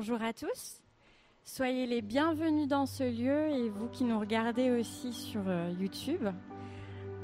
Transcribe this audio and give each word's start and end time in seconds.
Bonjour 0.00 0.22
à 0.22 0.32
tous. 0.32 0.80
Soyez 1.44 1.84
les 1.84 2.02
bienvenus 2.02 2.68
dans 2.68 2.86
ce 2.86 3.02
lieu 3.02 3.48
et 3.48 3.68
vous 3.68 3.88
qui 3.88 4.04
nous 4.04 4.20
regardez 4.20 4.70
aussi 4.70 5.12
sur 5.12 5.40
euh, 5.48 5.72
YouTube. 5.76 6.24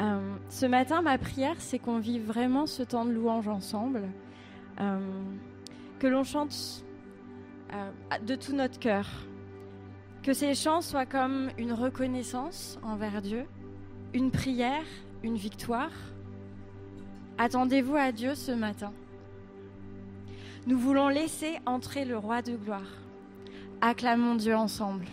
Euh, 0.00 0.37
ce 0.48 0.66
matin, 0.66 1.01
ma 1.01 1.16
prière, 1.16 1.55
c'est 1.60 1.79
qu'on 1.79 2.01
vive 2.01 2.24
vraiment 2.24 2.66
ce 2.66 2.82
temps 2.82 3.05
de 3.05 3.12
louange 3.12 3.46
ensemble, 3.46 4.09
euh, 4.80 4.98
que 6.01 6.09
l'on 6.09 6.24
chante 6.24 6.84
de 8.27 8.34
tout 8.34 8.56
notre 8.56 8.80
cœur, 8.80 9.06
que 10.24 10.32
ces 10.32 10.56
chants 10.56 10.80
soient 10.80 11.06
comme 11.06 11.51
une 11.59 11.73
reconnaissance 11.73 12.80
envers 12.82 13.23
Dieu, 13.23 13.45
une 14.15 14.32
prière, 14.32 14.82
une 15.23 15.37
victoire. 15.37 15.93
Attendez-vous 17.38 17.95
à 17.95 18.10
Dieu 18.10 18.34
ce 18.34 18.51
matin. 18.51 18.93
Nous 20.66 20.78
voulons 20.78 21.09
laisser 21.09 21.59
entrer 21.66 22.06
le 22.06 22.16
roi 22.16 22.41
de 22.41 22.56
gloire. 22.56 23.02
Acclamons 23.82 24.34
Dieu 24.34 24.56
ensemble. 24.56 25.04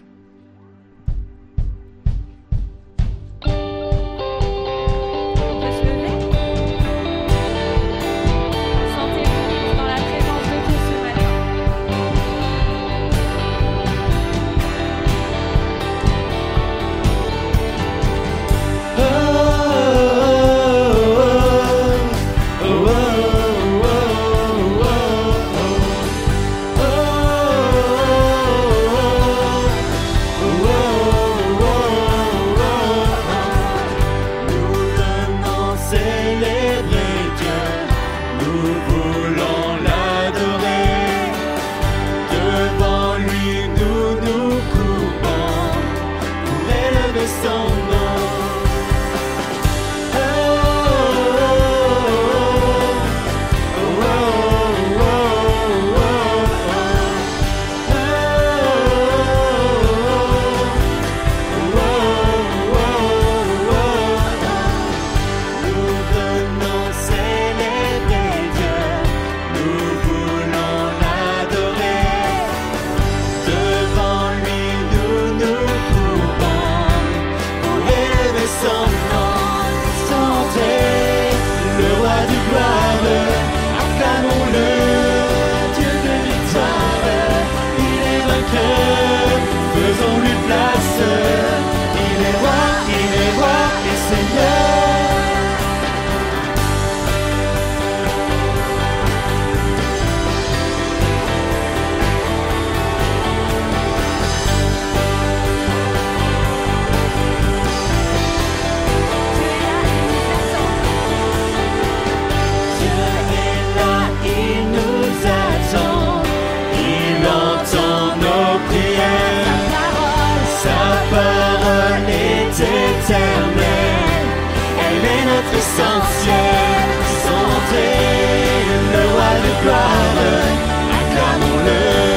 name. 131.64 132.11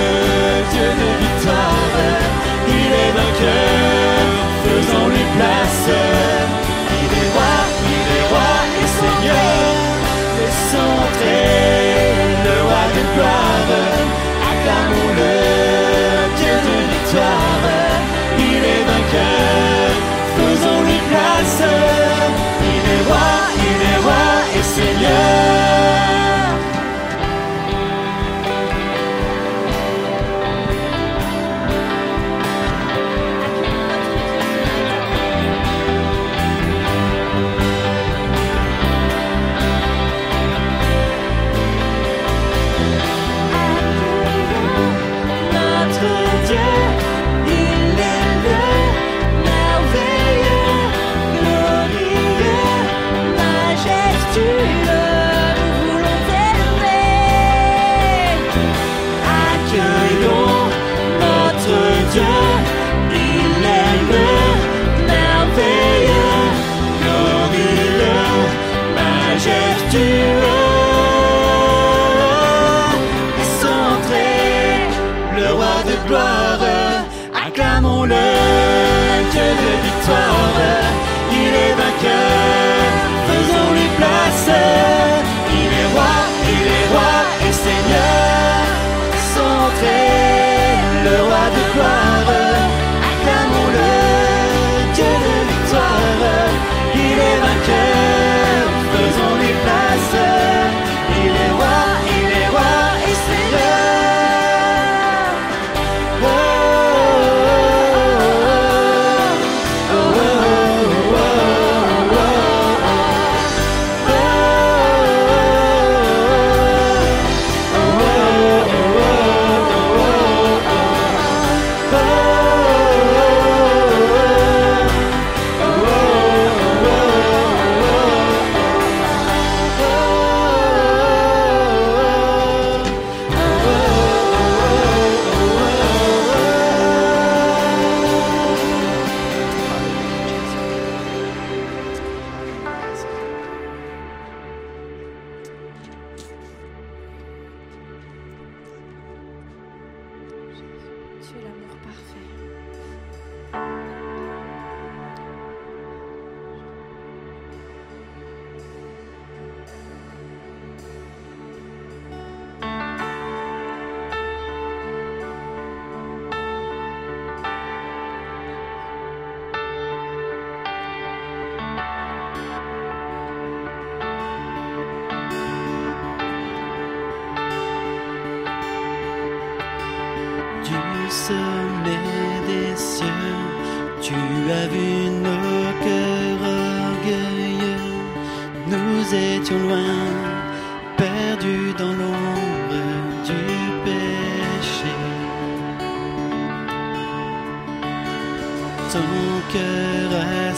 Ton 199.15 199.41
cœur 199.53 200.11
a 200.21 200.55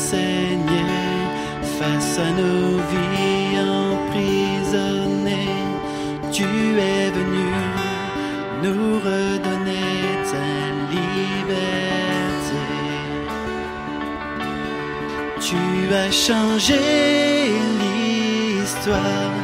face 1.79 2.19
à 2.19 2.31
nos 2.41 2.69
vies 2.91 3.57
emprisonnées. 3.85 5.63
Tu 6.33 6.49
es 6.93 7.11
venu 7.19 7.49
nous 8.65 8.91
redonner 9.09 10.01
ta 10.31 10.49
liberté. 10.95 12.65
Tu 15.47 15.63
as 16.03 16.11
changé 16.27 16.83
l'histoire, 17.81 19.37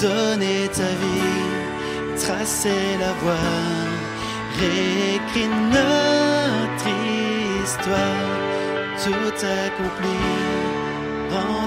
donné 0.00 0.56
ta 0.78 0.90
vie, 1.02 1.44
tracé 2.22 2.76
la 3.02 3.12
voie, 3.20 3.52
réécrit 4.58 5.50
notre 5.74 6.45
histoire, 7.66 8.22
tout 9.02 9.44
accompli, 9.64 10.18
rendu 11.32 11.65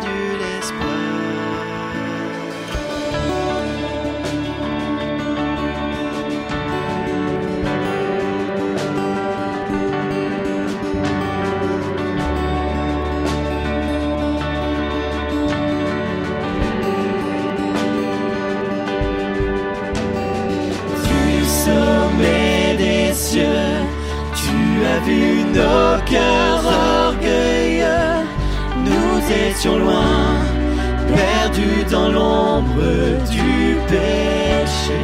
nos 25.54 26.00
cœurs 26.12 26.66
orgueilleux. 27.08 28.26
Nous 28.86 29.16
étions 29.48 29.78
loin, 29.78 30.26
perdus 31.08 31.84
dans 31.90 32.10
l'ombre 32.10 32.82
du 33.30 33.78
péché. 33.88 35.04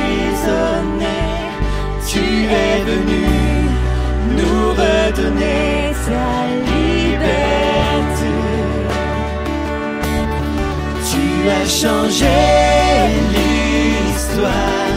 Tu 2.08 2.24
es 2.64 2.78
venu 2.90 3.26
nous 4.36 4.70
redonner 4.70 5.94
sa 6.06 6.24
liberté. 6.70 7.71
As 11.48 11.68
changé 11.68 12.38
l'histoire, 13.32 14.92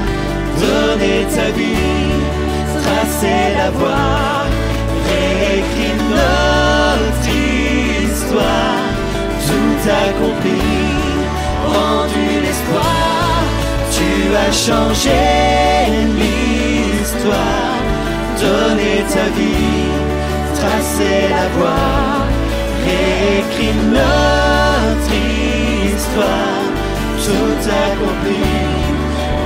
donné 0.62 1.26
ta 1.36 1.50
vie, 1.58 2.16
tracé 2.82 3.36
la 3.58 3.70
voie, 3.72 4.46
réécrit 5.08 5.98
notre 6.10 7.30
histoire, 8.04 8.86
tout 9.48 9.90
accompli, 10.06 10.62
rendu 11.74 12.26
l'espoir. 12.44 13.36
Tu 13.96 14.12
as 14.46 14.52
changé 14.52 15.24
l'histoire, 16.20 17.80
donné 18.40 18.94
ta 19.14 19.28
vie, 19.38 19.90
tracé 20.54 21.12
la 21.30 21.48
voie, 21.58 22.26
réécrit 22.86 23.76
notre 23.92 24.75
histoire, 26.16 26.64
tout 27.26 27.70
accompli, 27.70 28.40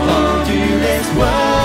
rendu 0.06 0.80
l'espoir. 0.82 1.59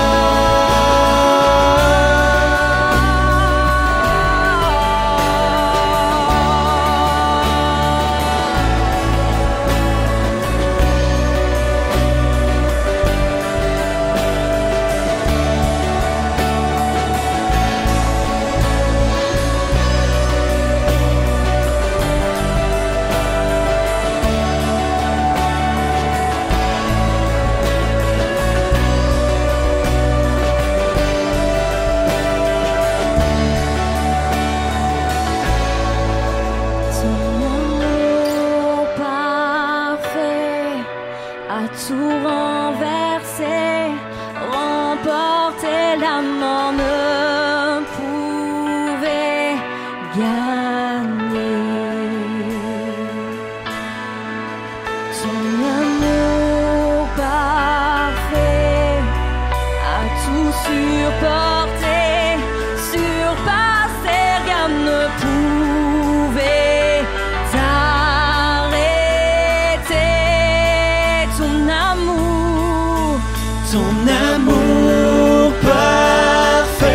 Ton 73.74 73.80
amour 74.06 75.52
parfait 75.60 76.86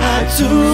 a 0.00 0.16
tout 0.36 0.71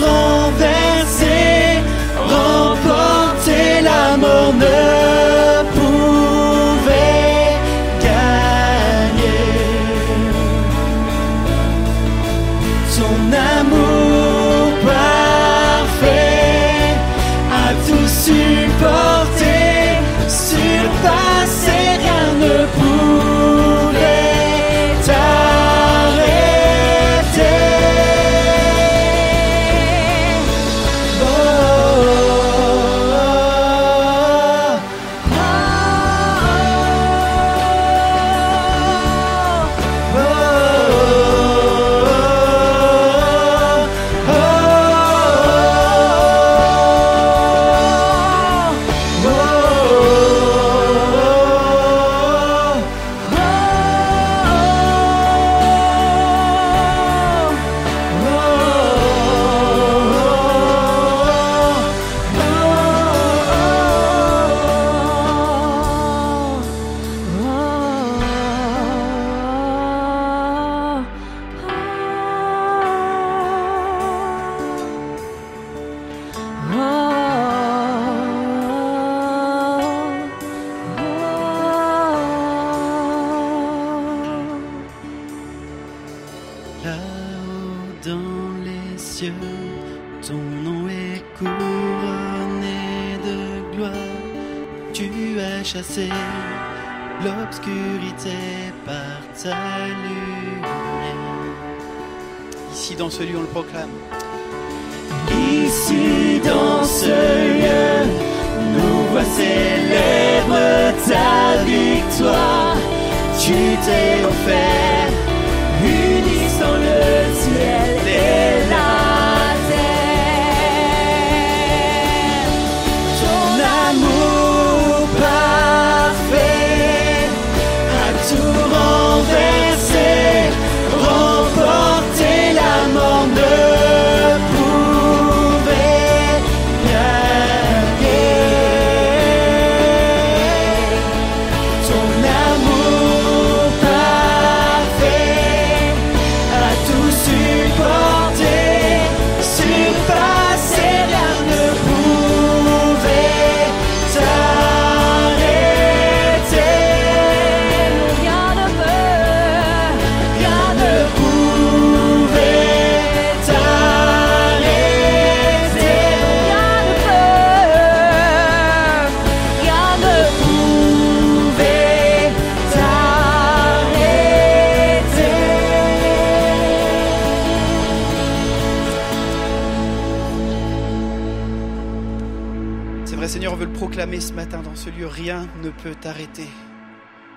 lieu. 184.88 185.06
Rien 185.06 185.48
ne 185.62 185.70
peut 185.70 185.94
t'arrêter. 185.94 186.48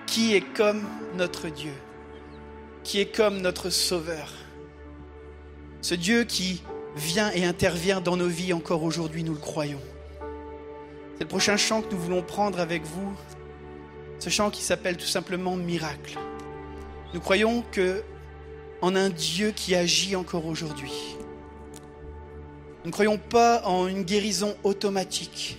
Qui 0.06 0.34
est 0.34 0.44
comme 0.54 0.82
notre 1.14 1.48
Dieu? 1.48 1.72
Qui 2.84 3.00
est 3.00 3.14
comme 3.14 3.40
notre 3.40 3.70
Sauveur? 3.70 4.32
Ce 5.80 5.94
Dieu 5.94 6.24
qui 6.24 6.62
vient 6.96 7.30
et 7.32 7.44
intervient 7.44 8.00
dans 8.00 8.16
nos 8.16 8.28
vies 8.28 8.52
encore 8.52 8.82
aujourd'hui, 8.82 9.24
nous 9.24 9.34
le 9.34 9.40
croyons. 9.40 9.80
C'est 11.14 11.24
le 11.24 11.28
prochain 11.28 11.56
chant 11.56 11.82
que 11.82 11.92
nous 11.92 12.00
voulons 12.00 12.22
prendre 12.22 12.60
avec 12.60 12.84
vous. 12.84 13.12
Ce 14.18 14.30
chant 14.30 14.50
qui 14.50 14.62
s'appelle 14.62 14.96
tout 14.96 15.06
simplement 15.06 15.56
Miracle. 15.56 16.18
Nous 17.14 17.20
croyons 17.20 17.64
que 17.72 18.02
en 18.80 18.96
un 18.96 19.10
Dieu 19.10 19.52
qui 19.52 19.74
agit 19.74 20.16
encore 20.16 20.46
aujourd'hui. 20.46 21.16
Nous 22.84 22.88
ne 22.88 22.92
croyons 22.92 23.18
pas 23.18 23.62
en 23.64 23.86
une 23.86 24.02
guérison 24.02 24.56
automatique, 24.64 25.58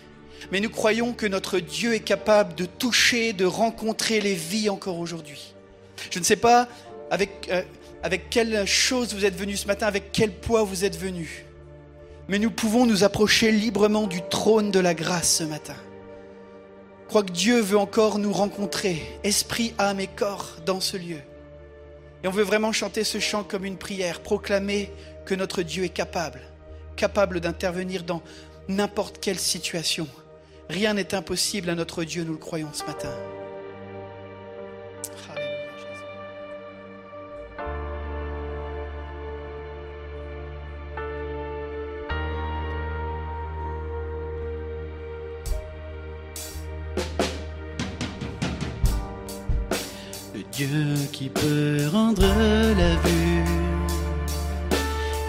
mais 0.52 0.60
nous 0.60 0.70
croyons 0.70 1.14
que 1.14 1.26
notre 1.26 1.60
Dieu 1.60 1.94
est 1.94 2.00
capable 2.00 2.56
de 2.56 2.66
toucher, 2.66 3.34
de 3.34 3.46
rencontrer 3.46 4.22
les 4.22 4.36
vies 4.36 4.70
encore 4.70 5.00
aujourd'hui. 5.00 5.54
Je 6.12 6.20
ne 6.20 6.24
sais 6.24 6.36
pas 6.36 6.68
avec, 7.12 7.50
euh, 7.52 7.62
avec 8.02 8.30
quelle 8.30 8.66
chose 8.66 9.14
vous 9.14 9.26
êtes 9.26 9.36
venu 9.36 9.56
ce 9.56 9.68
matin, 9.68 9.88
avec 9.88 10.12
quel 10.12 10.32
poids 10.32 10.64
vous 10.64 10.86
êtes 10.86 10.98
venu, 10.98 11.46
mais 12.28 12.40
nous 12.40 12.52
pouvons 12.52 12.86
nous 12.86 13.04
approcher 13.04 13.52
librement 13.52 14.08
du 14.08 14.22
trône 14.22 14.72
de 14.72 14.80
la 14.80 14.94
grâce 14.94 15.38
ce 15.38 15.44
matin. 15.44 15.76
Je 17.04 17.10
crois 17.10 17.24
que 17.24 17.32
Dieu 17.32 17.60
veut 17.60 17.78
encore 17.78 18.18
nous 18.18 18.34
rencontrer, 18.34 19.04
esprit, 19.24 19.74
âme 19.78 20.00
et 20.00 20.08
corps, 20.08 20.58
dans 20.66 20.80
ce 20.80 20.98
lieu. 20.98 21.20
Et 22.24 22.28
on 22.28 22.32
veut 22.32 22.44
vraiment 22.44 22.72
chanter 22.72 23.04
ce 23.04 23.20
chant 23.20 23.44
comme 23.44 23.66
une 23.66 23.78
prière, 23.78 24.22
proclamer 24.22 24.90
que 25.26 25.36
notre 25.36 25.62
Dieu 25.62 25.84
est 25.84 25.90
capable, 25.90 26.42
capable 26.96 27.40
d'intervenir 27.40 28.04
dans 28.04 28.22
n'importe 28.68 29.20
quelle 29.20 29.40
situation. 29.40 30.08
Rien 30.74 30.96
n'est 30.96 31.14
impossible 31.14 31.70
à 31.70 31.76
notre 31.76 32.04
Dieu, 32.04 32.24
nous 32.24 32.32
le 32.32 32.40
croyons 32.40 32.70
ce 32.74 32.84
matin. 32.86 33.12
Le 50.34 50.42
Dieu 50.52 50.96
qui 51.12 51.30
peut 51.30 51.88
rendre 51.92 52.24
la 52.24 52.96
vue 52.96 53.44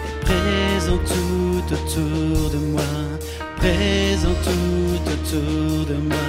est 0.07 0.19
présent 0.21 0.97
tout 0.97 1.71
autour 1.71 2.49
de 2.49 2.57
moi, 2.57 2.81
présent 3.65 4.35
tout 4.43 5.09
autour 5.13 5.85
de 5.85 5.95
moi. 6.09 6.27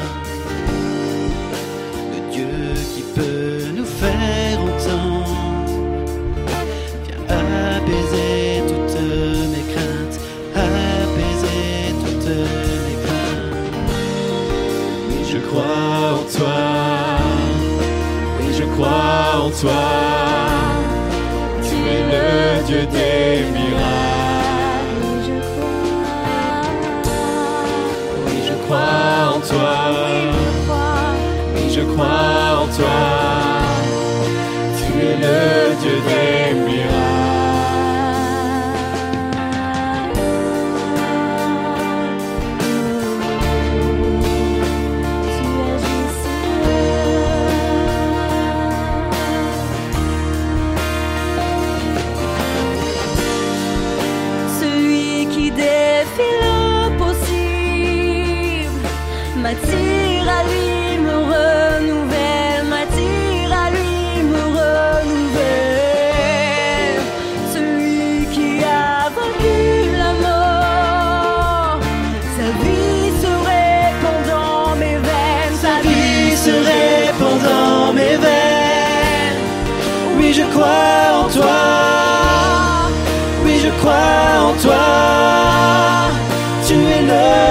Le 2.12 2.32
Dieu 2.32 2.72
qui 2.94 3.02
peut 3.14 3.72
nous 3.76 3.84
faire 3.84 4.58
entendre, 4.60 5.68
viens 7.04 7.22
apaiser 7.76 8.62
toutes 8.70 9.00
mes 9.52 9.66
craintes, 9.72 10.18
apaiser 10.54 11.94
toutes 12.04 12.30
mes 12.86 12.96
craintes. 13.04 13.84
Oui, 15.08 15.18
je 15.32 15.38
crois 15.48 16.12
en 16.20 16.24
toi. 16.38 16.58
Oui, 18.40 18.54
je 18.58 18.64
crois 18.74 19.44
en 19.44 19.50
toi. 19.50 19.84
Tu 21.66 21.76
es 21.96 22.02
le 22.12 22.66
Dieu 22.66 22.86
des 22.86 23.44
miracles. 23.52 24.05
Toi. 29.48 29.92
Je 31.68 31.80
crois 31.82 32.62
en 32.62 32.66
toi. 32.76 32.98
Tu 34.76 34.98
es 34.98 35.16
le 35.16 35.74
Dieu 35.80 35.96
des 36.08 36.54
miracles. 36.54 37.25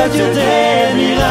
Dieu 0.10 0.26
des 0.34 0.94
miracles. 0.94 1.26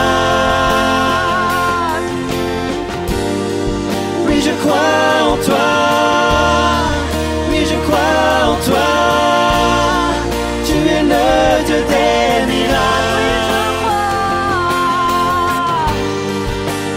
Oui, 4.26 4.40
je 4.42 4.50
crois 4.62 5.32
en 5.32 5.36
toi. 5.36 5.70
Oui, 7.50 7.60
je 7.70 7.76
crois 7.86 8.50
en 8.50 8.56
toi. 8.68 8.90
Tu 10.66 10.72
es 10.72 11.02
le 11.02 11.64
Dieu 11.66 11.80
des 11.92 12.46
miracles. 12.52 12.84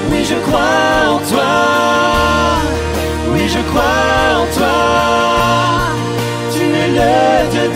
Oui, 0.09 0.25
je 0.25 0.35
crois 0.47 1.13
en 1.13 1.19
toi. 1.29 1.53
Oui, 3.31 3.47
je 3.47 3.61
crois 3.69 4.39
en 4.41 4.45
toi. 4.57 4.77
Tu 6.53 6.63
es 6.63 6.89
le 6.99 7.49
Dieu 7.51 7.67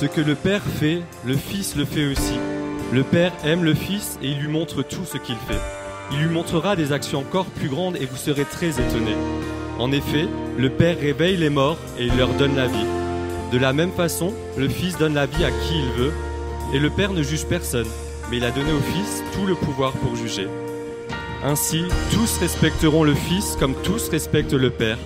Ce 0.00 0.06
que 0.06 0.22
le 0.22 0.34
Père 0.34 0.62
fait, 0.62 1.02
le 1.26 1.36
Fils 1.36 1.76
le 1.76 1.84
fait 1.84 2.06
aussi. 2.06 2.38
Le 2.90 3.02
Père 3.02 3.34
aime 3.44 3.64
le 3.64 3.74
Fils 3.74 4.18
et 4.22 4.28
il 4.28 4.38
lui 4.38 4.48
montre 4.48 4.80
tout 4.80 5.04
ce 5.04 5.18
qu'il 5.18 5.36
fait. 5.36 5.60
Il 6.10 6.20
lui 6.20 6.30
montrera 6.30 6.74
des 6.74 6.92
actions 6.92 7.18
encore 7.18 7.44
plus 7.44 7.68
grandes 7.68 7.96
et 7.96 8.06
vous 8.06 8.16
serez 8.16 8.46
très 8.46 8.70
étonnés. 8.70 9.18
En 9.78 9.92
effet, 9.92 10.26
le 10.56 10.70
Père 10.70 10.98
réveille 10.98 11.36
les 11.36 11.50
morts 11.50 11.76
et 11.98 12.06
il 12.06 12.16
leur 12.16 12.32
donne 12.32 12.56
la 12.56 12.66
vie. 12.66 12.86
De 13.52 13.58
la 13.58 13.74
même 13.74 13.92
façon, 13.92 14.32
le 14.56 14.70
Fils 14.70 14.96
donne 14.96 15.12
la 15.12 15.26
vie 15.26 15.44
à 15.44 15.50
qui 15.50 15.74
il 15.74 16.02
veut, 16.02 16.12
et 16.72 16.78
le 16.78 16.88
Père 16.88 17.12
ne 17.12 17.22
juge 17.22 17.44
personne, 17.44 17.88
mais 18.30 18.38
il 18.38 18.44
a 18.44 18.52
donné 18.52 18.72
au 18.72 18.80
Fils 18.80 19.22
tout 19.34 19.44
le 19.44 19.54
pouvoir 19.54 19.92
pour 19.92 20.16
juger. 20.16 20.48
Ainsi, 21.44 21.84
tous 22.10 22.38
respecteront 22.38 23.04
le 23.04 23.14
Fils 23.14 23.54
comme 23.60 23.74
tous 23.82 24.08
respectent 24.08 24.54
le 24.54 24.70
Père. 24.70 24.96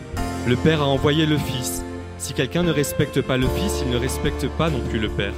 Le 0.47 0.55
Père 0.55 0.83
a 0.83 0.87
envoyé 0.87 1.27
le 1.27 1.37
Fils. 1.37 1.83
Si 2.25 2.33
quelqu'un 2.33 2.63
ne 2.63 2.73
respecte 2.73 3.21
pas 3.21 3.37
le 3.37 3.47
Fils, 3.47 3.83
il 3.85 3.91
ne 3.91 3.99
respecte 3.99 4.49
pas 4.57 4.71
non 4.71 4.81
plus 4.89 4.99
le 4.99 5.11
Père. 5.11 5.35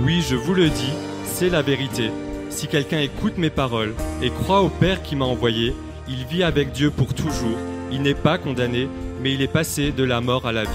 Oui, 0.00 0.20
je 0.20 0.34
vous 0.34 0.52
le 0.52 0.68
dis, 0.68 0.92
c'est 1.24 1.48
la 1.48 1.62
vérité. 1.62 2.10
Si 2.50 2.66
quelqu'un 2.66 2.98
écoute 2.98 3.38
mes 3.38 3.50
paroles 3.50 3.94
et 4.20 4.30
croit 4.30 4.62
au 4.62 4.68
Père 4.68 5.04
qui 5.04 5.14
m'a 5.14 5.26
envoyé, 5.26 5.76
il 6.08 6.24
vit 6.24 6.42
avec 6.42 6.72
Dieu 6.72 6.90
pour 6.90 7.14
toujours. 7.14 7.56
Il 7.92 8.02
n'est 8.02 8.16
pas 8.16 8.36
condamné, 8.36 8.88
mais 9.22 9.32
il 9.32 9.42
est 9.42 9.52
passé 9.52 9.92
de 9.92 10.02
la 10.02 10.20
mort 10.20 10.44
à 10.44 10.50
la 10.50 10.64
vie. 10.64 10.70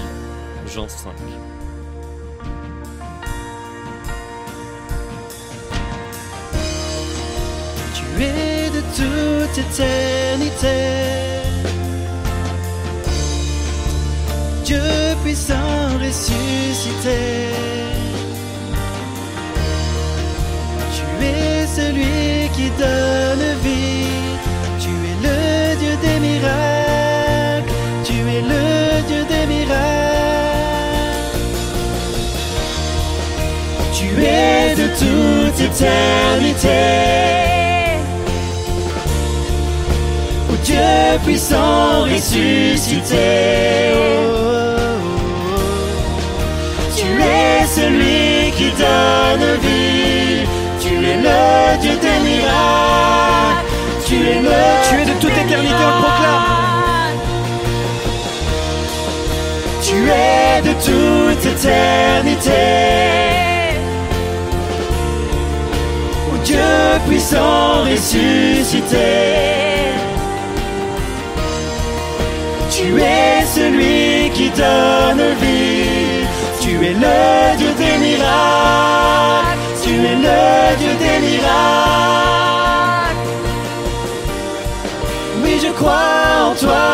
Jean 0.74 0.88
5. 0.88 1.10
Tu 7.94 8.22
es 8.22 8.70
de 8.70 8.80
toute 8.96 9.58
éternité. 9.58 11.43
Dieu 14.64 14.80
puissant 15.22 15.98
ressuscité. 16.00 17.20
Tu 20.94 21.04
es 21.24 21.66
celui 21.66 22.48
qui 22.54 22.70
donne 22.78 23.46
vie. 23.62 24.08
Tu 24.80 24.90
es 25.10 25.16
le 25.26 25.76
Dieu 25.76 25.94
des 26.02 26.18
miracles. 26.28 27.74
Tu 28.04 28.14
es 28.14 28.42
le 28.52 29.02
Dieu 29.06 29.22
des 29.32 29.46
miracles. 29.54 29.84
Tu 33.92 34.06
es 34.24 34.74
de 34.76 34.86
toute 34.98 35.60
éternité. 35.60 37.04
Dieu 40.64 41.18
puissant 41.22 42.04
ressuscité. 42.04 43.14
Tu 47.24 47.30
es 47.30 47.66
celui 47.66 48.52
qui 48.52 48.70
donne 48.72 49.46
vie. 49.62 50.46
Tu 50.78 50.92
es 51.10 51.16
le 51.16 51.78
Dieu 51.80 51.96
des 52.04 52.18
miracles. 52.28 53.64
Tu 54.06 54.14
es 54.14 54.40
le 54.42 54.60
Tu 54.88 54.94
es 55.00 55.06
de 55.06 55.18
toute 55.20 55.30
éternité, 55.30 55.74
on 55.80 55.86
le 55.86 56.02
proclame. 56.02 56.64
Tu 59.82 59.96
es 60.10 60.62
de 60.68 60.74
toute 60.84 61.46
éternité. 61.46 62.64
Ô 66.30 66.36
Dieu 66.44 66.58
puissant 67.08 67.84
ressuscité. 67.84 69.08
Tu 72.70 73.00
es 73.00 73.46
celui 73.46 74.30
qui 74.34 74.50
donne 74.50 75.22
vie. 75.40 76.23
Tu 76.74 76.80
es 76.84 76.94
le 76.94 77.56
Dieu 77.56 77.72
des 77.78 77.98
miracles. 78.04 79.58
Tu 79.80 79.90
es 79.90 80.16
le 80.26 80.76
Dieu 80.80 80.92
des 81.02 81.18
miracles. 81.24 81.54
Oui, 85.40 85.54
je 85.62 85.70
crois 85.78 86.50
en 86.50 86.54
toi. 86.54 86.86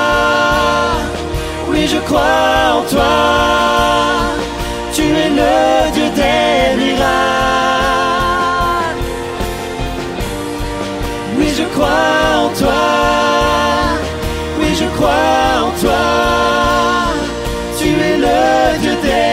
Oui, 1.71 1.89
je 1.89 1.97
crois 2.09 2.77
en 2.77 2.83
toi. 2.93 3.15
Tu 4.93 5.03
es 5.03 5.31
le 5.41 5.91
Dieu 5.95 6.09
des 6.21 6.77
miracles. 6.85 7.09
Oui, 11.39 11.49
je 11.57 11.65
crois 11.75 12.11
en 12.45 12.49
toi. 12.61 12.83
Oui, 14.59 14.69
je 14.79 14.89
crois 14.97 15.65
en 15.65 15.71
toi. 15.81 16.05
Tu 17.79 17.89
es 17.89 18.17
le 18.19 18.79
Dieu 18.83 18.95
des 19.03 19.30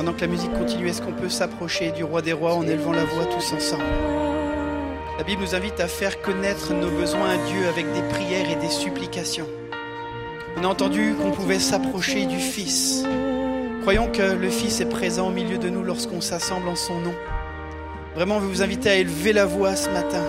Pendant 0.00 0.14
que 0.14 0.22
la 0.22 0.28
musique 0.28 0.54
continue, 0.54 0.88
est-ce 0.88 1.02
qu'on 1.02 1.12
peut 1.12 1.28
s'approcher 1.28 1.90
du 1.90 2.04
roi 2.04 2.22
des 2.22 2.32
rois 2.32 2.54
en 2.54 2.66
élevant 2.66 2.92
la 2.92 3.04
voix 3.04 3.26
tous 3.26 3.52
ensemble 3.52 3.84
La 5.18 5.24
Bible 5.24 5.42
nous 5.42 5.54
invite 5.54 5.78
à 5.78 5.88
faire 5.88 6.22
connaître 6.22 6.72
nos 6.72 6.88
besoins 6.88 7.28
à 7.28 7.36
Dieu 7.36 7.68
avec 7.68 7.84
des 7.92 8.00
prières 8.08 8.50
et 8.50 8.56
des 8.56 8.70
supplications. 8.70 9.46
On 10.56 10.64
a 10.64 10.68
entendu 10.68 11.12
qu'on 11.20 11.32
pouvait 11.32 11.58
s'approcher 11.58 12.24
du 12.24 12.38
Fils. 12.38 13.04
Croyons 13.82 14.10
que 14.10 14.22
le 14.22 14.48
Fils 14.48 14.80
est 14.80 14.88
présent 14.88 15.28
au 15.28 15.32
milieu 15.32 15.58
de 15.58 15.68
nous 15.68 15.82
lorsqu'on 15.82 16.22
s'assemble 16.22 16.68
en 16.68 16.76
son 16.76 16.98
nom. 16.98 17.14
Vraiment, 18.14 18.38
veut 18.38 18.48
vous 18.48 18.62
inviter 18.62 18.88
à 18.88 18.94
élever 18.94 19.34
la 19.34 19.44
voix 19.44 19.76
ce 19.76 19.90
matin, 19.90 20.24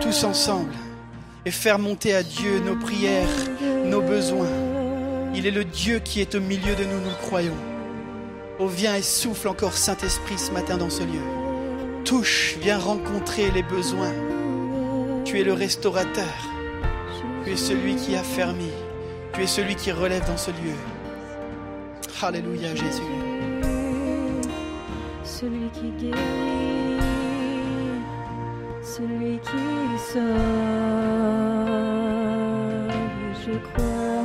tous 0.00 0.22
ensemble, 0.22 0.70
et 1.44 1.50
faire 1.50 1.80
monter 1.80 2.14
à 2.14 2.22
Dieu 2.22 2.60
nos 2.64 2.76
prières, 2.76 3.26
nos 3.84 4.00
besoins. 4.00 4.46
Il 5.34 5.44
est 5.44 5.50
le 5.50 5.64
Dieu 5.64 5.98
qui 5.98 6.20
est 6.20 6.36
au 6.36 6.40
milieu 6.40 6.76
de 6.76 6.84
nous, 6.84 7.00
nous 7.00 7.10
le 7.10 7.26
croyons. 7.26 7.77
Oh, 8.60 8.66
viens 8.66 8.96
et 8.96 9.02
souffle 9.02 9.46
encore 9.46 9.74
Saint-Esprit 9.74 10.36
ce 10.36 10.50
matin 10.50 10.78
dans 10.78 10.90
ce 10.90 11.04
lieu. 11.04 11.22
Touche, 12.04 12.56
viens 12.60 12.78
rencontrer 12.78 13.52
les 13.52 13.62
besoins. 13.62 14.12
Tu 15.24 15.38
es 15.38 15.44
le 15.44 15.52
restaurateur. 15.52 16.24
Tu 17.44 17.52
es 17.52 17.56
celui 17.56 17.94
qui 17.94 18.16
a 18.16 18.22
fermé. 18.24 18.68
Tu 19.32 19.42
es 19.42 19.46
celui 19.46 19.76
qui 19.76 19.92
relève 19.92 20.26
dans 20.26 20.36
ce 20.36 20.50
lieu. 20.50 20.74
Alléluia 22.20 22.74
Jésus. 22.74 23.02
Celui 25.22 25.68
qui 25.70 25.92
guérit, 25.92 26.98
celui 28.82 29.38
qui 29.38 30.12
sauve, 30.12 30.24
je 33.46 33.56
crois 33.72 34.17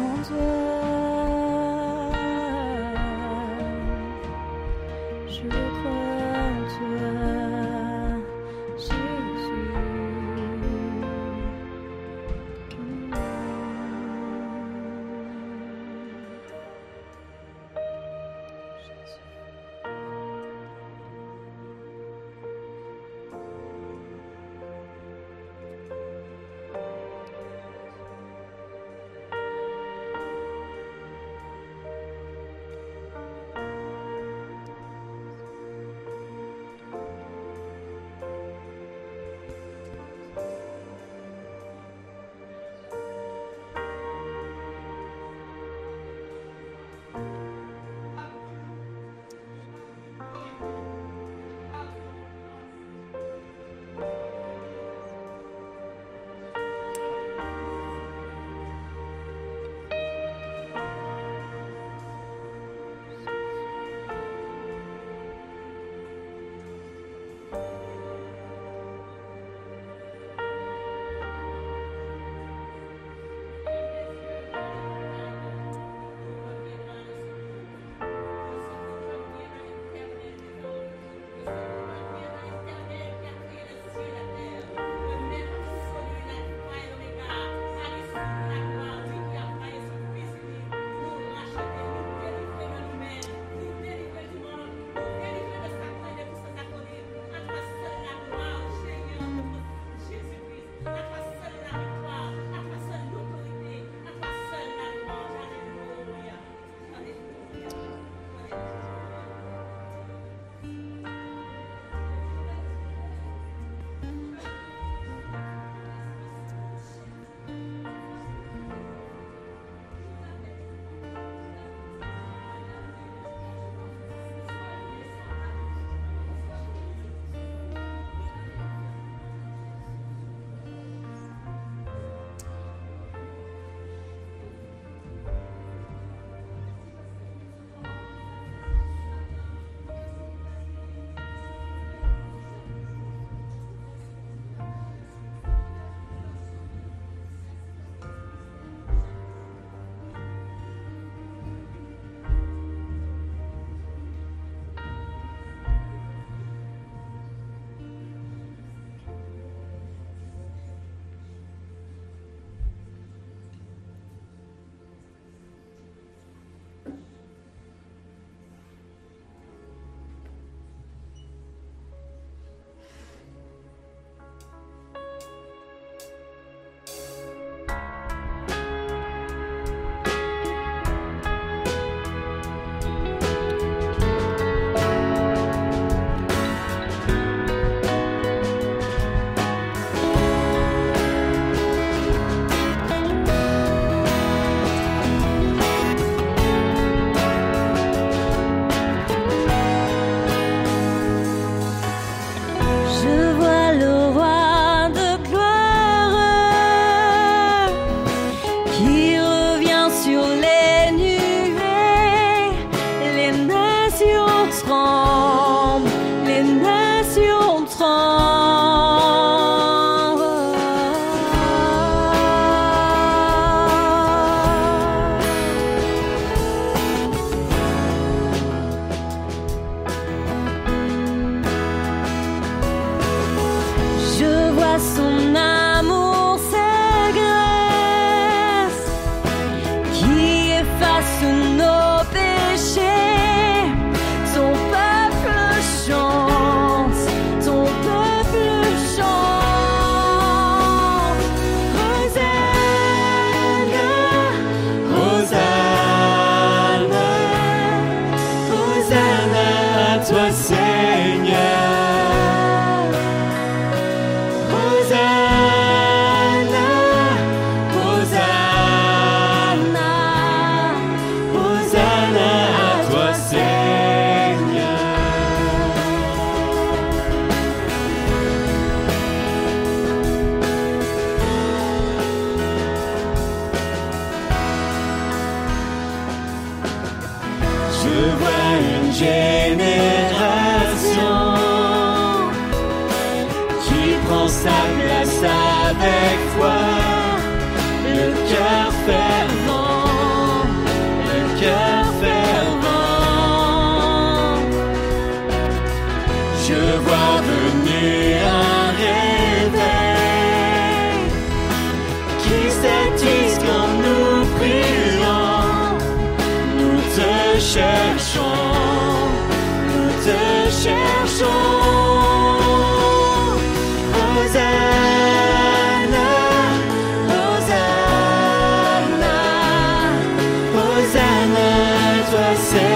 à 332.33 332.35
toi 332.35 332.72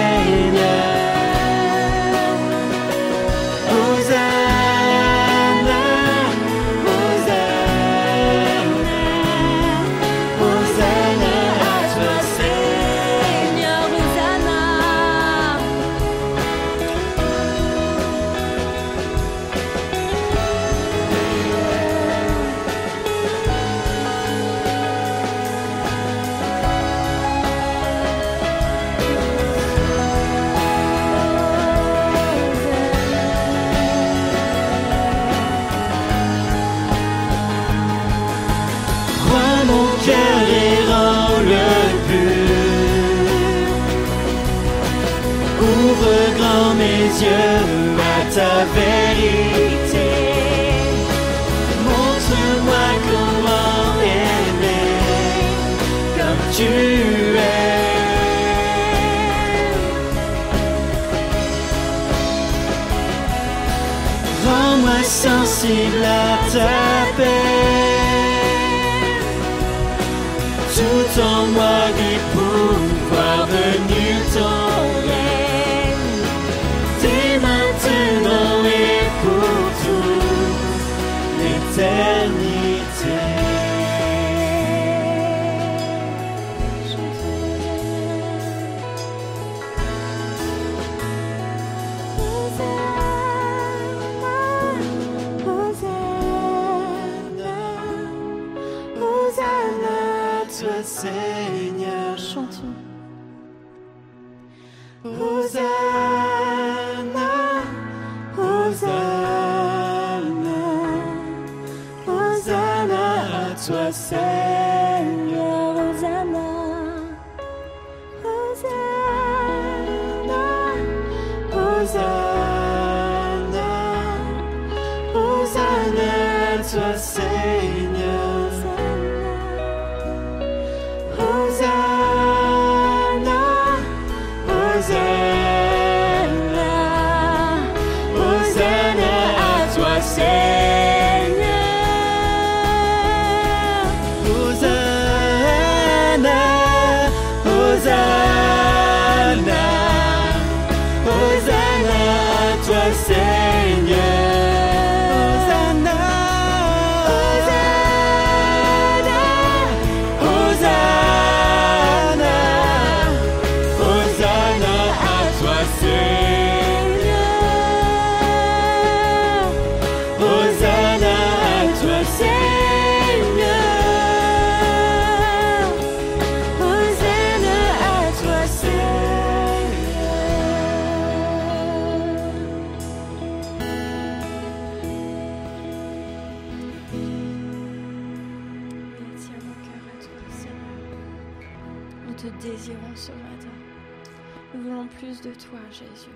Nous 194.54 194.62
voulons 194.62 194.86
plus 194.86 195.20
de 195.20 195.30
toi, 195.34 195.58
Jésus. 195.70 196.08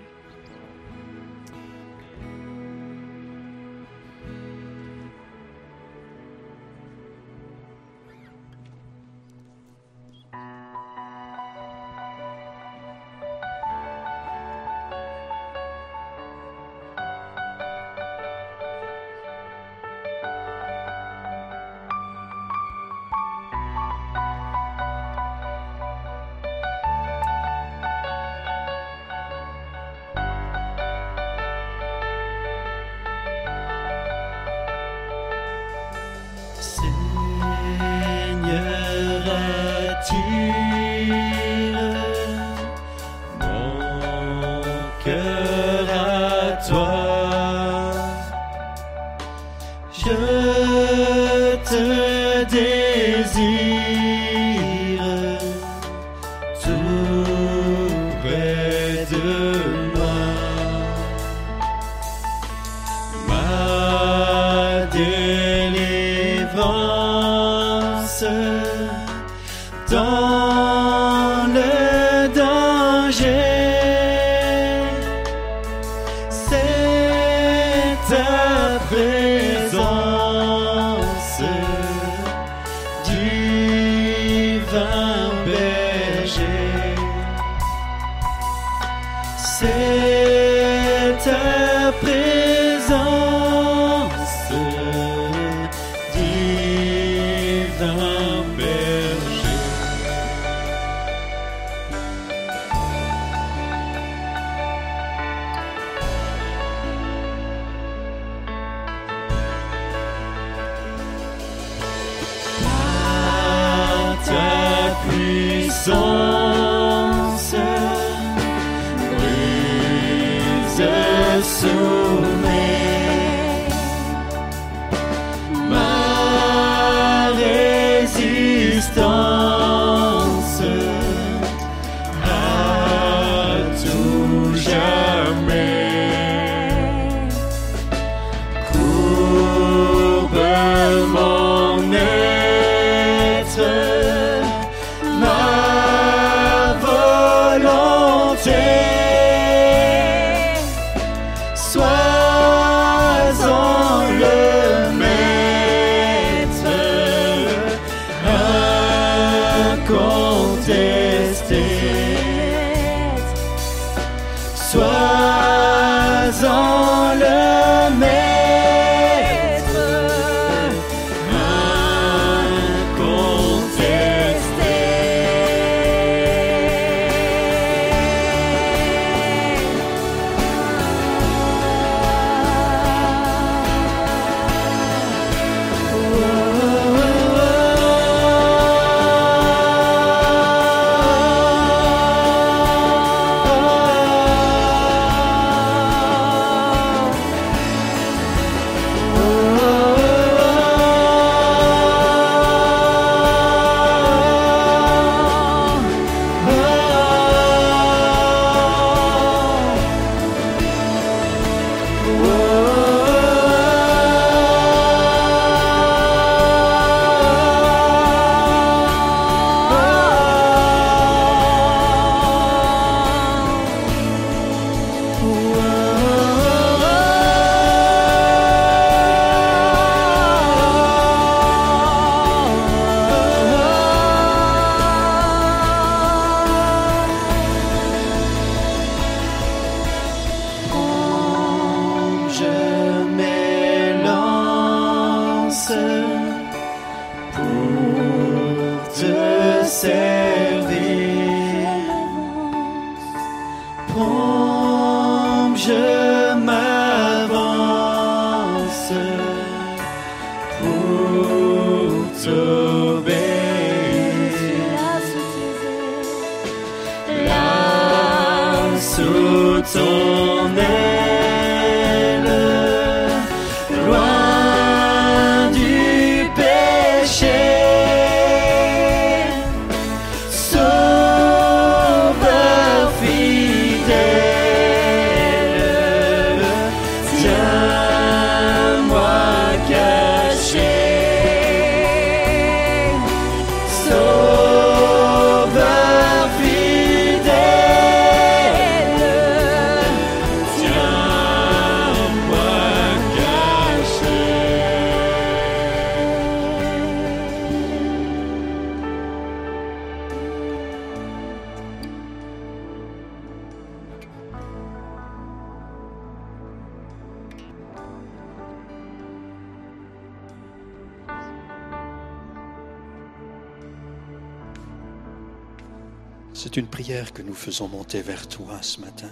Faisons 327.43 327.67
monter 327.67 328.01
vers 328.01 328.29
toi 328.29 328.61
ce 328.61 328.79
matin. 328.79 329.11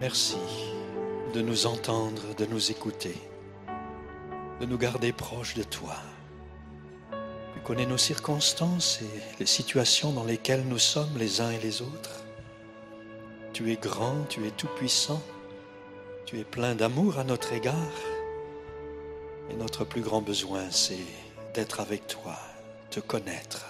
Merci 0.00 0.38
de 1.34 1.42
nous 1.42 1.66
entendre, 1.66 2.34
de 2.38 2.46
nous 2.46 2.70
écouter. 2.70 3.14
de 4.60 4.64
nous 4.64 4.78
garder 4.78 5.12
proches 5.12 5.54
de 5.54 5.64
toi. 5.64 5.96
Tu 7.52 7.60
connais 7.60 7.84
nos 7.84 7.98
circonstances 7.98 9.00
et 9.02 9.40
les 9.40 9.46
situations 9.46 10.12
dans 10.12 10.24
lesquelles 10.24 10.64
nous 10.66 10.78
sommes 10.78 11.18
les 11.18 11.42
uns 11.42 11.50
et 11.50 11.58
les 11.58 11.82
autres. 11.82 12.24
Tu 13.52 13.70
es 13.70 13.76
grand, 13.76 14.24
tu 14.30 14.46
es 14.46 14.50
tout-puissant, 14.50 15.22
tu 16.24 16.38
es 16.38 16.44
plein 16.44 16.74
d'amour 16.74 17.18
à 17.18 17.24
notre 17.24 17.52
égard. 17.52 17.98
Et 19.50 19.54
notre 19.56 19.84
plus 19.84 20.00
grand 20.00 20.22
besoin, 20.22 20.70
c'est 20.70 21.04
d'être 21.52 21.80
avec 21.80 22.06
toi, 22.06 22.36
te 22.88 23.00
connaître, 23.00 23.63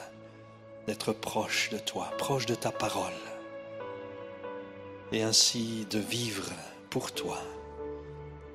proche 1.12 1.70
de 1.70 1.78
toi, 1.78 2.10
proche 2.18 2.46
de 2.46 2.54
ta 2.54 2.72
parole, 2.72 3.12
et 5.12 5.22
ainsi 5.22 5.86
de 5.90 5.98
vivre 5.98 6.50
pour 6.90 7.12
toi, 7.12 7.38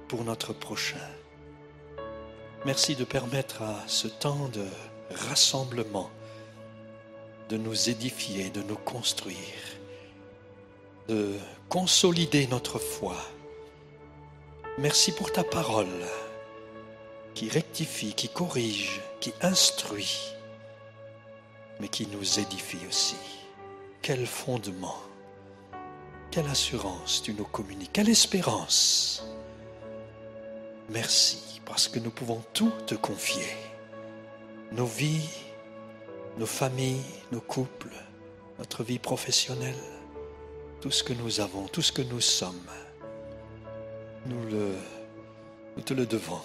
pour 0.08 0.24
notre 0.24 0.54
prochain. 0.54 0.98
Merci 2.66 2.96
de 2.96 3.04
permettre 3.04 3.62
à 3.62 3.84
ce 3.88 4.08
temps 4.08 4.50
de 4.50 4.66
rassemblement 5.30 6.10
de 7.50 7.58
nous 7.58 7.90
édifier, 7.90 8.50
de 8.50 8.62
nous 8.62 8.76
construire, 8.76 9.38
de 11.08 11.36
consolider 11.68 12.48
notre 12.48 12.78
foi. 12.78 13.16
Merci 14.78 15.12
pour 15.12 15.32
ta 15.32 15.44
parole 15.44 15.88
qui 17.34 17.50
rectifie, 17.50 18.14
qui 18.14 18.30
corrige, 18.30 19.02
qui 19.20 19.34
instruit, 19.42 20.20
mais 21.80 21.88
qui 21.88 22.08
nous 22.08 22.40
édifie 22.40 22.86
aussi. 22.88 23.16
Quel 24.02 24.26
fondement, 24.26 24.98
quelle 26.32 26.48
assurance 26.48 27.22
tu 27.22 27.34
nous 27.34 27.46
communiques, 27.46 27.92
quelle 27.94 28.10
espérance. 28.10 29.24
Merci 30.90 31.62
parce 31.66 31.88
que 31.88 32.00
nous 32.00 32.10
pouvons 32.10 32.42
tout 32.54 32.72
te 32.88 32.96
confier. 32.96 33.48
Nos 34.72 34.86
vies, 34.86 35.30
nos 36.38 36.46
familles, 36.46 37.04
nos 37.32 37.42
couples, 37.42 37.94
notre 38.58 38.84
vie 38.84 39.00
professionnelle, 39.00 39.76
tout 40.82 40.92
ce 40.92 41.04
que 41.04 41.14
nous 41.14 41.40
avons, 41.40 41.68
tout 41.68 41.82
ce 41.82 41.92
que 41.92 42.02
nous 42.02 42.22
sommes. 42.22 42.70
Nous, 44.26 45.84
te 45.86 45.94
le 45.94 46.06
devons. 46.06 46.42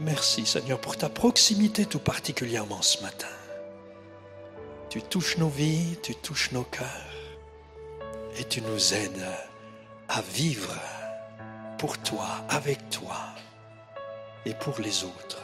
Merci 0.00 0.44
Seigneur 0.44 0.78
pour 0.78 0.96
ta 0.96 1.08
proximité 1.08 1.86
tout 1.86 1.98
particulièrement 1.98 2.82
ce 2.82 3.02
matin. 3.02 3.26
Tu 4.90 5.00
touches 5.02 5.38
nos 5.38 5.48
vies, 5.48 5.96
tu 6.02 6.14
touches 6.14 6.52
nos 6.52 6.64
cœurs 6.64 6.86
et 8.38 8.44
tu 8.44 8.60
nous 8.60 8.94
aides 8.94 9.26
à 10.08 10.20
vivre 10.20 10.74
pour 11.78 11.96
toi, 11.98 12.26
avec 12.48 12.90
toi 12.90 13.16
et 14.44 14.54
pour 14.54 14.78
les 14.80 15.04
autres. 15.04 15.42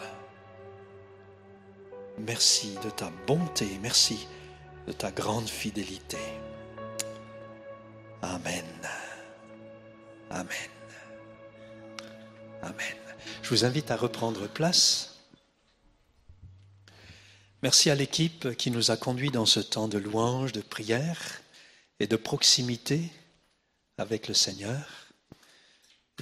Merci 2.19 2.77
de 2.85 2.91
ta 2.91 3.11
bonté, 3.27 3.67
merci 3.81 4.29
de 4.87 4.93
ta 4.93 5.11
grande 5.11 5.49
fidélité. 5.49 6.19
Amen. 8.21 8.65
Amen. 10.31 10.71
Amen. 12.63 13.02
Je 13.43 13.49
vous 13.51 13.65
invite 13.65 13.91
à 13.91 13.97
reprendre 13.97 14.47
place. 14.49 15.17
Merci 17.63 17.91
à 17.91 17.95
l'équipe 17.95 18.57
qui 18.57 18.71
nous 18.71 18.91
a 18.91 18.97
conduits 18.97 19.31
dans 19.31 19.47
ce 19.47 19.61
temps 19.61 19.89
de 19.89 19.99
louange, 19.99 20.53
de 20.53 20.61
prière 20.61 21.43
et 22.01 22.07
de 22.07 22.17
proximité 22.17 23.11
avec 23.99 24.27
le 24.29 24.35
Seigneur. 24.35 25.07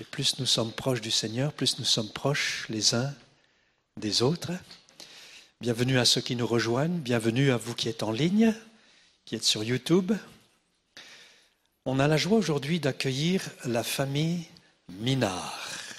Et 0.00 0.04
plus 0.04 0.38
nous 0.38 0.46
sommes 0.46 0.72
proches 0.72 1.00
du 1.00 1.10
Seigneur, 1.10 1.52
plus 1.52 1.78
nous 1.78 1.84
sommes 1.84 2.10
proches 2.10 2.66
les 2.68 2.94
uns 2.94 3.14
des 3.96 4.22
autres. 4.22 4.52
Bienvenue 5.60 5.98
à 5.98 6.04
ceux 6.04 6.20
qui 6.20 6.36
nous 6.36 6.46
rejoignent, 6.46 6.98
bienvenue 6.98 7.50
à 7.50 7.56
vous 7.56 7.74
qui 7.74 7.88
êtes 7.88 8.02
en 8.02 8.12
ligne, 8.12 8.54
qui 9.24 9.34
êtes 9.34 9.44
sur 9.44 9.62
YouTube. 9.62 10.12
On 11.84 11.98
a 11.98 12.08
la 12.08 12.16
joie 12.16 12.38
aujourd'hui 12.38 12.80
d'accueillir 12.80 13.42
la 13.64 13.82
famille 13.82 14.46
Minard. 14.88 15.89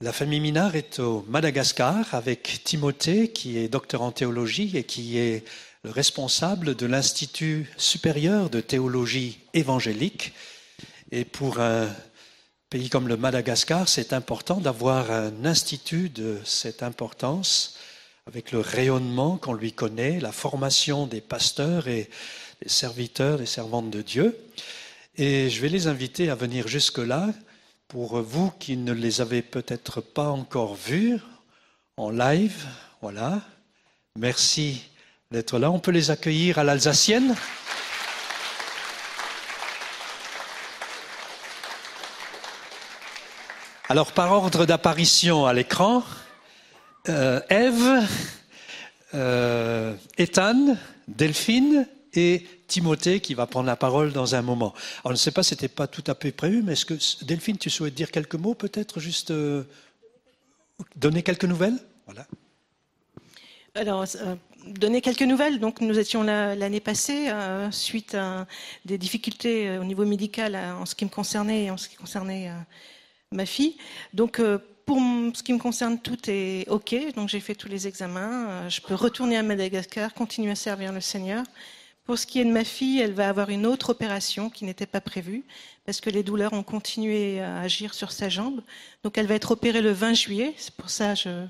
La 0.00 0.12
famille 0.12 0.40
Minard 0.40 0.74
est 0.74 0.98
au 0.98 1.24
Madagascar 1.28 2.14
avec 2.14 2.62
Timothée 2.64 3.28
qui 3.28 3.58
est 3.58 3.68
docteur 3.68 4.02
en 4.02 4.10
théologie 4.10 4.76
et 4.76 4.82
qui 4.82 5.18
est 5.18 5.44
le 5.84 5.90
responsable 5.90 6.74
de 6.74 6.84
l'Institut 6.86 7.70
supérieur 7.76 8.50
de 8.50 8.60
théologie 8.60 9.38
évangélique. 9.54 10.32
Et 11.12 11.24
pour 11.24 11.60
un 11.60 11.88
pays 12.70 12.88
comme 12.88 13.06
le 13.06 13.16
Madagascar, 13.16 13.88
c'est 13.88 14.12
important 14.12 14.56
d'avoir 14.56 15.12
un 15.12 15.44
institut 15.44 16.08
de 16.08 16.40
cette 16.44 16.82
importance 16.82 17.76
avec 18.26 18.50
le 18.50 18.58
rayonnement 18.58 19.36
qu'on 19.36 19.54
lui 19.54 19.72
connaît, 19.72 20.18
la 20.18 20.32
formation 20.32 21.06
des 21.06 21.20
pasteurs 21.20 21.86
et 21.86 22.10
des 22.60 22.68
serviteurs 22.68 23.40
et 23.40 23.46
servantes 23.46 23.90
de 23.90 24.02
Dieu. 24.02 24.36
Et 25.16 25.48
je 25.50 25.60
vais 25.60 25.68
les 25.68 25.86
inviter 25.86 26.30
à 26.30 26.34
venir 26.34 26.66
jusque-là 26.66 27.32
pour 27.88 28.20
vous 28.20 28.50
qui 28.58 28.76
ne 28.76 28.92
les 28.92 29.20
avez 29.20 29.42
peut-être 29.42 30.00
pas 30.00 30.28
encore 30.28 30.74
vus 30.74 31.20
en 31.96 32.10
live. 32.10 32.64
Voilà. 33.00 33.40
Merci 34.18 34.82
d'être 35.30 35.58
là. 35.58 35.70
On 35.70 35.78
peut 35.78 35.90
les 35.90 36.10
accueillir 36.10 36.58
à 36.58 36.64
l'Alsacienne. 36.64 37.34
Alors, 43.88 44.12
par 44.12 44.32
ordre 44.32 44.64
d'apparition 44.64 45.46
à 45.46 45.52
l'écran, 45.52 46.02
euh, 47.08 47.40
Ève, 47.50 48.08
euh, 49.12 49.94
Ethan, 50.16 50.76
Delphine 51.06 51.86
et 52.14 52.46
Timothée 52.66 53.20
qui 53.20 53.34
va 53.34 53.46
prendre 53.46 53.66
la 53.66 53.76
parole 53.76 54.12
dans 54.12 54.34
un 54.34 54.42
moment. 54.42 54.74
Je 55.04 55.10
ne 55.10 55.16
sais 55.16 55.30
pas, 55.30 55.42
c'était 55.42 55.68
pas 55.68 55.86
tout 55.86 56.04
à 56.06 56.14
fait 56.14 56.32
prévu, 56.32 56.62
mais 56.62 56.72
est-ce 56.72 56.86
que 56.86 57.24
Delphine, 57.24 57.58
tu 57.58 57.70
souhaites 57.70 57.94
dire 57.94 58.10
quelques 58.10 58.34
mots, 58.34 58.54
peut-être 58.54 59.00
juste 59.00 59.30
euh, 59.30 59.64
donner 60.96 61.22
quelques 61.22 61.44
nouvelles? 61.44 61.78
Voilà. 62.06 62.26
Alors, 63.74 64.04
euh, 64.16 64.36
donner 64.66 65.00
quelques 65.00 65.22
nouvelles. 65.22 65.58
Donc, 65.58 65.80
nous 65.80 65.98
étions 65.98 66.22
là 66.22 66.54
l'année 66.54 66.80
passée 66.80 67.28
euh, 67.28 67.70
suite 67.70 68.14
à 68.14 68.46
des 68.84 68.98
difficultés 68.98 69.78
au 69.78 69.84
niveau 69.84 70.04
médical 70.04 70.56
en 70.56 70.86
ce 70.86 70.94
qui 70.94 71.04
me 71.04 71.10
concernait 71.10 71.64
et 71.64 71.70
en 71.70 71.76
ce 71.76 71.88
qui 71.88 71.96
concernait 71.96 72.50
ma 73.30 73.46
fille. 73.46 73.76
Donc, 74.12 74.40
pour 74.86 74.98
ce 75.34 75.42
qui 75.42 75.52
me 75.52 75.58
concerne, 75.58 75.98
tout 75.98 76.18
est 76.28 76.68
OK. 76.68 76.94
Donc, 77.14 77.28
j'ai 77.28 77.40
fait 77.40 77.54
tous 77.54 77.68
les 77.68 77.88
examens. 77.88 78.68
Je 78.68 78.80
peux 78.80 78.94
retourner 78.94 79.36
à 79.36 79.42
Madagascar, 79.42 80.14
continuer 80.14 80.52
à 80.52 80.56
servir 80.56 80.92
le 80.92 81.00
Seigneur. 81.00 81.42
Pour 82.04 82.18
ce 82.18 82.26
qui 82.26 82.38
est 82.38 82.44
de 82.44 82.50
ma 82.50 82.64
fille, 82.64 83.00
elle 83.00 83.14
va 83.14 83.28
avoir 83.28 83.48
une 83.48 83.64
autre 83.64 83.90
opération 83.90 84.50
qui 84.50 84.66
n'était 84.66 84.86
pas 84.86 85.00
prévue 85.00 85.42
parce 85.86 86.02
que 86.02 86.10
les 86.10 86.22
douleurs 86.22 86.52
ont 86.52 86.62
continué 86.62 87.40
à 87.40 87.60
agir 87.60 87.94
sur 87.94 88.12
sa 88.12 88.28
jambe. 88.28 88.60
Donc, 89.02 89.16
elle 89.16 89.26
va 89.26 89.34
être 89.34 89.52
opérée 89.52 89.80
le 89.80 89.92
20 89.92 90.12
juillet. 90.12 90.54
C'est 90.58 90.74
pour 90.74 90.90
ça 90.90 91.14
que 91.14 91.46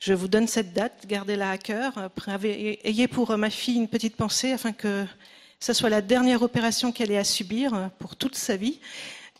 je, 0.00 0.12
vous 0.12 0.26
donne 0.26 0.48
cette 0.48 0.72
date, 0.72 1.06
gardez-la 1.06 1.50
à 1.50 1.58
cœur. 1.58 2.10
Ayez 2.42 3.06
pour 3.06 3.36
ma 3.38 3.50
fille 3.50 3.76
une 3.76 3.88
petite 3.88 4.16
pensée 4.16 4.50
afin 4.50 4.72
que 4.72 5.06
ce 5.60 5.72
soit 5.72 5.88
la 5.88 6.02
dernière 6.02 6.42
opération 6.42 6.90
qu'elle 6.90 7.12
ait 7.12 7.18
à 7.18 7.24
subir 7.24 7.90
pour 7.98 8.16
toute 8.16 8.34
sa 8.34 8.56
vie 8.56 8.80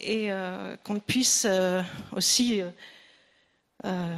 et 0.01 0.33
euh, 0.33 0.77
qu'on 0.85 1.01
puisse 1.01 1.47
euh, 1.49 1.83
aussi 2.13 2.63
euh, 3.85 4.17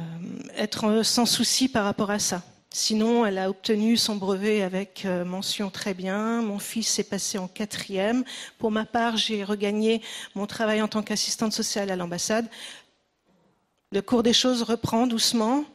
être 0.55 1.03
sans 1.03 1.25
souci 1.25 1.69
par 1.69 1.85
rapport 1.85 2.11
à 2.11 2.19
ça. 2.19 2.43
Sinon, 2.71 3.25
elle 3.25 3.39
a 3.39 3.49
obtenu 3.49 3.97
son 3.97 4.15
brevet 4.15 4.61
avec 4.61 5.03
euh, 5.05 5.25
mention 5.25 5.71
très 5.71 5.95
bien. 5.95 6.43
Mon 6.43 6.59
fils 6.59 6.99
est 6.99 7.09
passé 7.09 7.39
en 7.39 7.47
quatrième. 7.47 8.23
Pour 8.59 8.69
ma 8.69 8.85
part, 8.85 9.17
j'ai 9.17 9.43
regagné 9.43 10.03
mon 10.35 10.45
travail 10.45 10.81
en 10.81 10.87
tant 10.87 11.01
qu'assistante 11.01 11.51
sociale 11.51 11.89
à 11.89 11.95
l'ambassade. 11.95 12.47
Le 13.91 14.03
cours 14.03 14.21
des 14.21 14.33
choses 14.33 14.61
reprend 14.61 15.07
doucement. 15.07 15.65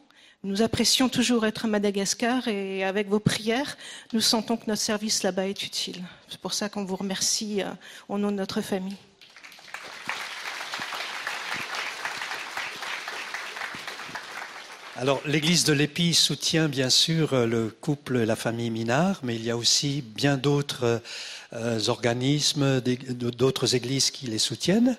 Nous 0.45 0.63
apprécions 0.63 1.09
toujours 1.09 1.47
être 1.47 1.65
à 1.65 1.69
Madagascar 1.69 2.47
et 2.47 2.85
avec 2.85 3.09
vos 3.09 3.19
prières, 3.19 3.77
nous 4.13 4.21
sentons 4.21 4.57
que 4.57 4.67
notre 4.69 4.83
service 4.83 5.23
là-bas 5.23 5.49
est 5.49 5.65
utile. 5.65 6.05
C'est 6.29 6.41
pour 6.41 6.53
ça 6.53 6.69
qu'on 6.69 6.85
vous 6.85 6.97
remercie 6.97 7.63
euh, 7.63 7.71
au 8.09 8.19
nom 8.19 8.31
de 8.31 8.37
notre 8.37 8.61
famille. 8.61 8.97
Alors, 14.97 15.21
l'église 15.27 15.65
de 15.65 15.73
l'Épi 15.73 16.15
soutient 16.15 16.69
bien 16.69 16.89
sûr 16.89 17.33
euh, 17.33 17.47
le 17.47 17.69
couple 17.69 18.19
et 18.19 18.27
la 18.27 18.37
famille 18.37 18.71
Minard, 18.71 19.19
mais 19.25 19.35
il 19.35 19.45
y 19.45 19.51
a 19.51 19.57
aussi 19.57 20.03
bien 20.03 20.37
d'autres 20.37 21.03
euh, 21.53 21.81
organismes, 21.89 22.81
d'autres 22.81 23.75
églises 23.75 24.13
qui 24.13 24.29
les 24.29 24.39
soutiennent. 24.39 24.97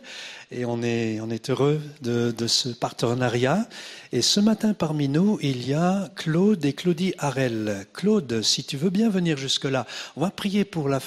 Et 0.51 0.65
on 0.65 0.83
est, 0.83 1.49
heureux 1.49 1.81
de, 2.01 2.33
ce 2.45 2.67
partenariat. 2.67 3.69
Et 4.11 4.21
ce 4.21 4.41
matin, 4.41 4.73
parmi 4.73 5.07
nous, 5.07 5.39
il 5.41 5.65
y 5.65 5.73
a 5.73 6.09
Claude 6.17 6.65
et 6.65 6.73
Claudie 6.73 7.13
Harel. 7.17 7.87
Claude, 7.93 8.41
si 8.41 8.65
tu 8.65 8.75
veux 8.75 8.89
bien 8.89 9.09
venir 9.09 9.37
jusque-là, 9.37 9.87
on 10.17 10.21
va 10.21 10.29
prier 10.29 10.65
pour 10.65 10.89
la... 10.89 10.99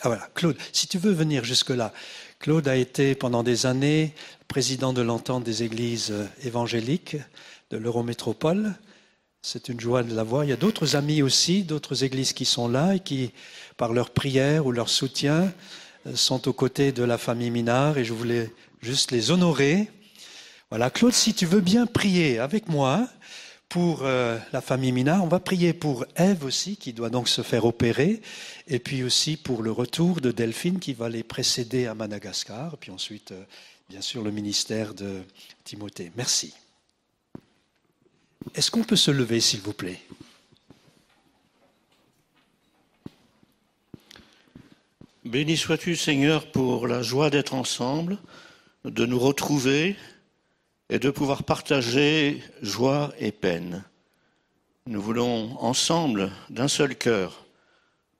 Ah 0.00 0.08
voilà, 0.08 0.28
Claude, 0.34 0.56
si 0.72 0.88
tu 0.88 0.98
veux 0.98 1.12
venir 1.12 1.44
jusque-là. 1.44 1.92
Claude 2.40 2.66
a 2.66 2.74
été 2.74 3.14
pendant 3.14 3.44
des 3.44 3.64
années 3.64 4.12
président 4.48 4.92
de 4.92 5.02
l'entente 5.02 5.44
des 5.44 5.62
églises 5.62 6.12
évangéliques 6.42 7.16
l'Eurométropole. 7.78 8.74
C'est 9.42 9.68
une 9.68 9.80
joie 9.80 10.02
de 10.02 10.14
l'avoir. 10.14 10.44
Il 10.44 10.50
y 10.50 10.54
a 10.54 10.56
d'autres 10.56 10.96
amis 10.96 11.22
aussi, 11.22 11.64
d'autres 11.64 12.04
églises 12.04 12.32
qui 12.32 12.44
sont 12.44 12.68
là 12.68 12.94
et 12.94 13.00
qui, 13.00 13.32
par 13.76 13.92
leur 13.92 14.10
prière 14.10 14.66
ou 14.66 14.72
leur 14.72 14.88
soutien, 14.88 15.52
sont 16.14 16.48
aux 16.48 16.52
côtés 16.52 16.92
de 16.92 17.02
la 17.02 17.18
famille 17.18 17.50
Minard 17.50 17.98
et 17.98 18.04
je 18.04 18.12
voulais 18.12 18.50
juste 18.80 19.10
les 19.10 19.30
honorer. 19.30 19.90
Voilà, 20.70 20.90
Claude, 20.90 21.12
si 21.12 21.34
tu 21.34 21.46
veux 21.46 21.60
bien 21.60 21.86
prier 21.86 22.38
avec 22.38 22.68
moi 22.68 23.08
pour 23.68 24.02
euh, 24.02 24.38
la 24.52 24.60
famille 24.60 24.92
Minard, 24.92 25.24
on 25.24 25.28
va 25.28 25.40
prier 25.40 25.72
pour 25.72 26.04
Ève 26.16 26.44
aussi, 26.44 26.76
qui 26.76 26.92
doit 26.92 27.10
donc 27.10 27.28
se 27.28 27.42
faire 27.42 27.64
opérer, 27.64 28.20
et 28.68 28.78
puis 28.78 29.02
aussi 29.02 29.36
pour 29.36 29.62
le 29.62 29.72
retour 29.72 30.20
de 30.20 30.30
Delphine, 30.30 30.78
qui 30.78 30.92
va 30.92 31.08
les 31.08 31.22
précéder 31.22 31.86
à 31.86 31.94
Madagascar, 31.94 32.76
puis 32.78 32.90
ensuite, 32.90 33.32
euh, 33.32 33.42
bien 33.88 34.00
sûr, 34.00 34.22
le 34.22 34.30
ministère 34.30 34.94
de 34.94 35.22
Timothée. 35.64 36.12
Merci. 36.16 36.54
Est-ce 38.54 38.70
qu'on 38.70 38.84
peut 38.84 38.96
se 38.96 39.10
lever, 39.10 39.40
s'il 39.40 39.60
vous 39.60 39.72
plaît? 39.72 40.00
Béni 45.24 45.56
sois-tu, 45.56 45.96
Seigneur, 45.96 46.50
pour 46.52 46.86
la 46.86 47.02
joie 47.02 47.30
d'être 47.30 47.54
ensemble, 47.54 48.18
de 48.84 49.06
nous 49.06 49.18
retrouver 49.18 49.96
et 50.90 50.98
de 50.98 51.10
pouvoir 51.10 51.44
partager 51.44 52.42
joie 52.60 53.12
et 53.18 53.32
peine. 53.32 53.84
Nous 54.86 55.00
voulons 55.00 55.56
ensemble, 55.60 56.30
d'un 56.50 56.68
seul 56.68 56.94
cœur, 56.94 57.46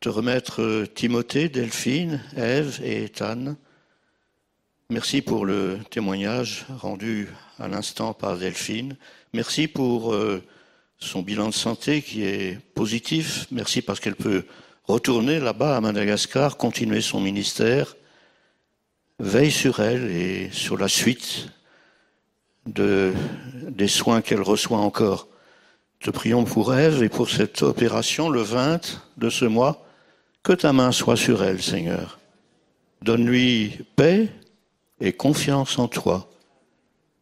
te 0.01 0.09
remettre 0.09 0.87
Timothée, 0.95 1.51
Delphine, 1.51 2.22
Ève 2.37 2.81
et 2.83 3.05
Ethan. 3.05 3.57
Merci 4.89 5.20
pour 5.20 5.45
le 5.45 5.79
témoignage 5.91 6.64
rendu 6.79 7.29
à 7.59 7.68
l'instant 7.68 8.14
par 8.14 8.39
Delphine. 8.39 8.97
Merci 9.35 9.66
pour 9.66 10.14
euh, 10.14 10.41
son 11.01 11.22
bilan 11.22 11.49
de 11.49 11.55
santé 11.55 12.03
qui 12.03 12.22
est 12.22 12.57
positif. 12.76 13.49
Merci 13.51 13.82
parce 13.82 13.99
qu'elle 13.99 14.14
peut 14.14 14.45
retourner 14.85 15.41
là-bas 15.41 15.76
à 15.76 15.80
Madagascar, 15.80 16.57
continuer 16.57 17.01
son 17.01 17.20
ministère. 17.20 17.97
Veille 19.18 19.51
sur 19.51 19.80
elle 19.80 20.09
et 20.12 20.51
sur 20.53 20.78
la 20.78 20.87
suite 20.87 21.49
de, 22.66 23.12
des 23.68 23.89
soins 23.89 24.22
qu'elle 24.22 24.41
reçoit 24.41 24.78
encore. 24.78 25.26
Te 25.99 26.11
prions 26.11 26.45
pour 26.45 26.72
Ève 26.72 27.03
et 27.03 27.09
pour 27.09 27.28
cette 27.28 27.62
opération 27.62 28.28
le 28.28 28.43
20 28.43 29.03
de 29.16 29.30
ce 29.30 29.47
mois. 29.47 29.85
Que 30.45 30.53
ta 30.53 30.72
main 30.72 30.93
soit 30.93 31.16
sur 31.16 31.43
elle, 31.43 31.61
Seigneur. 31.61 32.20
Donne-lui 33.03 33.80
paix 33.97 34.28
et 35.01 35.12
confiance 35.12 35.76
en 35.80 35.89
toi. 35.89 36.30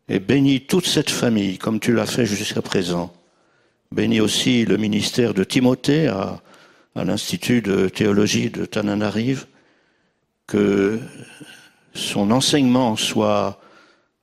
Et 0.09 0.19
bénis 0.19 0.63
toute 0.63 0.87
cette 0.87 1.11
famille 1.11 1.59
comme 1.59 1.81
tu 1.81 1.93
l'as 1.93 2.07
fait 2.07 2.27
jusqu'à 2.27 2.63
présent. 2.63 3.13
Bénis 3.93 4.21
aussi 4.21 4.65
le 4.65 4.77
ministère 4.77 5.35
de 5.35 5.45
Timothée 5.45 6.09
à, 6.09 6.41
l'Institut 6.95 7.63
de 7.63 7.89
théologie 7.89 8.51
de 8.51 8.65
Tananarive. 8.65 9.47
Que 10.47 10.99
son 11.95 12.31
enseignement 12.31 12.97
soit 12.97 13.61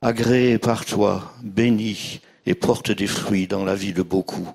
agréé 0.02 0.58
par 0.58 0.84
toi, 0.84 1.32
béni 1.42 2.20
et 2.46 2.54
porte 2.54 2.90
des 2.90 3.06
fruits 3.06 3.46
dans 3.46 3.64
la 3.64 3.74
vie 3.74 3.92
de 3.92 4.02
beaucoup. 4.02 4.48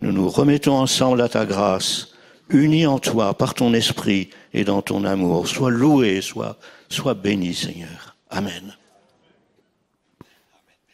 Nous 0.00 0.12
nous 0.12 0.28
remettons 0.28 0.74
ensemble 0.74 1.20
à 1.20 1.28
ta 1.28 1.44
grâce, 1.44 2.12
unis 2.48 2.86
en 2.86 2.98
toi 2.98 3.34
par 3.34 3.54
ton 3.54 3.74
esprit 3.74 4.30
et 4.54 4.64
dans 4.64 4.82
ton 4.82 5.04
amour. 5.04 5.48
Sois 5.48 5.70
loué, 5.70 6.20
sois 6.20 7.14
béni, 7.14 7.54
Seigneur. 7.54 8.16
Amen. 8.30 8.76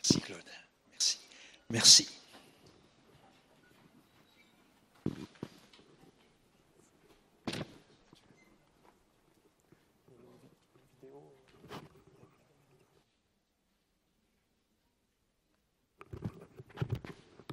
Merci, 0.05 0.21
Claude. 0.21 0.43
Merci. 0.91 1.19
Merci. 1.71 2.09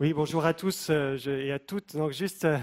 Oui, 0.01 0.13
bonjour 0.13 0.45
à 0.45 0.53
tous 0.53 0.89
euh, 0.89 1.17
et 1.27 1.53
à 1.53 1.59
toutes. 1.59 1.95
Donc 1.95 2.11
juste 2.11 2.43
euh, 2.43 2.57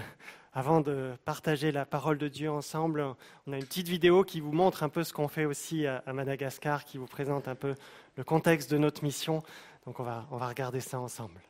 avant 0.53 0.81
de 0.81 1.13
partager 1.25 1.71
la 1.71 1.87
parole 1.87 2.19
de 2.19 2.27
Dieu 2.27 2.51
ensemble, 2.51 3.15
on 3.47 3.53
a 3.53 3.57
une 3.57 3.65
petite 3.65 3.87
vidéo 3.87 4.23
qui 4.23 4.39
vous 4.39 4.51
montre 4.51 4.83
un 4.83 4.89
peu 4.89 5.03
ce 5.03 5.13
qu'on 5.13 5.27
fait 5.27 5.45
aussi 5.45 5.87
à, 5.87 6.03
Madagascar, 6.13 6.85
qui 6.85 6.99
vous 6.99 7.07
présente 7.07 7.47
un 7.47 7.55
peu 7.55 7.73
le 8.17 8.23
contexte 8.23 8.69
de 8.69 8.77
notre 8.77 9.03
mission. 9.03 9.41
Donc 9.85 9.99
on 9.99 10.03
va, 10.03 10.27
regarder 10.29 10.81
ça 10.81 10.99
ensemble. 10.99 11.41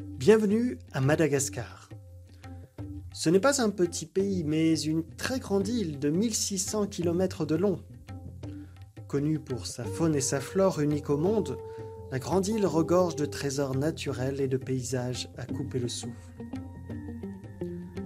Bienvenue 0.00 0.78
à 0.92 1.00
Madagascar. 1.00 1.88
Ce 3.12 3.28
n'est 3.28 3.40
pas 3.40 3.60
un 3.60 3.70
petit 3.70 4.06
pays, 4.06 4.44
mais 4.44 4.80
une 4.80 5.04
très 5.16 5.38
grande 5.38 5.68
île 5.68 5.98
de 5.98 6.10
1600 6.10 6.86
km 6.86 7.44
de 7.44 7.56
long. 7.56 7.80
Connue 9.08 9.38
pour 9.38 9.66
sa 9.66 9.84
faune 9.84 10.14
et 10.14 10.20
sa 10.20 10.40
flore 10.40 10.80
unique 10.80 11.10
au 11.10 11.18
monde, 11.18 11.58
la 12.10 12.18
grande 12.18 12.46
île 12.46 12.66
regorge 12.66 13.16
de 13.16 13.26
trésors 13.26 13.76
naturels 13.76 14.40
et 14.40 14.48
de 14.48 14.56
paysages 14.56 15.28
à 15.36 15.44
couper 15.44 15.80
le 15.80 15.88
souffle. 15.88 16.32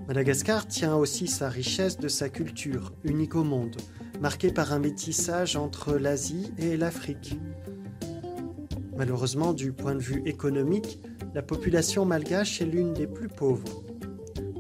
Madagascar 0.09 0.67
tient 0.67 0.97
aussi 0.97 1.27
sa 1.27 1.49
richesse 1.49 1.99
de 1.99 2.09
sa 2.09 2.29
culture, 2.29 2.93
unique 3.05 3.35
au 3.35 3.45
monde, 3.45 3.77
marquée 4.21 4.53
par 4.53 4.73
un 4.73 4.79
métissage 4.79 5.55
entre 5.57 5.95
l'Asie 5.97 6.53
et 6.59 6.77
l'Afrique. 6.77 7.39
Malheureusement, 8.97 9.53
du 9.53 9.73
point 9.73 9.95
de 9.95 10.01
vue 10.01 10.23
économique, 10.25 11.01
la 11.35 11.43
population 11.43 12.07
malgache 12.07 12.63
est 12.63 12.65
l'une 12.65 12.95
des 12.95 13.07
plus 13.07 13.29
pauvres. 13.29 13.85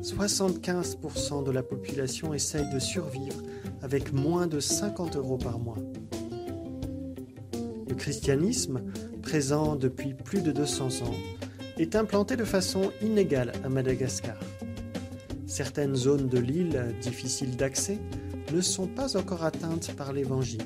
75% 0.02 1.42
de 1.42 1.50
la 1.50 1.62
population 1.62 2.34
essaye 2.34 2.68
de 2.68 2.78
survivre 2.78 3.42
avec 3.82 4.12
moins 4.12 4.46
de 4.46 4.60
50 4.60 5.16
euros 5.16 5.38
par 5.38 5.58
mois. 5.58 5.78
Le 7.88 7.94
christianisme, 7.94 8.82
présent 9.22 9.74
depuis 9.74 10.12
plus 10.12 10.42
de 10.42 10.52
200 10.52 11.02
ans, 11.06 11.14
est 11.78 11.96
implanté 11.96 12.36
de 12.36 12.44
façon 12.44 12.90
inégale 13.02 13.52
à 13.64 13.70
Madagascar. 13.70 14.38
Certaines 15.46 15.96
zones 15.96 16.28
de 16.28 16.38
l'île, 16.38 16.94
difficiles 17.00 17.56
d'accès, 17.56 17.98
ne 18.52 18.60
sont 18.60 18.86
pas 18.86 19.16
encore 19.16 19.44
atteintes 19.44 19.94
par 19.96 20.12
l'Évangile. 20.12 20.62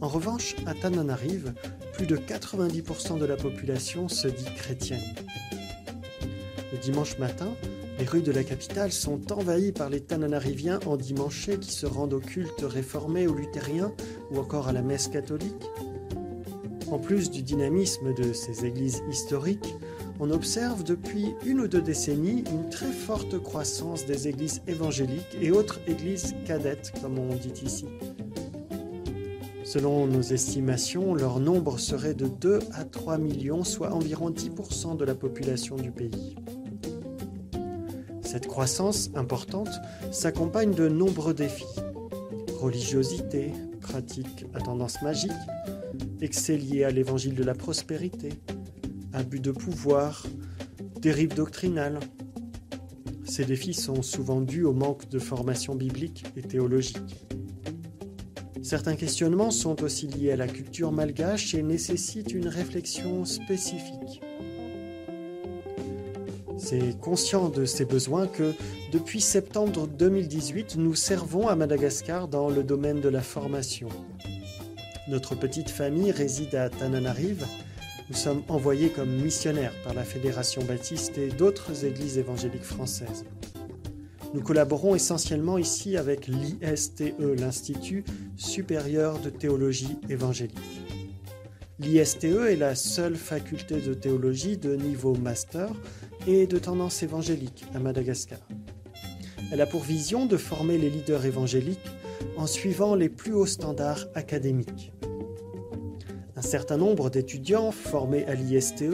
En 0.00 0.08
revanche, 0.08 0.56
à 0.66 0.74
Tananarive, 0.74 1.54
plus 1.98 2.06
de 2.06 2.16
90% 2.16 3.18
de 3.18 3.26
la 3.26 3.36
population 3.36 4.06
se 4.06 4.28
dit 4.28 4.44
chrétienne. 4.56 5.02
Le 6.72 6.78
dimanche 6.78 7.18
matin, 7.18 7.48
les 7.98 8.04
rues 8.04 8.22
de 8.22 8.30
la 8.30 8.44
capitale 8.44 8.92
sont 8.92 9.32
envahies 9.32 9.72
par 9.72 9.90
les 9.90 10.00
Tananariviens 10.00 10.78
endimanchés 10.86 11.58
qui 11.58 11.72
se 11.72 11.86
rendent 11.86 12.12
au 12.12 12.20
culte 12.20 12.62
réformé 12.62 13.26
ou 13.26 13.34
luthérien 13.34 13.92
ou 14.30 14.38
encore 14.38 14.68
à 14.68 14.72
la 14.72 14.82
messe 14.82 15.08
catholique. 15.08 15.66
En 16.88 17.00
plus 17.00 17.32
du 17.32 17.42
dynamisme 17.42 18.14
de 18.14 18.32
ces 18.32 18.64
églises 18.64 19.02
historiques, 19.10 19.74
on 20.20 20.30
observe 20.30 20.84
depuis 20.84 21.34
une 21.44 21.60
ou 21.62 21.66
deux 21.66 21.82
décennies 21.82 22.44
une 22.52 22.70
très 22.70 22.92
forte 22.92 23.42
croissance 23.42 24.06
des 24.06 24.28
églises 24.28 24.62
évangéliques 24.68 25.36
et 25.40 25.50
autres 25.50 25.80
églises 25.88 26.36
cadettes, 26.46 26.92
comme 27.02 27.18
on 27.18 27.34
dit 27.34 27.64
ici. 27.64 27.86
Selon 29.68 30.06
nos 30.06 30.22
estimations, 30.22 31.14
leur 31.14 31.40
nombre 31.40 31.78
serait 31.78 32.14
de 32.14 32.26
2 32.26 32.58
à 32.72 32.84
3 32.84 33.18
millions, 33.18 33.64
soit 33.64 33.92
environ 33.92 34.30
10% 34.30 34.96
de 34.96 35.04
la 35.04 35.14
population 35.14 35.76
du 35.76 35.90
pays. 35.90 36.36
Cette 38.22 38.46
croissance 38.46 39.10
importante 39.14 39.68
s'accompagne 40.10 40.72
de 40.72 40.88
nombreux 40.88 41.34
défis. 41.34 41.66
Religiosité, 42.58 43.52
pratiques 43.82 44.46
à 44.54 44.60
tendance 44.60 45.02
magique, 45.02 45.32
excès 46.22 46.56
liés 46.56 46.84
à 46.84 46.90
l'évangile 46.90 47.34
de 47.34 47.44
la 47.44 47.52
prospérité, 47.52 48.30
abus 49.12 49.40
de 49.40 49.50
pouvoir, 49.50 50.24
dérives 51.02 51.34
doctrinales. 51.34 52.00
Ces 53.24 53.44
défis 53.44 53.74
sont 53.74 54.00
souvent 54.00 54.40
dus 54.40 54.64
au 54.64 54.72
manque 54.72 55.10
de 55.10 55.18
formation 55.18 55.74
biblique 55.74 56.24
et 56.38 56.40
théologique. 56.40 57.26
Certains 58.62 58.96
questionnements 58.96 59.50
sont 59.50 59.82
aussi 59.82 60.06
liés 60.06 60.32
à 60.32 60.36
la 60.36 60.48
culture 60.48 60.92
malgache 60.92 61.54
et 61.54 61.62
nécessitent 61.62 62.32
une 62.32 62.48
réflexion 62.48 63.24
spécifique. 63.24 64.20
C'est 66.58 66.98
conscient 67.00 67.48
de 67.48 67.64
ces 67.64 67.84
besoins 67.84 68.26
que, 68.26 68.52
depuis 68.92 69.20
septembre 69.20 69.86
2018, 69.86 70.76
nous 70.76 70.94
servons 70.94 71.46
à 71.46 71.54
Madagascar 71.54 72.26
dans 72.26 72.50
le 72.50 72.64
domaine 72.64 73.00
de 73.00 73.08
la 73.08 73.22
formation. 73.22 73.88
Notre 75.08 75.34
petite 75.34 75.70
famille 75.70 76.10
réside 76.10 76.54
à 76.56 76.68
Tananarive. 76.68 77.46
Nous 78.10 78.16
sommes 78.16 78.42
envoyés 78.48 78.90
comme 78.90 79.10
missionnaires 79.10 79.72
par 79.84 79.94
la 79.94 80.02
Fédération 80.02 80.62
baptiste 80.64 81.16
et 81.16 81.28
d'autres 81.28 81.84
églises 81.84 82.18
évangéliques 82.18 82.64
françaises. 82.64 83.24
Nous 84.34 84.42
collaborons 84.42 84.94
essentiellement 84.94 85.56
ici 85.56 85.96
avec 85.96 86.26
l'ISTE, 86.26 87.14
l'Institut 87.18 88.04
supérieur 88.36 89.18
de 89.20 89.30
théologie 89.30 89.96
évangélique. 90.10 90.82
L'ISTE 91.78 92.24
est 92.24 92.56
la 92.56 92.74
seule 92.74 93.16
faculté 93.16 93.80
de 93.80 93.94
théologie 93.94 94.58
de 94.58 94.76
niveau 94.76 95.14
master 95.14 95.70
et 96.26 96.46
de 96.46 96.58
tendance 96.58 97.02
évangélique 97.02 97.64
à 97.74 97.78
Madagascar. 97.78 98.40
Elle 99.50 99.62
a 99.62 99.66
pour 99.66 99.82
vision 99.82 100.26
de 100.26 100.36
former 100.36 100.76
les 100.76 100.90
leaders 100.90 101.24
évangéliques 101.24 101.78
en 102.36 102.46
suivant 102.46 102.94
les 102.94 103.08
plus 103.08 103.32
hauts 103.32 103.46
standards 103.46 104.08
académiques. 104.14 104.92
Un 106.36 106.42
certain 106.42 106.76
nombre 106.76 107.08
d'étudiants 107.08 107.70
formés 107.70 108.26
à 108.26 108.34
l'ISTE 108.34 108.84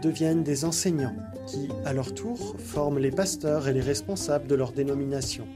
deviennent 0.00 0.42
des 0.42 0.64
enseignants 0.64 1.16
qui, 1.46 1.68
à 1.84 1.92
leur 1.92 2.14
tour, 2.14 2.56
forment 2.58 2.98
les 2.98 3.10
pasteurs 3.10 3.68
et 3.68 3.72
les 3.72 3.80
responsables 3.80 4.46
de 4.46 4.54
leur 4.54 4.72
dénomination. 4.72 5.46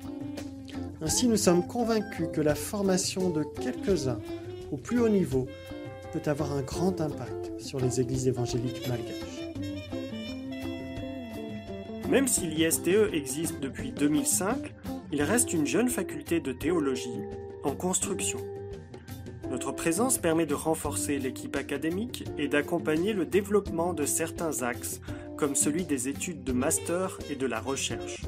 Ainsi, 1.00 1.26
nous 1.26 1.36
sommes 1.36 1.66
convaincus 1.66 2.28
que 2.32 2.40
la 2.40 2.54
formation 2.54 3.30
de 3.30 3.44
quelques-uns 3.60 4.20
au 4.72 4.76
plus 4.76 5.00
haut 5.00 5.08
niveau 5.08 5.46
peut 6.12 6.30
avoir 6.30 6.52
un 6.52 6.62
grand 6.62 7.00
impact 7.00 7.60
sur 7.60 7.80
les 7.80 8.00
églises 8.00 8.28
évangéliques 8.28 8.86
malgaches. 8.88 9.34
Même 12.08 12.28
si 12.28 12.46
l'ISTE 12.46 13.12
existe 13.12 13.60
depuis 13.60 13.90
2005, 13.90 14.72
il 15.12 15.22
reste 15.22 15.52
une 15.52 15.66
jeune 15.66 15.88
faculté 15.88 16.40
de 16.40 16.52
théologie 16.52 17.20
en 17.64 17.74
construction. 17.74 18.38
Notre 19.54 19.70
présence 19.70 20.18
permet 20.18 20.46
de 20.46 20.54
renforcer 20.54 21.20
l'équipe 21.20 21.54
académique 21.54 22.24
et 22.38 22.48
d'accompagner 22.48 23.12
le 23.12 23.24
développement 23.24 23.92
de 23.92 24.04
certains 24.04 24.64
axes, 24.64 25.00
comme 25.36 25.54
celui 25.54 25.84
des 25.84 26.08
études 26.08 26.42
de 26.42 26.50
master 26.50 27.20
et 27.30 27.36
de 27.36 27.46
la 27.46 27.60
recherche. 27.60 28.22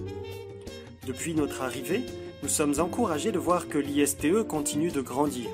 Depuis 1.04 1.34
notre 1.34 1.62
arrivée, 1.62 2.02
nous 2.44 2.48
sommes 2.48 2.78
encouragés 2.78 3.32
de 3.32 3.40
voir 3.40 3.66
que 3.66 3.76
l'ISTE 3.76 4.44
continue 4.44 4.92
de 4.92 5.00
grandir. 5.00 5.48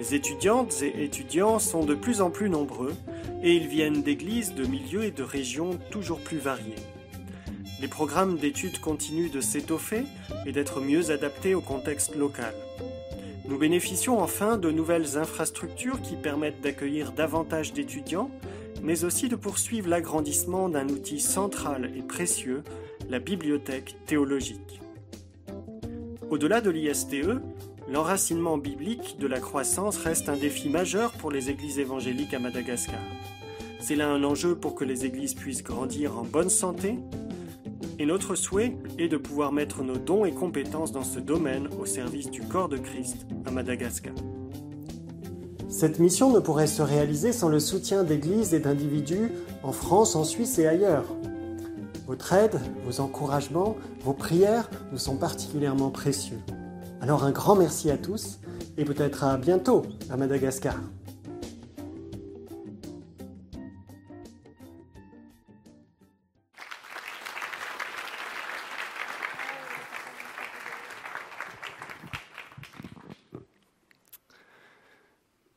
Les 0.00 0.16
étudiantes 0.16 0.82
et 0.82 1.04
étudiants 1.04 1.60
sont 1.60 1.84
de 1.84 1.94
plus 1.94 2.20
en 2.20 2.30
plus 2.30 2.50
nombreux 2.50 2.94
et 3.44 3.54
ils 3.54 3.68
viennent 3.68 4.02
d'églises, 4.02 4.52
de 4.52 4.66
milieux 4.66 5.04
et 5.04 5.12
de 5.12 5.22
régions 5.22 5.78
toujours 5.92 6.18
plus 6.18 6.38
variés. 6.38 6.74
Les 7.80 7.88
programmes 7.88 8.36
d'études 8.36 8.80
continuent 8.80 9.30
de 9.30 9.40
s'étoffer 9.40 10.02
et 10.44 10.50
d'être 10.50 10.80
mieux 10.80 11.12
adaptés 11.12 11.54
au 11.54 11.60
contexte 11.60 12.16
local. 12.16 12.52
Nous 13.48 13.58
bénéficions 13.58 14.20
enfin 14.20 14.56
de 14.56 14.72
nouvelles 14.72 15.16
infrastructures 15.16 16.02
qui 16.02 16.16
permettent 16.16 16.60
d'accueillir 16.60 17.12
davantage 17.12 17.72
d'étudiants, 17.72 18.30
mais 18.82 19.04
aussi 19.04 19.28
de 19.28 19.36
poursuivre 19.36 19.88
l'agrandissement 19.88 20.68
d'un 20.68 20.88
outil 20.88 21.20
central 21.20 21.92
et 21.96 22.02
précieux, 22.02 22.64
la 23.08 23.20
bibliothèque 23.20 23.96
théologique. 24.04 24.80
Au-delà 26.28 26.60
de 26.60 26.70
l'ISTE, 26.70 27.40
l'enracinement 27.88 28.58
biblique 28.58 29.16
de 29.20 29.28
la 29.28 29.38
croissance 29.38 29.96
reste 29.96 30.28
un 30.28 30.36
défi 30.36 30.68
majeur 30.68 31.12
pour 31.12 31.30
les 31.30 31.48
églises 31.48 31.78
évangéliques 31.78 32.34
à 32.34 32.40
Madagascar. 32.40 33.00
C'est 33.78 33.94
là 33.94 34.08
un 34.08 34.24
enjeu 34.24 34.56
pour 34.56 34.74
que 34.74 34.84
les 34.84 35.04
églises 35.04 35.34
puissent 35.34 35.62
grandir 35.62 36.18
en 36.18 36.24
bonne 36.24 36.50
santé, 36.50 36.96
et 37.98 38.06
notre 38.06 38.34
souhait 38.34 38.76
est 38.98 39.08
de 39.08 39.16
pouvoir 39.16 39.52
mettre 39.52 39.82
nos 39.82 39.96
dons 39.96 40.24
et 40.24 40.32
compétences 40.32 40.92
dans 40.92 41.04
ce 41.04 41.18
domaine 41.18 41.68
au 41.80 41.86
service 41.86 42.30
du 42.30 42.42
corps 42.42 42.68
de 42.68 42.76
Christ 42.76 43.26
à 43.44 43.50
Madagascar. 43.50 44.14
Cette 45.68 45.98
mission 45.98 46.32
ne 46.32 46.38
pourrait 46.38 46.66
se 46.66 46.82
réaliser 46.82 47.32
sans 47.32 47.48
le 47.48 47.60
soutien 47.60 48.04
d'églises 48.04 48.54
et 48.54 48.60
d'individus 48.60 49.30
en 49.62 49.72
France, 49.72 50.16
en 50.16 50.24
Suisse 50.24 50.58
et 50.58 50.66
ailleurs. 50.66 51.04
Votre 52.06 52.32
aide, 52.32 52.60
vos 52.84 53.00
encouragements, 53.00 53.76
vos 54.00 54.12
prières 54.12 54.70
nous 54.92 54.98
sont 54.98 55.16
particulièrement 55.16 55.90
précieux. 55.90 56.38
Alors 57.00 57.24
un 57.24 57.32
grand 57.32 57.56
merci 57.56 57.90
à 57.90 57.98
tous 57.98 58.38
et 58.78 58.84
peut-être 58.84 59.24
à 59.24 59.36
bientôt 59.36 59.82
à 60.08 60.16
Madagascar. 60.16 60.76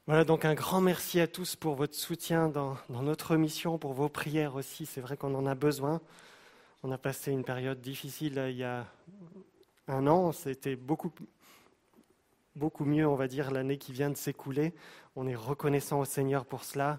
Voilà, 0.10 0.24
donc 0.24 0.44
un 0.44 0.56
grand 0.56 0.82
merci 0.82 1.20
à 1.20 1.28
tous 1.28 1.56
pour 1.56 1.76
votre 1.76 1.94
soutien 1.94 2.48
dans, 2.50 2.76
notre 2.90 3.36
mission, 3.36 3.78
pour 3.78 3.94
vos 3.94 4.10
prières 4.10 4.56
aussi. 4.56 4.88
C'est 4.88 5.02
vrai 5.02 5.18
qu'on 5.18 5.36
en 5.36 5.46
a 5.46 5.54
besoin. 5.54 6.02
On 6.82 6.90
a 6.90 6.98
passé 6.98 7.32
une 7.32 7.44
période 7.44 7.80
difficile 7.80 8.34
là, 8.34 8.50
il 8.50 8.58
y 8.58 8.64
a 8.64 8.88
un 9.88 10.08
an. 10.08 10.32
C'était 10.32 10.76
beaucoup, 10.76 11.12
beaucoup 12.56 12.86
mieux, 12.86 13.08
on 13.08 13.14
va 13.14 13.28
dire, 13.28 13.52
l'année 13.52 13.78
qui 13.78 13.94
vient 13.94 14.10
de 14.10 14.18
s'écouler. 14.18 14.74
On 15.16 15.28
est 15.28 15.36
reconnaissant 15.36 16.00
au 16.00 16.06
Seigneur 16.06 16.44
pour 16.46 16.64
cela. 16.64 16.98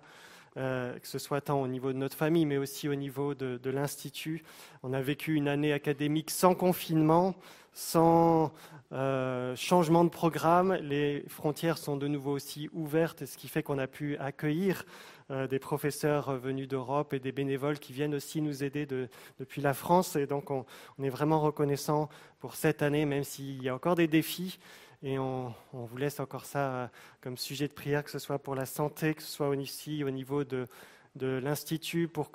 Euh, 0.56 0.96
que 0.96 1.06
ce 1.08 1.18
soit 1.18 1.40
tant 1.40 1.60
au 1.60 1.66
niveau 1.66 1.92
de 1.92 1.98
notre 1.98 2.16
famille, 2.16 2.46
mais 2.46 2.58
aussi 2.58 2.88
au 2.88 2.94
niveau 2.94 3.34
de 3.34 3.70
l'Institut. 3.70 4.44
On 4.84 4.92
a 4.92 5.00
vécu 5.00 5.34
une 5.34 5.48
année 5.48 5.72
académique 5.72 6.30
sans 6.30 6.54
confinement, 6.54 7.34
sans 7.72 8.52
euh, 8.92 9.54
changement 9.54 10.02
de 10.04 10.08
programme. 10.08 10.74
Les 10.74 11.24
frontières 11.28 11.78
sont 11.78 11.96
de 11.96 12.08
nouveau 12.08 12.32
aussi 12.32 12.68
ouvertes, 12.72 13.24
ce 13.24 13.36
qui 13.36 13.46
fait 13.46 13.62
qu'on 13.62 13.78
a 13.78 13.86
pu 13.86 14.16
accueillir 14.16 14.84
euh, 15.30 15.46
des 15.46 15.60
professeurs 15.60 16.36
venus 16.36 16.66
d'Europe 16.66 17.12
et 17.12 17.20
des 17.20 17.30
bénévoles 17.30 17.78
qui 17.78 17.92
viennent 17.92 18.16
aussi 18.16 18.42
nous 18.42 18.64
aider 18.64 18.86
de, 18.86 19.08
depuis 19.38 19.60
la 19.62 19.74
France. 19.74 20.16
Et 20.16 20.26
donc, 20.26 20.50
on, 20.50 20.64
est 21.00 21.08
vraiment 21.08 21.40
reconnaissant 21.40 22.08
pour 22.40 22.56
cette 22.56 22.82
année, 22.82 23.04
même 23.04 23.22
s'il 23.22 23.62
y 23.62 23.68
a 23.68 23.74
encore 23.74 23.94
des 23.94 24.08
défis. 24.08 24.58
Et 25.02 25.18
on, 25.18 25.54
vous 25.72 25.96
laisse 25.96 26.18
encore 26.18 26.44
ça 26.44 26.90
comme 27.20 27.36
sujet 27.36 27.68
de 27.68 27.72
prière, 27.72 28.02
que 28.02 28.10
ce 28.10 28.18
soit 28.18 28.38
pour 28.38 28.54
la 28.54 28.66
santé, 28.66 29.14
que 29.14 29.22
ce 29.22 29.30
soit 29.30 29.54
ici 29.56 30.02
au 30.04 30.10
niveau 30.10 30.42
de, 30.42 30.66
de 31.14 31.38
l'Institut, 31.42 32.08
pour, 32.08 32.30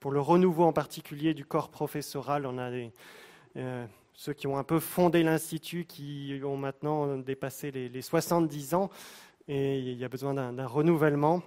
pour 0.00 0.10
le 0.10 0.20
renouveau 0.20 0.64
en 0.64 0.72
particulier 0.72 1.34
du 1.34 1.44
corps 1.44 1.68
professoral. 1.68 2.46
On 2.46 2.58
a 2.58 2.70
des, 2.70 2.92
euh, 3.56 3.86
ceux 4.14 4.32
qui 4.32 4.46
ont 4.46 4.58
un 4.58 4.64
peu 4.64 4.78
fondé 4.78 5.22
l'Institut, 5.22 5.84
qui 5.84 6.40
ont 6.44 6.56
maintenant 6.56 7.16
dépassé 7.18 7.70
les, 7.70 7.88
les, 7.88 8.02
70 8.02 8.74
ans, 8.74 8.90
et 9.48 9.78
il 9.78 9.98
y 9.98 10.04
a 10.04 10.08
besoin 10.08 10.34
d'un 10.34 10.66
renouvellement. 10.66 11.42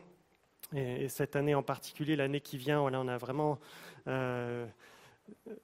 Et, 0.74 1.06
et, 1.06 1.10
cette 1.10 1.36
année 1.36 1.56
en 1.56 1.64
particulier, 1.64 2.16
l'année 2.16 2.42
qui 2.42 2.58
vient, 2.58 2.82
voilà, 2.82 3.00
on 3.00 3.08
a 3.08 3.18
vraiment 3.18 3.60
euh, 4.08 4.66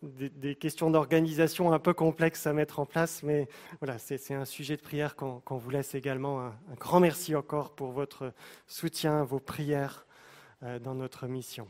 des, 0.02 0.56
questions 0.56 0.89
d'organisation 0.89 1.72
un 1.72 1.80
peu 1.80 1.93
complexes 1.93 2.47
à 2.47 2.54
mettre 2.54 2.80
en 2.80 2.86
place, 2.86 3.24
mais 3.24 3.47
voilà, 3.80 3.97
c'est 3.97 4.34
un 4.34 4.45
sujet 4.45 4.78
de 4.78 4.82
prière 4.82 5.16
qu'on 5.16 5.39
qu 5.39 5.54
vous 5.54 5.70
laisse 5.70 5.95
également. 5.95 6.41
Un, 6.41 6.47
un, 6.47 6.76
grand 6.80 6.99
merci 6.99 7.36
encore 7.36 7.76
pour 7.76 7.91
votre 7.91 8.34
soutien, 8.68 9.24
vos 9.24 9.39
prières 9.39 10.06
euh, 10.64 10.80
dans 10.80 10.95
notre 10.95 11.28
mission. 11.28 11.68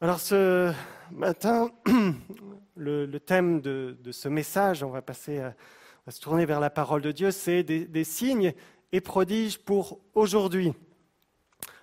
Alors 0.00 0.20
ce 0.20 0.72
matin, 1.10 1.72
le, 2.76 3.18
thème 3.18 3.60
de, 3.60 3.96
ce 4.12 4.28
message, 4.28 4.84
on 4.84 4.90
va 4.90 5.02
se 5.12 6.20
tourner 6.20 6.46
vers 6.46 6.60
la 6.60 6.70
parole 6.70 7.02
de 7.02 7.10
Dieu, 7.10 7.32
c'est 7.32 7.64
des, 7.64 8.04
signes 8.04 8.54
et 8.92 9.00
prodiges 9.00 9.58
pour 9.58 9.98
aujourd'hui. 10.14 10.72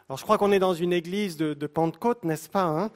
Alors 0.07 0.17
je 0.17 0.23
crois 0.23 0.37
qu'on 0.37 0.53
est 0.53 0.59
dans 0.59 0.73
une 0.73 0.93
église 0.93 1.35
de, 1.35 1.53
de 1.53 1.67
Pentecôte, 1.67 2.23
n'est-ce 2.23 2.47
pas 2.47 2.63
hein? 2.63 2.89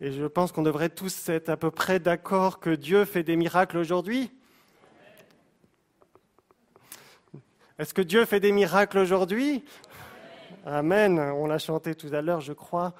Et 0.00 0.10
je 0.10 0.24
pense 0.24 0.52
qu'on 0.52 0.62
devrait 0.62 0.88
tous 0.88 1.28
être 1.28 1.50
à 1.50 1.58
peu 1.58 1.70
près 1.70 2.00
d'accord 2.00 2.58
que 2.58 2.70
Dieu 2.70 3.04
fait 3.04 3.24
des 3.24 3.36
miracles 3.36 3.76
aujourd'hui. 3.76 4.30
Est-ce 7.78 7.92
que 7.92 8.00
Dieu 8.00 8.24
fait 8.24 8.40
des 8.40 8.52
miracles 8.52 9.00
aujourd'hui? 9.00 9.64
Amen. 10.64 11.18
On 11.18 11.46
l'a 11.46 11.58
chanté 11.58 11.94
tout 11.94 12.10
à 12.14 12.22
l'heure, 12.22 12.40
je 12.40 12.54
crois 12.54 12.94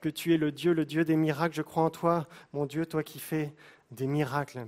que 0.00 0.08
tu 0.08 0.34
es 0.34 0.36
le 0.36 0.50
Dieu, 0.50 0.72
le 0.72 0.84
Dieu 0.84 1.04
des 1.04 1.16
miracles. 1.16 1.54
Je 1.54 1.62
crois 1.62 1.84
en 1.84 1.90
toi, 1.90 2.26
mon 2.52 2.66
Dieu, 2.66 2.86
toi 2.86 3.02
qui 3.02 3.18
fais 3.18 3.54
des 3.90 4.06
miracles. 4.06 4.66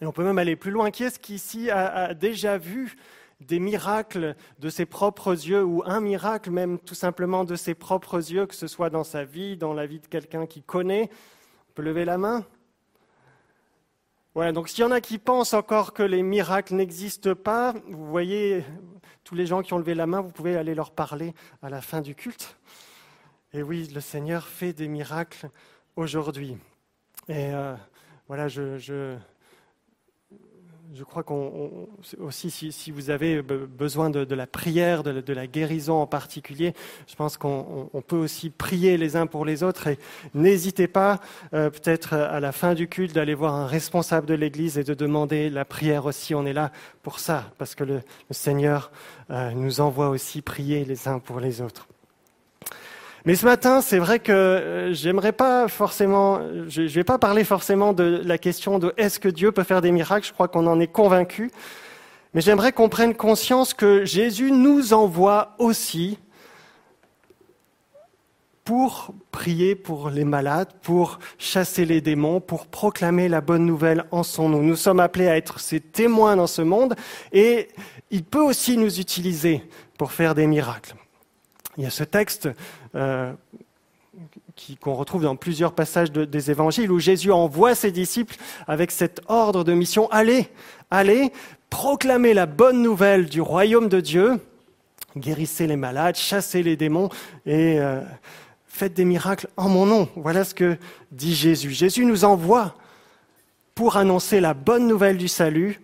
Et 0.00 0.06
on 0.06 0.12
peut 0.12 0.24
même 0.24 0.38
aller 0.38 0.56
plus 0.56 0.70
loin. 0.70 0.90
Qui 0.90 1.04
est-ce 1.04 1.18
qui 1.18 1.34
ici 1.34 1.70
a, 1.70 2.14
déjà 2.14 2.58
vu 2.58 2.96
des 3.40 3.58
miracles 3.58 4.36
de 4.60 4.70
ses 4.70 4.86
propres 4.86 5.32
yeux 5.32 5.64
ou 5.64 5.82
un 5.84 6.00
miracle 6.00 6.50
même 6.50 6.78
tout 6.78 6.94
simplement 6.94 7.44
de 7.44 7.56
ses 7.56 7.74
propres 7.74 8.32
yeux, 8.32 8.46
que 8.46 8.54
ce 8.54 8.68
soit 8.68 8.90
dans 8.90 9.04
sa 9.04 9.24
vie, 9.24 9.56
dans 9.56 9.74
la 9.74 9.86
vie 9.86 9.98
de 9.98 10.06
quelqu'un 10.06 10.46
qui 10.46 10.62
connaît? 10.62 11.10
On 11.70 11.72
peut 11.74 11.82
lever 11.82 12.04
la 12.04 12.18
main? 12.18 12.46
Voilà, 14.34 14.52
donc 14.52 14.68
s'il 14.68 14.80
y 14.80 14.84
en 14.84 14.92
a 14.92 15.00
qui 15.00 15.18
pensent 15.18 15.54
encore 15.54 15.92
que 15.92 16.02
les 16.02 16.22
miracles 16.22 16.74
n'existent 16.74 17.34
pas, 17.34 17.74
vous 17.88 18.06
voyez, 18.06 18.64
tous 19.24 19.34
les 19.34 19.44
gens 19.44 19.60
qui 19.62 19.74
ont 19.74 19.78
levé 19.78 19.94
la 19.94 20.06
main, 20.06 20.20
vous 20.20 20.30
pouvez 20.30 20.56
aller 20.56 20.74
leur 20.74 20.90
parler 20.90 21.34
à 21.62 21.68
la 21.68 21.82
fin 21.82 22.00
du 22.00 22.14
culte. 22.14 22.56
Et 23.54 23.62
oui, 23.62 23.86
le 23.94 24.00
Seigneur 24.00 24.46
fait 24.46 24.72
des 24.72 24.88
miracles 24.88 25.50
aujourd'hui. 25.96 26.56
Et 27.28 27.52
euh, 27.52 27.74
voilà, 28.26 28.48
je, 28.48 29.18
crois 31.04 31.22
qu'on 31.22 31.86
aussi, 32.18 32.50
si, 32.50 32.90
vous 32.90 33.10
avez 33.10 33.42
besoin 33.42 34.08
de, 34.08 34.34
la 34.34 34.46
prière, 34.46 35.02
de, 35.02 35.32
la 35.34 35.46
guérison 35.46 36.00
en 36.00 36.06
particulier, 36.06 36.72
je 37.06 37.14
pense 37.14 37.36
qu'on 37.36 37.90
peut 38.06 38.16
aussi 38.16 38.48
prier 38.48 38.96
les 38.96 39.16
uns 39.16 39.26
pour 39.26 39.44
les 39.44 39.62
autres. 39.62 39.86
Et 39.86 39.98
n'hésitez 40.32 40.88
pas, 40.88 41.20
euh, 41.52 41.68
peut-être 41.68 42.14
à 42.14 42.40
la 42.40 42.52
fin 42.52 42.72
du 42.72 42.88
culte, 42.88 43.14
d'aller 43.14 43.34
voir 43.34 43.54
un 43.54 43.66
responsable 43.66 44.26
de 44.26 44.34
l'Église 44.34 44.78
et 44.78 44.84
de 44.84 44.94
demander 44.94 45.50
la 45.50 45.66
prière 45.66 46.06
aussi. 46.06 46.34
On 46.34 46.46
est 46.46 46.54
là 46.54 46.72
pour 47.02 47.18
ça, 47.18 47.52
parce 47.58 47.74
que 47.74 47.84
le, 47.84 48.00
Seigneur 48.30 48.90
euh, 49.28 49.50
nous 49.50 49.82
envoie 49.82 50.08
aussi 50.08 50.40
prier 50.40 50.86
les 50.86 51.06
uns 51.06 51.18
pour 51.18 51.38
les 51.38 51.60
autres. 51.60 51.86
Mais 53.24 53.36
ce 53.36 53.44
matin, 53.44 53.80
c'est 53.80 53.98
vrai 53.98 54.18
que 54.18 54.32
euh, 54.32 54.92
j'aimerais 54.92 55.32
pas 55.32 55.68
forcément, 55.68 56.40
je 56.66 56.82
ne 56.82 56.88
vais 56.88 57.04
pas 57.04 57.18
parler 57.18 57.44
forcément 57.44 57.92
de 57.92 58.20
la 58.24 58.36
question 58.36 58.80
de 58.80 58.92
est-ce 58.96 59.20
que 59.20 59.28
Dieu 59.28 59.52
peut 59.52 59.62
faire 59.62 59.80
des 59.80 59.92
miracles, 59.92 60.26
je 60.26 60.32
crois 60.32 60.48
qu'on 60.48 60.66
en 60.66 60.80
est 60.80 60.88
convaincu. 60.88 61.50
Mais 62.34 62.40
j'aimerais 62.40 62.72
qu'on 62.72 62.88
prenne 62.88 63.14
conscience 63.14 63.74
que 63.74 64.04
Jésus 64.04 64.50
nous 64.50 64.92
envoie 64.92 65.54
aussi 65.58 66.18
pour 68.64 69.14
prier 69.30 69.74
pour 69.74 70.10
les 70.10 70.24
malades, 70.24 70.72
pour 70.82 71.18
chasser 71.38 71.84
les 71.84 72.00
démons, 72.00 72.40
pour 72.40 72.66
proclamer 72.66 73.28
la 73.28 73.40
bonne 73.40 73.66
nouvelle 73.66 74.04
en 74.10 74.22
son 74.22 74.48
nom. 74.48 74.62
Nous 74.62 74.76
sommes 74.76 75.00
appelés 75.00 75.28
à 75.28 75.36
être 75.36 75.60
ses 75.60 75.80
témoins 75.80 76.36
dans 76.36 76.46
ce 76.46 76.62
monde 76.62 76.96
et 77.32 77.68
il 78.10 78.24
peut 78.24 78.42
aussi 78.42 78.76
nous 78.76 78.98
utiliser 78.98 79.62
pour 79.98 80.12
faire 80.12 80.34
des 80.34 80.46
miracles. 80.46 80.94
Il 81.78 81.84
y 81.84 81.86
a 81.86 81.90
ce 81.90 82.04
texte 82.04 82.48
euh, 82.94 83.32
qu'on 84.80 84.94
retrouve 84.94 85.22
dans 85.22 85.36
plusieurs 85.36 85.72
passages 85.72 86.12
des 86.12 86.50
évangiles 86.50 86.92
où 86.92 86.98
Jésus 86.98 87.32
envoie 87.32 87.74
ses 87.74 87.90
disciples 87.90 88.36
avec 88.66 88.90
cet 88.90 89.22
ordre 89.28 89.64
de 89.64 89.72
mission 89.72 90.10
allez, 90.10 90.48
allez, 90.90 91.32
proclamez 91.70 92.34
la 92.34 92.46
bonne 92.46 92.82
nouvelle 92.82 93.26
du 93.26 93.40
royaume 93.40 93.88
de 93.88 94.00
Dieu, 94.00 94.40
guérissez 95.16 95.66
les 95.66 95.76
malades, 95.76 96.16
chassez 96.16 96.62
les 96.62 96.76
démons 96.76 97.08
et 97.46 97.80
euh, 97.80 98.02
faites 98.66 98.92
des 98.92 99.06
miracles 99.06 99.48
en 99.56 99.70
mon 99.70 99.86
nom. 99.86 100.08
Voilà 100.16 100.44
ce 100.44 100.54
que 100.54 100.76
dit 101.10 101.34
Jésus. 101.34 101.70
Jésus 101.70 102.04
nous 102.04 102.24
envoie 102.24 102.74
pour 103.74 103.96
annoncer 103.96 104.40
la 104.40 104.52
bonne 104.52 104.86
nouvelle 104.86 105.16
du 105.16 105.28
salut 105.28 105.80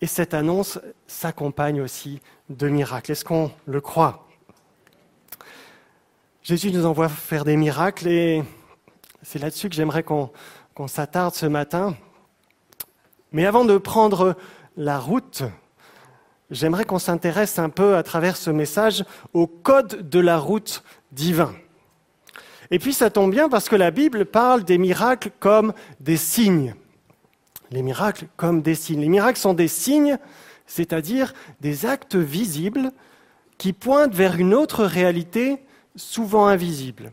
et 0.00 0.06
cette 0.06 0.34
annonce 0.34 0.78
s'accompagne 1.08 1.80
aussi 1.80 2.20
de 2.48 2.68
miracles. 2.68 3.12
Est-ce 3.12 3.24
qu'on 3.24 3.50
le 3.66 3.80
croit? 3.80 4.29
Jésus 6.42 6.72
nous 6.72 6.86
envoie 6.86 7.10
faire 7.10 7.44
des 7.44 7.56
miracles 7.56 8.08
et 8.08 8.42
c'est 9.22 9.38
là-dessus 9.38 9.68
que 9.68 9.74
j'aimerais 9.74 10.02
qu'on 10.02 10.30
s'attarde 10.86 11.34
ce 11.34 11.44
matin. 11.44 11.94
Mais 13.30 13.44
avant 13.44 13.66
de 13.66 13.76
prendre 13.76 14.36
la 14.74 14.98
route, 14.98 15.42
j'aimerais 16.50 16.86
qu'on 16.86 16.98
s'intéresse 16.98 17.58
un 17.58 17.68
peu 17.68 17.94
à 17.94 18.02
travers 18.02 18.38
ce 18.38 18.48
message 18.48 19.04
au 19.34 19.46
code 19.46 20.08
de 20.08 20.18
la 20.18 20.38
route 20.38 20.82
divin. 21.12 21.52
Et 22.70 22.78
puis 22.78 22.94
ça 22.94 23.10
tombe 23.10 23.32
bien 23.32 23.50
parce 23.50 23.68
que 23.68 23.76
la 23.76 23.90
Bible 23.90 24.24
parle 24.24 24.64
des 24.64 24.78
miracles 24.78 25.32
comme 25.40 25.74
des 26.00 26.16
signes. 26.16 26.74
Les 27.70 27.82
miracles 27.82 28.28
comme 28.38 28.62
des 28.62 28.74
signes. 28.74 29.02
Les 29.02 29.08
miracles 29.10 29.38
sont 29.38 29.54
des 29.54 29.68
signes, 29.68 30.16
c'est-à-dire 30.66 31.34
des 31.60 31.84
actes 31.84 32.16
visibles 32.16 32.92
qui 33.58 33.74
pointent 33.74 34.14
vers 34.14 34.36
une 34.36 34.54
autre 34.54 34.84
réalité 34.84 35.62
souvent 35.96 36.46
invisible. 36.46 37.12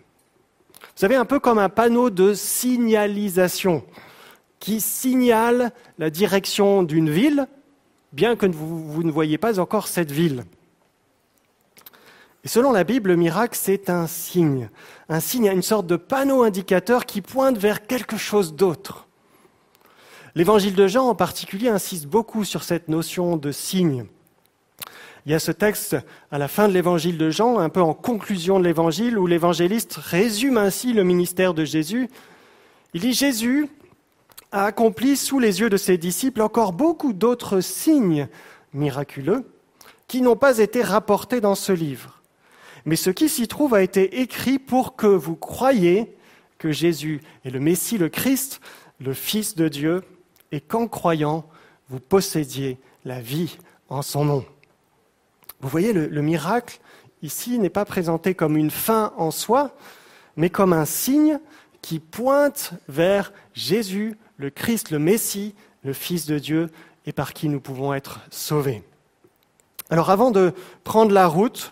Vous 0.79 1.01
savez, 1.01 1.15
un 1.15 1.25
peu 1.25 1.39
comme 1.39 1.59
un 1.59 1.69
panneau 1.69 2.09
de 2.09 2.33
signalisation 2.33 3.83
qui 4.59 4.81
signale 4.81 5.71
la 5.99 6.09
direction 6.09 6.83
d'une 6.83 7.09
ville, 7.09 7.47
bien 8.13 8.35
que 8.35 8.45
vous, 8.47 9.03
ne 9.03 9.11
voyez 9.11 9.37
pas 9.37 9.59
encore 9.59 9.87
cette 9.87 10.11
ville. 10.11 10.45
Et 12.43 12.47
selon 12.47 12.71
la 12.71 12.83
Bible, 12.83 13.09
le 13.09 13.15
miracle, 13.15 13.57
c'est 13.61 13.89
un 13.89 14.07
signe. 14.07 14.69
Un 15.09 15.19
signe, 15.19 15.47
une 15.47 15.61
sorte 15.61 15.85
de 15.87 15.97
panneau 15.97 16.43
indicateur 16.43 17.05
qui 17.05 17.21
pointe 17.21 17.57
vers 17.57 17.85
quelque 17.85 18.17
chose 18.17 18.55
d'autre. 18.55 19.07
L'évangile 20.33 20.75
de 20.75 20.87
Jean 20.87 21.09
en 21.09 21.15
particulier 21.15 21.67
insiste 21.67 22.05
beaucoup 22.05 22.43
sur 22.43 22.63
cette 22.63 22.89
notion 22.89 23.37
de 23.37 23.51
signe. 23.51 24.05
Il 25.27 25.31
y 25.31 25.33
a 25.33 25.39
ce 25.39 25.51
texte 25.51 25.97
à 26.31 26.37
la 26.37 26.47
fin 26.47 26.69
de 26.69 26.73
l'évangile 26.73 27.17
de 27.17 27.29
Jean, 27.31 27.59
un 27.59 27.67
peu 27.67 27.81
en 27.81 27.93
conclusion 27.93 28.59
de 28.61 28.63
l'évangile, 28.63 29.19
où 29.19 29.27
l'évangéliste 29.27 29.95
résume 29.95 30.55
ainsi 30.55 30.93
le 30.93 31.03
ministère 31.03 31.53
de 31.53 31.65
Jésus. 31.65 32.07
Il 32.93 33.01
dit 33.01 33.11
Jésus 33.11 33.67
a 34.53 34.63
accompli 34.63 35.17
sous 35.17 35.39
les 35.39 35.59
yeux 35.59 35.69
de 35.69 35.75
ses 35.75 35.97
disciples 35.97 36.41
encore 36.41 36.71
beaucoup 36.71 37.11
d'autres 37.11 37.59
signes 37.59 38.29
miraculeux 38.71 39.43
qui 40.07 40.21
n'ont 40.21 40.37
pas 40.37 40.59
été 40.59 40.81
rapportés 40.81 41.41
dans 41.41 41.55
ce 41.55 41.73
livre. 41.73 42.21
Mais 42.85 42.95
ce 42.95 43.09
qui 43.09 43.27
s'y 43.27 43.49
trouve 43.49 43.73
a 43.73 43.83
été 43.83 44.21
écrit 44.21 44.59
pour 44.59 44.95
que 44.95 45.07
vous 45.07 45.35
croyiez 45.35 46.15
que 46.57 46.71
Jésus 46.71 47.19
est 47.43 47.49
le 47.49 47.59
Messie, 47.59 47.97
le 47.97 48.07
Christ, 48.07 48.61
le 49.01 49.13
Fils 49.13 49.57
de 49.57 49.67
Dieu, 49.67 50.03
et 50.53 50.61
qu'en 50.61 50.87
croyant, 50.87 51.45
vous 51.89 51.99
possédiez 51.99 52.77
la 53.03 53.19
vie 53.19 53.57
en 53.89 54.01
son 54.01 54.23
nom. 54.23 54.45
Vous 55.61 55.69
voyez, 55.69 55.93
le, 55.93 56.21
miracle 56.21 56.79
ici 57.21 57.57
n'est 57.57 57.69
pas 57.69 57.85
présenté 57.85 58.35
comme 58.35 58.57
une 58.57 58.71
fin 58.71 59.13
en 59.17 59.31
soi, 59.31 59.75
mais 60.35 60.49
comme 60.49 60.73
un 60.73 60.85
signe 60.85 61.39
qui 61.81 61.99
pointe 61.99 62.73
vers 62.87 63.33
Jésus, 63.53 64.17
le 64.37 64.49
Christ, 64.49 64.91
le 64.91 64.99
Messie, 64.99 65.55
le 65.83 65.93
Fils 65.93 66.25
de 66.25 66.37
Dieu, 66.37 66.69
et 67.05 67.11
par 67.11 67.33
qui 67.33 67.49
nous 67.49 67.59
pouvons 67.59 67.93
être 67.93 68.19
sauvés. 68.29 68.83
Alors 69.89 70.09
avant 70.09 70.31
de 70.31 70.53
prendre 70.83 71.13
la 71.13 71.27
route, 71.27 71.71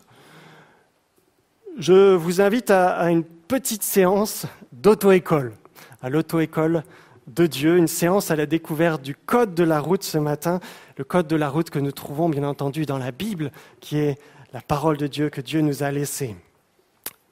je 1.77 2.15
vous 2.15 2.39
invite 2.39 2.71
à, 2.71 3.11
une 3.11 3.23
petite 3.23 3.83
séance 3.83 4.45
d'auto-école, 4.71 5.53
à 6.01 6.09
l'auto-école 6.09 6.83
de 7.27 7.47
Dieu, 7.47 7.77
une 7.77 7.87
séance 7.87 8.29
à 8.31 8.35
la 8.35 8.45
découverte 8.45 9.01
du 9.01 9.15
code 9.15 9.55
de 9.55 9.63
la 9.63 9.79
route 9.79 10.03
ce 10.03 10.17
matin, 10.17 10.59
le 10.97 11.03
code 11.03 11.27
de 11.27 11.35
la 11.35 11.49
route 11.49 11.69
que 11.69 11.79
nous 11.79 11.91
trouvons 11.91 12.29
bien 12.29 12.43
entendu 12.43 12.85
dans 12.85 12.97
la 12.97 13.11
Bible, 13.11 13.51
qui 13.79 13.97
est 13.97 14.19
la 14.53 14.61
parole 14.61 14.97
de 14.97 15.07
Dieu 15.07 15.29
que 15.29 15.41
Dieu 15.41 15.61
nous 15.61 15.83
a 15.83 15.91
laissée. 15.91 16.35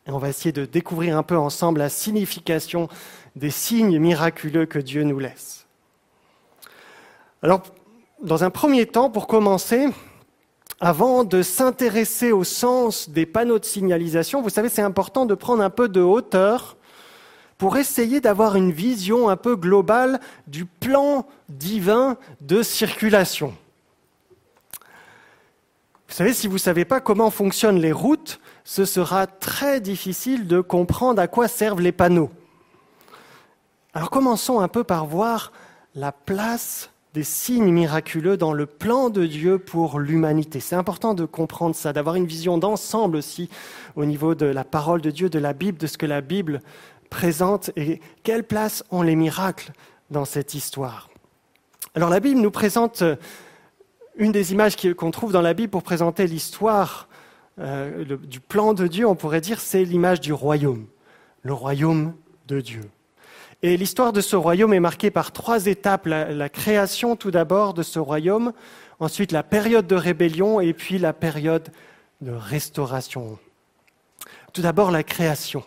Et 0.08 0.12
on 0.12 0.18
va 0.18 0.30
essayer 0.30 0.52
de 0.52 0.66
découvrir 0.66 1.18
un 1.18 1.24
peu 1.24 1.38
ensemble 1.38 1.80
la 1.80 1.90
signification 1.90 2.90
des 3.36 3.52
signes 3.52 4.00
miraculeux 4.00 4.66
que 4.66 4.80
Dieu 4.80 5.04
nous 5.04 5.20
laisse. 5.20 5.66
Alors, 7.42 7.62
dans 8.22 8.44
un 8.44 8.50
premier 8.50 8.86
temps, 8.86 9.10
pour 9.10 9.28
commencer, 9.28 9.88
avant 10.80 11.24
de 11.24 11.42
s'intéresser 11.42 12.32
au 12.32 12.44
sens 12.44 13.10
des 13.10 13.26
panneaux 13.26 13.60
de 13.60 13.66
signalisation, 13.66 14.42
vous 14.42 14.50
savez, 14.50 14.70
c'est 14.70 14.82
important 14.82 15.26
de 15.26 15.36
prendre 15.36 15.64
un 15.64 15.70
peu 15.70 15.88
de 15.88 16.02
hauteur 16.02 16.78
pour 17.58 17.78
essayer 17.78 18.22
d'avoir 18.22 18.56
une 18.56 18.72
vision 18.72 19.30
un 19.30 19.38
peu 19.38 19.56
globale 19.56 20.20
du 20.48 20.66
plan 20.66 21.26
divin 21.50 22.18
de 22.42 22.64
circulation. 22.64 23.54
Vous 26.08 26.18
savez, 26.18 26.34
si 26.34 26.48
vous 26.48 26.54
ne 26.54 26.60
savez 26.60 26.86
pas 26.86 27.02
comment 27.02 27.32
fonctionnent 27.32 27.80
les 27.80 27.92
routes, 27.92 28.40
ce 28.64 28.86
sera 28.86 29.26
très 29.26 29.82
difficile 29.82 30.48
de 30.48 30.62
comprendre 30.62 31.22
à 31.22 31.28
quoi 31.28 31.48
servent 31.48 31.82
les 31.82 31.92
panneaux. 31.92 32.30
Alors 33.94 34.10
commençons 34.10 34.60
un 34.60 34.68
peu 34.68 34.84
par 34.84 35.06
voir 35.06 35.52
la 35.96 36.12
place 36.12 36.90
des 37.14 37.24
signes 37.24 37.72
miraculeux 37.72 38.38
dans 38.38 38.54
le 38.54 38.66
plan 38.66 39.10
de 39.10 39.26
Dieu 39.26 39.60
pour 39.60 40.00
l'humanité. 40.00 40.60
C'est 40.60 40.76
important 40.76 41.14
de 41.14 41.26
comprendre 41.26 41.76
ça, 41.76 41.94
d'avoir 41.94 42.16
une 42.16 42.26
vision 42.26 42.58
d'ensemble 42.58 43.18
aussi 43.18 43.50
au 43.96 44.06
niveau 44.06 44.34
de 44.34 44.48
la 44.48 44.64
parole 44.64 45.02
de 45.02 45.12
Dieu, 45.12 45.30
de 45.30 45.38
la 45.38 45.54
Bible, 45.54 45.78
de 45.78 45.86
ce 45.86 45.98
que 45.98 46.08
la 46.08 46.22
Bible 46.22 46.62
présente 47.14 47.70
et 47.76 48.02
quelle 48.24 48.44
place 48.44 48.84
ont 48.90 49.04
les 49.04 49.16
miracles 49.16 49.72
dans 50.10 50.26
cette 50.26 50.56
histoire. 50.56 51.10
Alors 51.94 52.10
la 52.10 52.20
Bible 52.20 52.42
nous 52.42 52.50
présente 52.50 53.04
euh, 53.04 53.16
une 54.18 54.32
des 54.32 54.52
images 54.52 54.76
qu'on 54.96 55.12
trouve 55.12 55.32
dans 55.32 55.44
la 55.44 55.54
Bible 55.54 55.70
pour 55.70 55.84
présenter 55.84 56.26
l'histoire 56.26 57.08
euh, 57.60 58.04
du 58.18 58.40
plan 58.40 58.74
de 58.74 58.88
Dieu, 58.88 59.08
on 59.08 59.14
pourrait 59.14 59.42
dire, 59.42 59.62
c'est 59.62 59.86
l'image 59.86 60.22
du 60.22 60.34
royaume, 60.34 60.88
le 61.44 61.54
royaume 61.54 62.16
de 62.48 62.62
Dieu. 62.62 62.82
Et 63.62 63.78
l'histoire 63.78 64.12
de 64.12 64.20
ce 64.20 64.36
royaume 64.36 64.74
est 64.74 64.80
marquée 64.80 65.12
par 65.12 65.32
trois 65.32 65.68
étapes. 65.68 66.08
la 66.08 66.50
création 66.50 67.16
tout 67.16 67.30
d'abord 67.30 67.76
de 67.76 67.84
ce 67.84 68.00
royaume, 68.00 68.54
ensuite 69.00 69.32
la 69.32 69.44
période 69.44 69.86
de 69.86 69.96
rébellion 69.96 70.62
et 70.62 70.74
puis 70.74 70.98
la 70.98 71.14
période 71.14 71.70
de 72.22 72.32
restauration. 72.32 73.38
Tout 74.52 74.64
d'abord 74.64 74.90
la 74.90 75.04
création. 75.04 75.64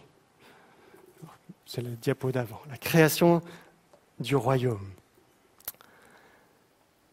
C'est 1.77 1.83
le 1.83 1.91
diapo 1.91 2.33
d'avant. 2.33 2.63
La 2.71 2.79
création 2.79 3.43
du 4.19 4.35
royaume. 4.35 4.89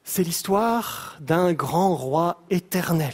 C'est 0.05 0.23
l'histoire 0.23 1.17
d'un 1.19 1.51
grand 1.51 1.97
roi 1.97 2.41
éternel, 2.49 3.13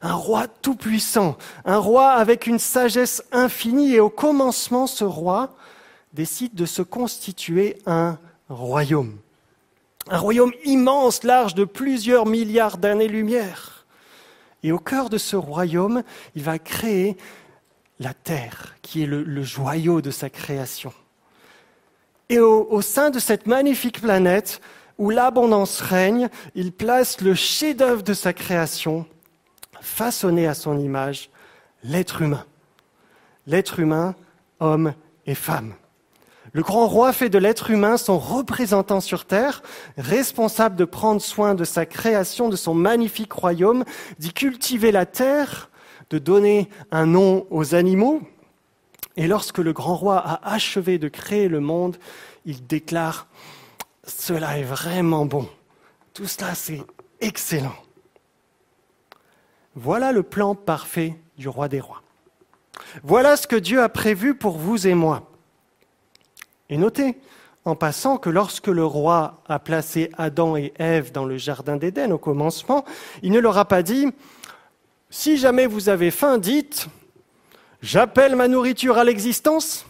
un 0.00 0.14
roi 0.14 0.48
tout-puissant, 0.48 1.38
un 1.64 1.78
roi 1.78 2.10
avec 2.10 2.48
une 2.48 2.58
sagesse 2.58 3.22
infinie, 3.30 3.94
et 3.94 4.00
au 4.00 4.10
commencement, 4.10 4.88
ce 4.88 5.04
roi 5.04 5.54
décide 6.14 6.56
de 6.56 6.66
se 6.66 6.82
constituer 6.82 7.78
un 7.86 8.18
royaume. 8.48 9.18
Un 10.10 10.18
royaume 10.18 10.52
immense, 10.64 11.22
large 11.22 11.54
de 11.54 11.64
plusieurs 11.64 12.26
milliards 12.26 12.76
d'années-lumière. 12.76 13.86
Et 14.64 14.72
au 14.72 14.80
cœur 14.80 15.10
de 15.10 15.18
ce 15.18 15.36
royaume, 15.36 16.02
il 16.34 16.42
va 16.42 16.58
créer 16.58 17.16
la 18.02 18.14
terre, 18.14 18.74
qui 18.82 19.02
est 19.02 19.06
le, 19.06 19.42
joyau 19.42 20.00
de 20.00 20.10
sa 20.10 20.28
création. 20.30 20.92
Et 22.28 22.38
au, 22.38 22.66
au 22.70 22.82
sein 22.82 23.10
de 23.10 23.18
cette 23.18 23.46
magnifique 23.46 24.00
planète, 24.00 24.60
où 24.98 25.10
l'abondance 25.10 25.80
règne, 25.80 26.28
il 26.54 26.72
place 26.72 27.20
le 27.20 27.34
chef-d'œuvre 27.34 28.02
de 28.02 28.14
sa 28.14 28.32
création, 28.32 29.06
façonné 29.80 30.46
à 30.46 30.54
son 30.54 30.78
image, 30.78 31.30
l'être 31.82 32.22
humain. 32.22 32.44
L'être 33.46 33.80
humain, 33.80 34.14
homme 34.60 34.94
et 35.26 35.34
femme. 35.34 35.74
Le 36.52 36.62
grand 36.62 36.86
roi 36.86 37.12
fait 37.12 37.30
de 37.30 37.38
l'être 37.38 37.70
humain 37.70 37.96
son 37.96 38.18
représentant 38.18 39.00
sur 39.00 39.24
terre, 39.24 39.62
responsable 39.96 40.76
de 40.76 40.84
prendre 40.84 41.22
soin 41.22 41.54
de 41.54 41.64
sa 41.64 41.86
création, 41.86 42.48
de 42.48 42.56
son 42.56 42.74
magnifique 42.74 43.32
royaume, 43.32 43.84
d'y 44.18 44.32
cultiver 44.32 44.92
la 44.92 45.06
terre, 45.06 45.70
de 46.10 46.18
donner 46.18 46.68
un 46.90 47.06
nom 47.06 47.46
aux 47.50 47.74
animaux. 47.74 48.20
Et 49.16 49.26
lorsque 49.26 49.58
le 49.58 49.72
grand 49.72 49.96
roi 49.96 50.18
a 50.18 50.52
achevé 50.54 50.98
de 50.98 51.08
créer 51.08 51.48
le 51.48 51.60
monde, 51.60 51.96
il 52.44 52.66
déclare 52.66 53.26
Cela 54.06 54.58
est 54.58 54.64
vraiment 54.64 55.26
bon. 55.26 55.48
Tout 56.14 56.26
cela, 56.26 56.54
c'est 56.54 56.82
excellent. 57.20 57.74
Voilà 59.74 60.12
le 60.12 60.22
plan 60.22 60.54
parfait 60.54 61.18
du 61.38 61.48
roi 61.48 61.68
des 61.68 61.80
rois. 61.80 62.02
Voilà 63.02 63.36
ce 63.36 63.46
que 63.46 63.56
Dieu 63.56 63.82
a 63.82 63.88
prévu 63.88 64.34
pour 64.34 64.58
vous 64.58 64.86
et 64.86 64.94
moi. 64.94 65.30
Et 66.68 66.76
notez, 66.76 67.18
en 67.64 67.76
passant, 67.76 68.18
que 68.18 68.28
lorsque 68.28 68.66
le 68.66 68.84
roi 68.84 69.42
a 69.46 69.58
placé 69.58 70.10
Adam 70.18 70.56
et 70.56 70.72
Ève 70.78 71.12
dans 71.12 71.24
le 71.24 71.36
jardin 71.36 71.76
d'Éden 71.76 72.12
au 72.12 72.18
commencement, 72.18 72.84
il 73.22 73.30
ne 73.30 73.38
leur 73.38 73.56
a 73.56 73.64
pas 73.64 73.82
dit 73.82 74.08
Si 75.14 75.36
jamais 75.36 75.66
vous 75.66 75.90
avez 75.90 76.10
faim, 76.10 76.38
dites 76.38 76.88
J'appelle 77.82 78.34
ma 78.34 78.48
nourriture 78.48 78.96
à 78.96 79.04
l'existence 79.04 79.84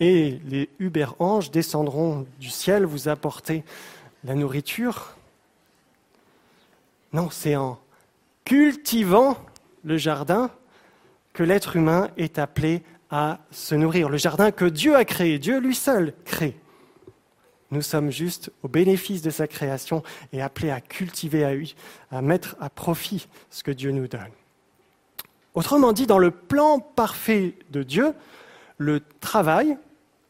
et 0.00 0.40
les 0.46 0.70
Uber-anges 0.78 1.50
descendront 1.50 2.26
du 2.40 2.48
ciel 2.48 2.86
vous 2.86 3.08
apporter 3.08 3.64
la 4.24 4.34
nourriture. 4.34 5.14
Non, 7.12 7.28
c'est 7.30 7.54
en 7.54 7.78
cultivant 8.46 9.36
le 9.84 9.98
jardin 9.98 10.50
que 11.34 11.42
l'être 11.42 11.76
humain 11.76 12.08
est 12.16 12.38
appelé 12.38 12.82
à 13.10 13.40
se 13.50 13.74
nourrir. 13.74 14.08
Le 14.08 14.16
jardin 14.16 14.52
que 14.52 14.64
Dieu 14.64 14.96
a 14.96 15.04
créé, 15.04 15.38
Dieu 15.38 15.58
lui 15.58 15.74
seul 15.74 16.14
crée. 16.24 16.56
Nous 17.72 17.82
sommes 17.82 18.10
juste 18.10 18.50
au 18.62 18.68
bénéfice 18.68 19.20
de 19.20 19.30
sa 19.30 19.46
création 19.46 20.02
et 20.32 20.40
appelés 20.40 20.70
à 20.70 20.80
cultiver, 20.80 21.44
à, 21.44 22.16
à 22.16 22.22
mettre 22.22 22.56
à 22.58 22.70
profit 22.70 23.28
ce 23.50 23.62
que 23.62 23.70
Dieu 23.70 23.90
nous 23.90 24.08
donne. 24.08 24.32
Autrement 25.56 25.94
dit, 25.94 26.06
dans 26.06 26.18
le 26.18 26.30
plan 26.30 26.80
parfait 26.80 27.54
de 27.70 27.82
Dieu, 27.82 28.12
le 28.76 29.00
travail, 29.20 29.78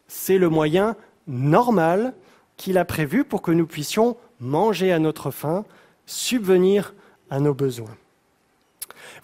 c'est 0.07 0.39
le 0.39 0.49
moyen 0.49 0.95
normal 1.27 2.15
qu'il 2.57 2.79
a 2.79 2.85
prévu 2.85 3.25
pour 3.25 3.43
que 3.43 3.51
nous 3.51 3.67
puissions 3.67 4.17
manger 4.39 4.93
à 4.93 5.01
notre 5.01 5.33
faim, 5.33 5.65
subvenir 6.07 6.95
à 7.29 7.41
nos 7.41 7.55
besoins. 7.55 7.97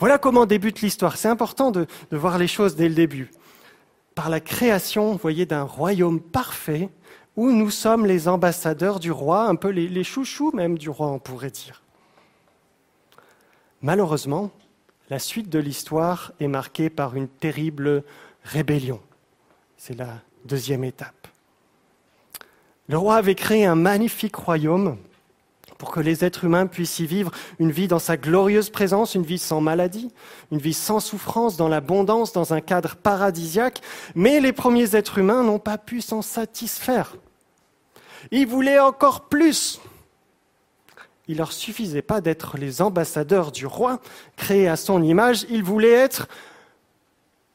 Voilà 0.00 0.18
comment 0.18 0.44
débute 0.44 0.80
l'histoire. 0.80 1.16
C'est 1.16 1.28
important 1.28 1.70
de, 1.70 1.86
voir 2.10 2.36
les 2.36 2.48
choses 2.48 2.74
dès 2.74 2.88
le 2.88 2.96
début. 2.96 3.30
Par 4.16 4.28
la 4.28 4.40
création, 4.40 5.12
vous 5.12 5.18
voyez, 5.18 5.46
d'un 5.46 5.62
royaume 5.62 6.20
parfait 6.20 6.88
où 7.36 7.52
nous 7.52 7.70
sommes 7.70 8.06
les 8.06 8.26
ambassadeurs 8.26 8.98
du 8.98 9.12
roi, 9.12 9.44
un 9.44 9.54
peu 9.54 9.68
les, 9.68 9.86
les 9.86 10.04
chouchous 10.04 10.50
même 10.52 10.76
du 10.78 10.90
roi, 10.90 11.06
on 11.06 11.20
pourrait 11.20 11.52
dire. 11.52 11.80
Malheureusement, 13.80 14.50
la 15.12 15.18
suite 15.18 15.50
de 15.50 15.58
l'histoire 15.58 16.32
est 16.40 16.48
marquée 16.48 16.88
par 16.88 17.16
une 17.16 17.28
terrible 17.28 18.02
rébellion. 18.44 18.98
C'est 19.76 19.92
la 19.92 20.22
deuxième 20.46 20.84
étape. 20.84 21.28
Le 22.88 22.96
roi 22.96 23.16
avait 23.16 23.34
créé 23.34 23.66
un 23.66 23.74
magnifique 23.74 24.36
royaume 24.36 24.96
pour 25.76 25.90
que 25.90 26.00
les 26.00 26.24
êtres 26.24 26.44
humains 26.44 26.66
puissent 26.66 26.98
y 26.98 27.04
vivre 27.04 27.30
une 27.58 27.72
vie 27.72 27.88
dans 27.88 27.98
sa 27.98 28.16
glorieuse 28.16 28.70
présence, 28.70 29.14
une 29.14 29.22
vie 29.22 29.36
sans 29.36 29.60
maladie, 29.60 30.10
une 30.50 30.56
vie 30.56 30.72
sans 30.72 30.98
souffrance, 30.98 31.58
dans 31.58 31.68
l'abondance, 31.68 32.32
dans 32.32 32.54
un 32.54 32.62
cadre 32.62 32.96
paradisiaque. 32.96 33.82
Mais 34.14 34.40
les 34.40 34.54
premiers 34.54 34.96
êtres 34.96 35.18
humains 35.18 35.42
n'ont 35.42 35.58
pas 35.58 35.76
pu 35.76 36.00
s'en 36.00 36.22
satisfaire. 36.22 37.16
Ils 38.30 38.46
voulaient 38.46 38.80
encore 38.80 39.28
plus. 39.28 39.78
Il 41.28 41.38
leur 41.38 41.52
suffisait 41.52 42.02
pas 42.02 42.20
d'être 42.20 42.56
les 42.56 42.82
ambassadeurs 42.82 43.52
du 43.52 43.66
roi, 43.66 44.00
créés 44.36 44.68
à 44.68 44.76
son 44.76 45.02
image, 45.02 45.46
ils 45.48 45.62
voulaient 45.62 45.90
être 45.90 46.28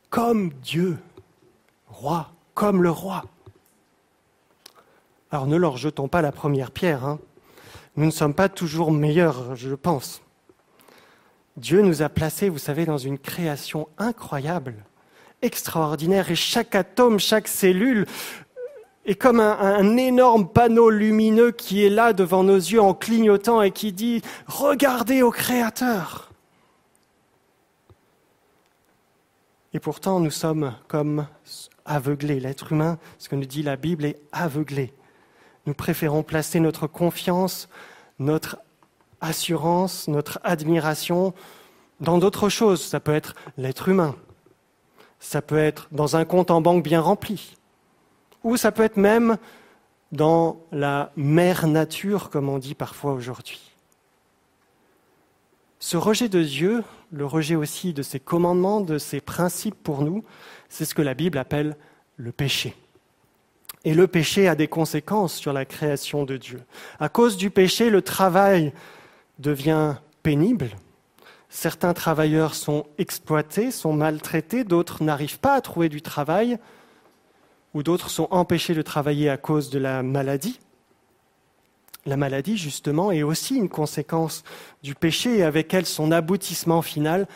comme 0.09 0.51
Dieu, 0.63 0.97
roi, 1.87 2.31
comme 2.53 2.81
le 2.81 2.91
roi. 2.91 3.25
Alors 5.31 5.47
ne 5.47 5.57
leur 5.57 5.77
jetons 5.77 6.07
pas 6.07 6.21
la 6.21 6.31
première 6.31 6.71
pierre. 6.71 7.03
Hein. 7.05 7.19
Nous 7.97 8.05
ne 8.05 8.11
sommes 8.11 8.33
pas 8.33 8.47
toujours 8.47 8.91
meilleurs, 8.91 9.55
je 9.55 9.75
pense. 9.75 10.21
Dieu 11.57 11.81
nous 11.81 12.01
a 12.01 12.09
placés, 12.09 12.49
vous 12.49 12.59
savez, 12.59 12.85
dans 12.85 12.99
une 12.99 13.17
création 13.17 13.89
incroyable, 13.97 14.75
extraordinaire, 15.41 16.29
et 16.31 16.35
chaque 16.35 16.75
atome, 16.75 17.19
chaque 17.19 17.47
cellule 17.47 18.05
est 19.07 19.15
comme 19.15 19.39
un, 19.39 19.97
énorme 19.97 20.49
panneau 20.49 20.89
lumineux 20.89 21.51
qui 21.51 21.85
est 21.85 21.89
là 21.89 22.11
devant 22.11 22.43
nos 22.43 22.57
yeux 22.57 22.81
en 22.81 22.93
clignotant 22.93 23.61
et 23.61 23.71
qui 23.71 23.93
dit⁇ 23.93 24.19
Regardez 24.47 25.21
au 25.21 25.31
Créateur!⁇ 25.31 26.29
Et 29.73 29.79
pourtant, 29.79 30.19
nous 30.19 30.31
sommes 30.31 30.75
comme 30.89 31.25
aveuglés. 31.85 32.41
L'être 32.41 32.73
humain, 32.73 32.97
ce 33.17 33.29
que 33.29 33.35
nous 33.35 33.45
dit 33.45 33.63
la 33.63 33.77
Bible, 33.77 34.05
est 34.05 34.19
aveuglé. 34.33 34.93
Nous 35.65 35.73
préférons 35.73 36.23
placer 36.23 36.59
notre 36.59 36.87
confiance, 36.87 37.69
notre 38.19 38.57
assurance, 39.21 40.07
notre 40.09 40.39
admiration 40.43 41.33
dans 42.01 42.17
d'autres 42.17 42.49
choses. 42.49 42.83
Ça 42.83 42.99
peut 42.99 43.15
être 43.15 43.35
l'être 43.57 43.87
humain. 43.87 44.15
Ça 45.19 45.41
peut 45.41 45.57
être 45.57 45.87
dans 45.91 46.17
un 46.17 46.25
compte 46.25 46.51
en 46.51 46.61
banque 46.61 46.83
bien 46.83 47.01
rempli. 47.01 47.56
Ou 48.47 48.55
ça 48.55 48.71
peut 48.71 48.83
être 48.83 48.95
même 48.95 49.35
dans 50.13 50.61
la 50.71 51.11
mère 51.17 51.67
nature, 51.67 52.29
comme 52.29 52.47
on 52.47 52.59
dit 52.59 52.75
parfois 52.75 53.11
aujourd'hui. 53.11 53.59
Ce 55.79 55.97
rejet 55.97 56.29
de 56.29 56.41
Dieu, 56.41 56.81
le 57.11 57.25
rejet 57.25 57.55
aussi 57.55 57.91
de 57.91 58.01
ses 58.01 58.21
commandements, 58.21 58.79
de 58.79 58.99
ses 58.99 59.19
principes 59.19 59.75
pour 59.83 60.01
nous, 60.01 60.23
c'est 60.69 60.85
ce 60.85 60.95
que 60.95 61.01
la 61.01 61.13
Bible 61.13 61.37
appelle 61.37 61.75
le 62.15 62.31
péché. 62.31 62.73
Et 63.83 63.93
le 63.93 64.07
péché 64.07 64.47
a 64.47 64.55
des 64.55 64.69
conséquences 64.69 65.35
sur 65.35 65.51
la 65.51 65.65
création 65.65 66.23
de 66.23 66.37
Dieu. 66.37 66.63
À 67.01 67.09
cause 67.09 67.35
du 67.35 67.49
péché, 67.49 67.89
le 67.89 68.01
travail 68.01 68.71
devient 69.39 69.95
pénible. 70.23 70.69
Certains 71.49 71.93
travailleurs 71.93 72.55
sont 72.55 72.85
exploités, 72.97 73.71
sont 73.71 73.91
maltraités, 73.91 74.63
d'autres 74.63 75.03
n'arrivent 75.03 75.39
pas 75.39 75.55
à 75.55 75.59
trouver 75.59 75.89
du 75.89 76.01
travail, 76.01 76.57
ou 77.73 77.83
d'autres 77.83 78.09
sont 78.09 78.27
empêchés 78.31 78.73
de 78.73 78.81
travailler 78.81 79.29
à 79.29 79.37
cause 79.37 79.69
de 79.69 79.79
la 79.79 80.03
maladie. 80.03 80.59
La 82.05 82.17
maladie, 82.17 82.57
justement, 82.57 83.11
est 83.11 83.23
aussi 83.23 83.55
une 83.55 83.69
conséquence 83.69 84.43
du 84.81 84.95
péché 84.95 85.39
et 85.39 85.43
avec 85.43 85.73
elle 85.73 85.85
son 85.85 86.11
aboutissement 86.11 86.81
final, 86.81 87.27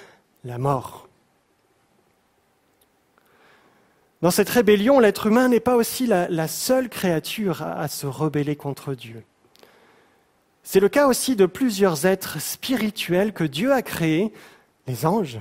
la 0.45 0.57
mort. 0.57 1.09
Dans 4.21 4.31
cette 4.31 4.49
rébellion, 4.49 4.99
l'être 4.99 5.27
humain 5.27 5.49
n'est 5.49 5.59
pas 5.59 5.75
aussi 5.75 6.05
la, 6.05 6.47
seule 6.47 6.89
créature 6.89 7.63
à, 7.63 7.81
à, 7.81 7.87
se 7.87 8.05
rebeller 8.05 8.55
contre 8.55 8.93
Dieu. 8.93 9.23
C'est 10.63 10.79
le 10.79 10.89
cas 10.89 11.07
aussi 11.07 11.35
de 11.35 11.47
plusieurs 11.47 12.05
êtres 12.05 12.39
spirituels 12.39 13.33
que 13.33 13.43
Dieu 13.43 13.73
a 13.73 13.81
créés, 13.81 14.31
les 14.87 15.05
anges, 15.05 15.39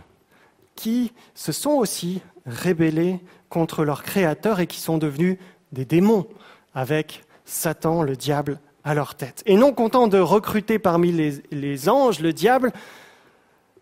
qui 0.77 1.13
se 1.35 1.53
sont 1.53 1.73
aussi 1.73 2.23
rébellés 2.47 3.21
contre 3.51 3.85
leur 3.85 4.03
créateur 4.03 4.61
et 4.61 4.67
qui 4.67 4.81
sont 4.81 4.97
devenus 4.97 5.37
des 5.73 5.85
démons 5.85 6.27
avec 6.73 7.25
Satan, 7.45 8.03
le 8.03 8.17
diable, 8.17 8.59
à 8.85 8.95
leur 8.95 9.15
tête. 9.15 9.43
Et 9.45 9.57
non 9.57 9.75
content 9.75 10.09
de 10.09 10.19
recruter 10.19 10.79
parmi 10.79 11.13
les, 11.13 11.43
les 11.51 11.89
anges, 11.91 12.21
le 12.21 12.33
diable 12.33 12.73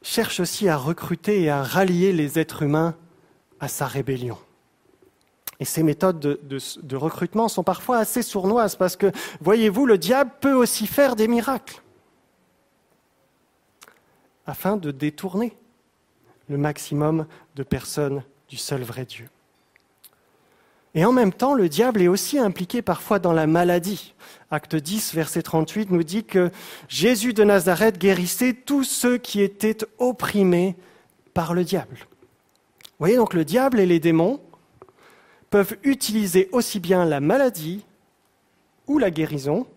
cherche 0.03 0.41
aussi 0.41 0.69
à 0.69 0.77
recruter 0.77 1.43
et 1.43 1.51
à 1.51 1.63
rallier 1.63 2.13
les 2.13 2.39
êtres 2.39 2.63
humains 2.63 2.97
à 3.61 3.69
sa 3.69 3.87
rébellion. 3.87 4.39
Et 5.61 5.65
ces 5.65 5.83
méthodes 5.83 6.21
de, 6.21 6.41
de, 6.45 6.59
de, 6.83 6.97
recrutement 6.97 7.49
sont 7.49 7.65
parfois 7.65 7.99
assez 7.99 8.23
sournoises 8.23 8.77
parce 8.77 8.97
que, 8.97 9.11
voyez-vous, 9.41 9.87
le 9.87 9.99
diable 9.99 10.31
peut 10.41 10.53
aussi 10.53 10.87
faire 10.87 11.17
des 11.17 11.29
miracles 11.29 11.83
afin 14.47 14.77
de 14.77 14.91
détourner 14.91 15.57
le 16.49 16.57
maximum 16.57 17.27
de 17.57 17.63
personnes 17.63 18.23
du 18.49 18.57
seul 18.57 18.83
vrai 18.83 19.05
Dieu. 19.05 19.29
Et 20.99 21.05
en 21.05 21.13
même 21.13 21.33
temps, 21.33 21.55
le 21.55 21.69
diable 21.69 22.03
est 22.03 22.09
aussi 22.09 22.41
impliqué 22.41 22.83
parfois 22.83 23.21
dans 23.21 23.33
la 23.33 23.47
maladie. 23.47 24.15
Acte 24.51 24.75
10, 24.75 25.15
verset 25.15 25.43
38 25.43 25.93
nous 25.93 26.03
dit 26.03 26.25
que 26.25 26.51
Jésus 26.89 27.33
de 27.33 27.45
Nazareth 27.45 27.99
guérissait 27.99 28.53
tous 28.53 28.83
ceux 28.83 29.17
qui 29.17 29.41
étaient 29.41 29.79
opprimés 29.99 30.75
par 31.35 31.55
le 31.55 31.63
diable. 31.63 31.99
Vous 32.01 32.99
voyez 32.99 33.15
donc 33.15 33.33
le 33.33 33.45
diable 33.45 33.79
et 33.79 33.87
les 33.87 34.01
démons 34.01 34.41
peuvent 35.51 35.77
utiliser 35.85 36.49
aussi 36.51 36.81
bien 36.81 37.05
la 37.05 37.21
maladie 37.21 37.85
ou 38.89 38.99
la 38.99 39.13
guérison 39.13 39.69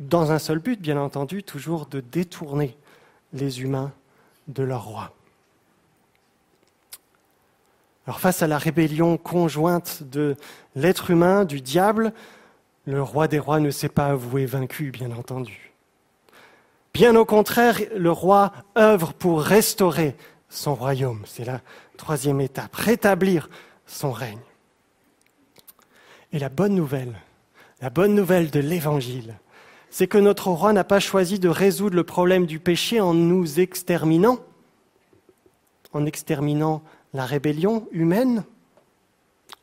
dans 0.00 0.32
un 0.32 0.38
seul 0.38 0.60
but, 0.60 0.80
bien 0.80 0.96
entendu, 0.96 1.42
toujours 1.42 1.84
de 1.84 2.00
détourner 2.00 2.74
les 3.34 3.60
humains 3.60 3.92
de 4.48 4.62
leur 4.62 4.86
roi. 4.86 5.12
Alors 8.06 8.18
face 8.18 8.42
à 8.42 8.48
la 8.48 8.58
rébellion 8.58 9.16
conjointe 9.16 10.02
de 10.02 10.36
l'être 10.74 11.10
humain, 11.10 11.44
du 11.44 11.60
diable, 11.60 12.12
le 12.84 13.02
roi 13.02 13.28
des 13.28 13.38
rois 13.38 13.60
ne 13.60 13.70
s'est 13.70 13.88
pas 13.88 14.06
avoué 14.06 14.44
vaincu, 14.44 14.90
bien 14.90 15.12
entendu. 15.12 15.72
Bien 16.92 17.14
au 17.14 17.24
contraire, 17.24 17.78
le 17.96 18.10
roi 18.10 18.52
œuvre 18.76 19.12
pour 19.12 19.42
restaurer 19.42 20.16
son 20.48 20.74
royaume. 20.74 21.22
C'est 21.26 21.44
la 21.44 21.60
troisième 21.96 22.40
étape, 22.40 22.74
rétablir 22.74 23.48
son 23.86 24.10
règne. 24.10 24.40
Et 26.32 26.38
la 26.38 26.48
bonne 26.48 26.74
nouvelle, 26.74 27.14
la 27.80 27.90
bonne 27.90 28.14
nouvelle 28.14 28.50
de 28.50 28.60
l'Évangile, 28.60 29.34
c'est 29.90 30.06
que 30.06 30.18
notre 30.18 30.48
roi 30.48 30.72
n'a 30.72 30.84
pas 30.84 31.00
choisi 31.00 31.38
de 31.38 31.48
résoudre 31.48 31.94
le 31.94 32.04
problème 32.04 32.46
du 32.46 32.58
péché 32.58 33.00
en 33.00 33.14
nous 33.14 33.60
exterminant, 33.60 34.38
en 35.92 36.04
exterminant 36.04 36.82
la 37.12 37.26
rébellion 37.26 37.86
humaine. 37.92 38.44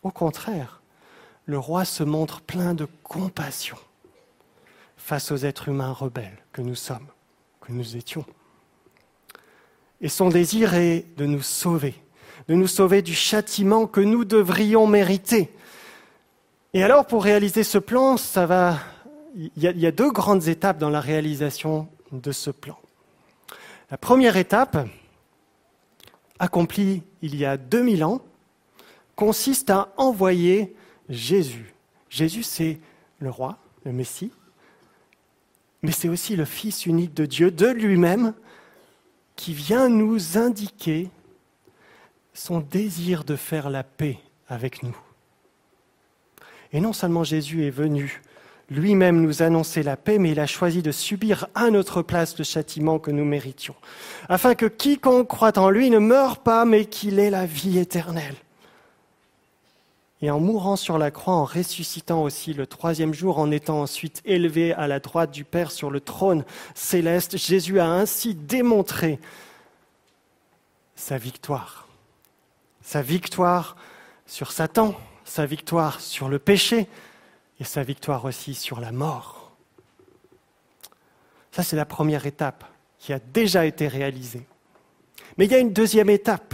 Au 0.04 0.12
contraire, 0.12 0.82
le 1.46 1.58
roi 1.58 1.86
se 1.86 2.04
montre 2.04 2.42
plein 2.42 2.74
de 2.74 2.88
compassion 3.04 3.78
face 4.98 5.32
aux 5.32 5.38
êtres 5.38 5.70
humains 5.70 5.92
rebelles 5.92 6.38
que 6.54 6.62
nous 6.62 6.76
sommes, 6.76 7.08
que 7.62 7.72
nous 7.72 7.98
étions. 7.98 8.26
Et 10.02 10.10
son 10.10 10.30
désir 10.30 10.76
est 10.76 11.06
de 11.18 11.26
nous 11.26 11.42
sauver, 11.42 11.96
de 12.48 12.54
nous 12.54 12.68
sauver 12.68 13.02
du 13.02 13.16
châtiment 13.16 13.88
que 13.88 14.02
nous 14.02 14.26
devrions 14.26 14.88
mériter. 14.88 15.50
Et 16.74 16.84
alors, 16.84 17.08
pour 17.08 17.24
réaliser 17.24 17.64
ce 17.64 17.80
plan, 17.80 18.16
ça 18.16 18.46
va, 18.46 18.78
il 19.36 19.52
y, 19.58 19.80
y 19.80 19.88
a 19.88 19.92
deux 19.92 20.12
grandes 20.12 20.48
étapes 20.48 20.78
dans 20.78 20.92
la 20.92 21.02
réalisation 21.02 21.90
de 22.12 22.32
ce 22.32 22.52
plan. 22.52 22.78
La 23.90 23.98
première 23.98 24.38
étape, 24.38 24.78
accomplie 26.40 27.04
il 27.22 27.36
y 27.36 27.46
a 27.46 27.58
2000 27.58 28.04
ans, 28.04 28.22
consiste 29.16 29.70
à 29.70 29.94
envoyer 29.98 30.76
Jésus. 31.10 31.74
Jésus, 32.10 32.44
c'est 32.44 32.80
le 33.20 33.30
roi, 33.30 33.60
le 33.84 33.92
Messie, 33.92 34.32
mais 35.82 35.92
c'est 35.92 36.10
aussi 36.10 36.36
le 36.36 36.46
Fils 36.46 36.86
unique 36.86 37.14
de 37.14 37.26
Dieu, 37.26 37.52
de 37.52 37.68
lui-même, 37.68 38.34
qui 39.36 39.54
vient 39.54 39.88
nous 39.90 40.38
indiquer 40.38 41.10
son 42.34 42.60
désir 42.60 43.24
de 43.24 43.36
faire 43.36 43.70
la 43.70 43.84
paix 43.84 44.20
avec 44.48 44.84
nous. 44.84 44.98
Et 46.72 46.82
non 46.82 46.94
seulement 46.94 47.24
Jésus 47.24 47.66
est 47.66 47.72
venu 47.72 48.22
lui-même 48.70 49.22
nous 49.22 49.42
annoncer 49.42 49.84
la 49.84 49.98
paix, 49.98 50.20
mais 50.20 50.32
il 50.32 50.40
a 50.40 50.46
choisi 50.46 50.82
de 50.82 50.92
subir 50.92 51.48
à 51.56 51.70
notre 51.70 52.02
place 52.02 52.38
le 52.38 52.44
châtiment 52.44 53.00
que 53.00 53.12
nous 53.12 53.26
méritions, 53.26 53.76
afin 54.28 54.56
que 54.56 54.66
quiconque 54.66 55.28
croit 55.28 55.58
en 55.58 55.70
lui 55.70 55.90
ne 55.90 56.00
meure 56.00 56.40
pas, 56.40 56.66
mais 56.66 56.86
qu'il 56.86 57.20
ait 57.20 57.30
la 57.30 57.46
vie 57.46 57.80
éternelle. 57.80 58.36
Et 60.22 60.30
en 60.30 60.40
mourant 60.40 60.76
sur 60.76 60.98
la 60.98 61.12
croix, 61.12 61.34
en 61.34 61.46
ressuscitant 61.46 62.24
aussi 62.24 62.54
le 62.54 62.68
troisième 62.68 63.14
jour, 63.14 63.40
en 63.40 63.52
étant 63.52 63.82
ensuite 63.82 64.22
élevé 64.26 64.74
à 64.74 64.88
la 64.88 65.00
droite 65.00 65.32
du 65.32 65.46
Père 65.46 65.72
sur 65.72 65.90
le 65.90 66.02
trône 66.02 66.44
céleste, 66.76 67.38
Jésus 67.38 67.80
a 67.80 67.88
ainsi 67.88 68.36
démontré 68.36 69.20
sa 70.96 71.18
victoire. 71.18 71.88
Sa 72.82 73.02
victoire 73.02 73.78
sur 74.26 74.52
Satan, 74.52 74.94
sa 75.24 75.46
victoire 75.46 76.02
sur 76.02 76.28
le 76.28 76.38
péché, 76.38 76.88
et 77.60 77.64
sa 77.64 77.84
victoire 77.84 78.26
aussi 78.26 78.54
sur 78.54 78.80
la 78.80 78.92
mort. 78.92 79.52
Ça, 81.52 81.64
c'est 81.64 81.76
la 81.76 81.86
première 81.86 82.26
étape 82.26 82.64
qui 83.00 83.14
a 83.14 83.20
déjà 83.20 83.66
été 83.66 83.88
réalisée. 83.88 84.46
Mais 85.38 85.46
il 85.46 85.52
y 85.52 85.56
a 85.56 85.60
une 85.60 85.74
deuxième 85.74 86.10
étape 86.10 86.54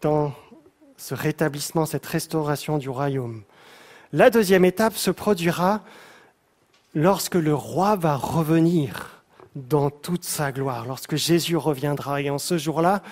dans 0.00 0.32
ce 0.96 1.14
rétablissement, 1.14 1.86
cette 1.86 2.06
restauration 2.06 2.78
du 2.78 2.88
royaume. 2.88 3.42
La 4.12 4.30
deuxième 4.30 4.64
étape 4.64 4.96
se 4.96 5.10
produira 5.10 5.82
lorsque 6.94 7.36
le 7.36 7.54
roi 7.54 7.96
va 7.96 8.16
revenir 8.16 9.22
dans 9.54 9.90
toute 9.90 10.24
sa 10.24 10.52
gloire, 10.52 10.86
lorsque 10.86 11.16
Jésus 11.16 11.56
reviendra. 11.56 12.20
Et 12.22 12.30
en 12.30 12.38
ce 12.38 12.58
jour-là, 12.58 13.02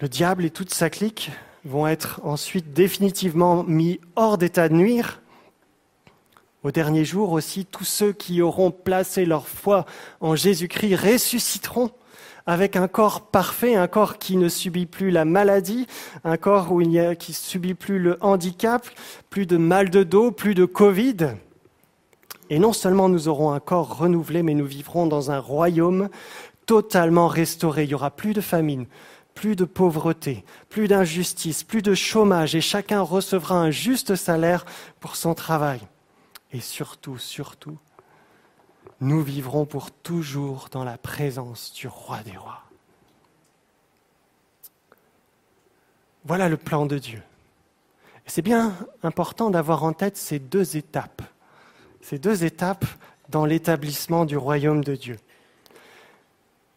le 0.00 0.08
diable 0.08 0.44
et 0.44 0.50
toute 0.50 0.72
sa 0.72 0.90
clique 0.90 1.30
vont 1.64 1.86
être 1.86 2.20
ensuite 2.22 2.72
définitivement 2.72 3.64
mis 3.64 4.00
hors 4.14 4.38
d'état 4.38 4.68
de 4.68 4.74
nuire 4.74 5.20
au 6.66 6.72
dernier 6.72 7.04
jour 7.04 7.30
aussi, 7.30 7.64
tous 7.64 7.84
ceux 7.84 8.12
qui 8.12 8.42
auront 8.42 8.72
placé 8.72 9.24
leur 9.24 9.46
foi 9.46 9.86
en 10.20 10.34
Jésus-Christ 10.34 10.96
ressusciteront 10.96 11.92
avec 12.44 12.74
un 12.74 12.88
corps 12.88 13.20
parfait, 13.20 13.76
un 13.76 13.86
corps 13.86 14.18
qui 14.18 14.36
ne 14.36 14.48
subit 14.48 14.86
plus 14.86 15.12
la 15.12 15.24
maladie, 15.24 15.86
un 16.24 16.36
corps 16.36 16.72
où 16.72 16.80
il 16.80 16.98
a, 16.98 17.14
qui 17.14 17.30
ne 17.30 17.36
subit 17.36 17.74
plus 17.74 18.00
le 18.00 18.18
handicap, 18.20 18.84
plus 19.30 19.46
de 19.46 19.56
mal 19.56 19.90
de 19.90 20.02
dos, 20.02 20.32
plus 20.32 20.56
de 20.56 20.64
Covid. 20.64 21.36
Et 22.50 22.58
non 22.58 22.72
seulement 22.72 23.08
nous 23.08 23.28
aurons 23.28 23.52
un 23.52 23.60
corps 23.60 23.98
renouvelé, 23.98 24.42
mais 24.42 24.54
nous 24.54 24.66
vivrons 24.66 25.06
dans 25.06 25.30
un 25.30 25.38
royaume 25.38 26.08
totalement 26.66 27.28
restauré. 27.28 27.84
Il 27.84 27.88
n'y 27.90 27.94
aura 27.94 28.10
plus 28.10 28.32
de 28.32 28.40
famine, 28.40 28.86
plus 29.36 29.54
de 29.54 29.64
pauvreté, 29.64 30.44
plus 30.68 30.88
d'injustice, 30.88 31.62
plus 31.62 31.82
de 31.82 31.94
chômage, 31.94 32.56
et 32.56 32.60
chacun 32.60 33.02
recevra 33.02 33.54
un 33.54 33.70
juste 33.70 34.16
salaire 34.16 34.66
pour 34.98 35.14
son 35.14 35.34
travail. 35.34 35.78
Et 36.52 36.60
surtout, 36.60 37.18
surtout, 37.18 37.78
nous 39.00 39.22
vivrons 39.22 39.66
pour 39.66 39.90
toujours 39.90 40.68
dans 40.70 40.84
la 40.84 40.98
présence 40.98 41.72
du 41.72 41.88
roi 41.88 42.22
des 42.22 42.36
rois. 42.36 42.62
Voilà 46.24 46.48
le 46.48 46.56
plan 46.56 46.86
de 46.86 46.98
Dieu. 46.98 47.22
C'est 48.26 48.42
bien 48.42 48.74
important 49.02 49.50
d'avoir 49.50 49.84
en 49.84 49.92
tête 49.92 50.16
ces 50.16 50.38
deux 50.38 50.76
étapes, 50.76 51.22
ces 52.00 52.18
deux 52.18 52.44
étapes 52.44 52.84
dans 53.28 53.44
l'établissement 53.44 54.24
du 54.24 54.36
royaume 54.36 54.82
de 54.82 54.96
Dieu. 54.96 55.18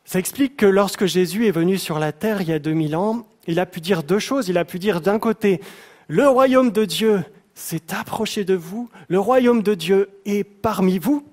Ça 0.06 0.20
explique 0.20 0.58
que 0.58 0.66
lorsque 0.66 1.06
Jésus 1.06 1.48
est 1.48 1.52
venu 1.52 1.78
sur 1.78 2.00
la 2.00 2.12
terre 2.12 2.42
il 2.42 2.50
y 2.50 2.54
a 2.54 2.60
2000 2.60 2.96
ans, 2.96 3.28
il 3.48 3.60
a 3.60 3.66
pu 3.66 3.82
dire 3.82 4.04
deux 4.04 4.20
choses. 4.20 4.48
Il 4.50 4.58
a 4.58 4.66
pu 4.66 4.80
dire 4.80 5.02
d'un 5.02 5.20
côté, 5.20 5.62
le 6.08 6.28
royaume 6.28 6.72
de 6.72 6.86
Dieu 6.86 7.24
s'est 7.60 7.94
approché 7.94 8.46
de 8.46 8.56
vous, 8.56 8.90
le 9.10 9.20
royaume 9.20 9.62
de 9.62 9.76
Dieu 9.76 10.10
est 10.26 10.44
parmi 10.44 10.98
vous, 10.98 11.26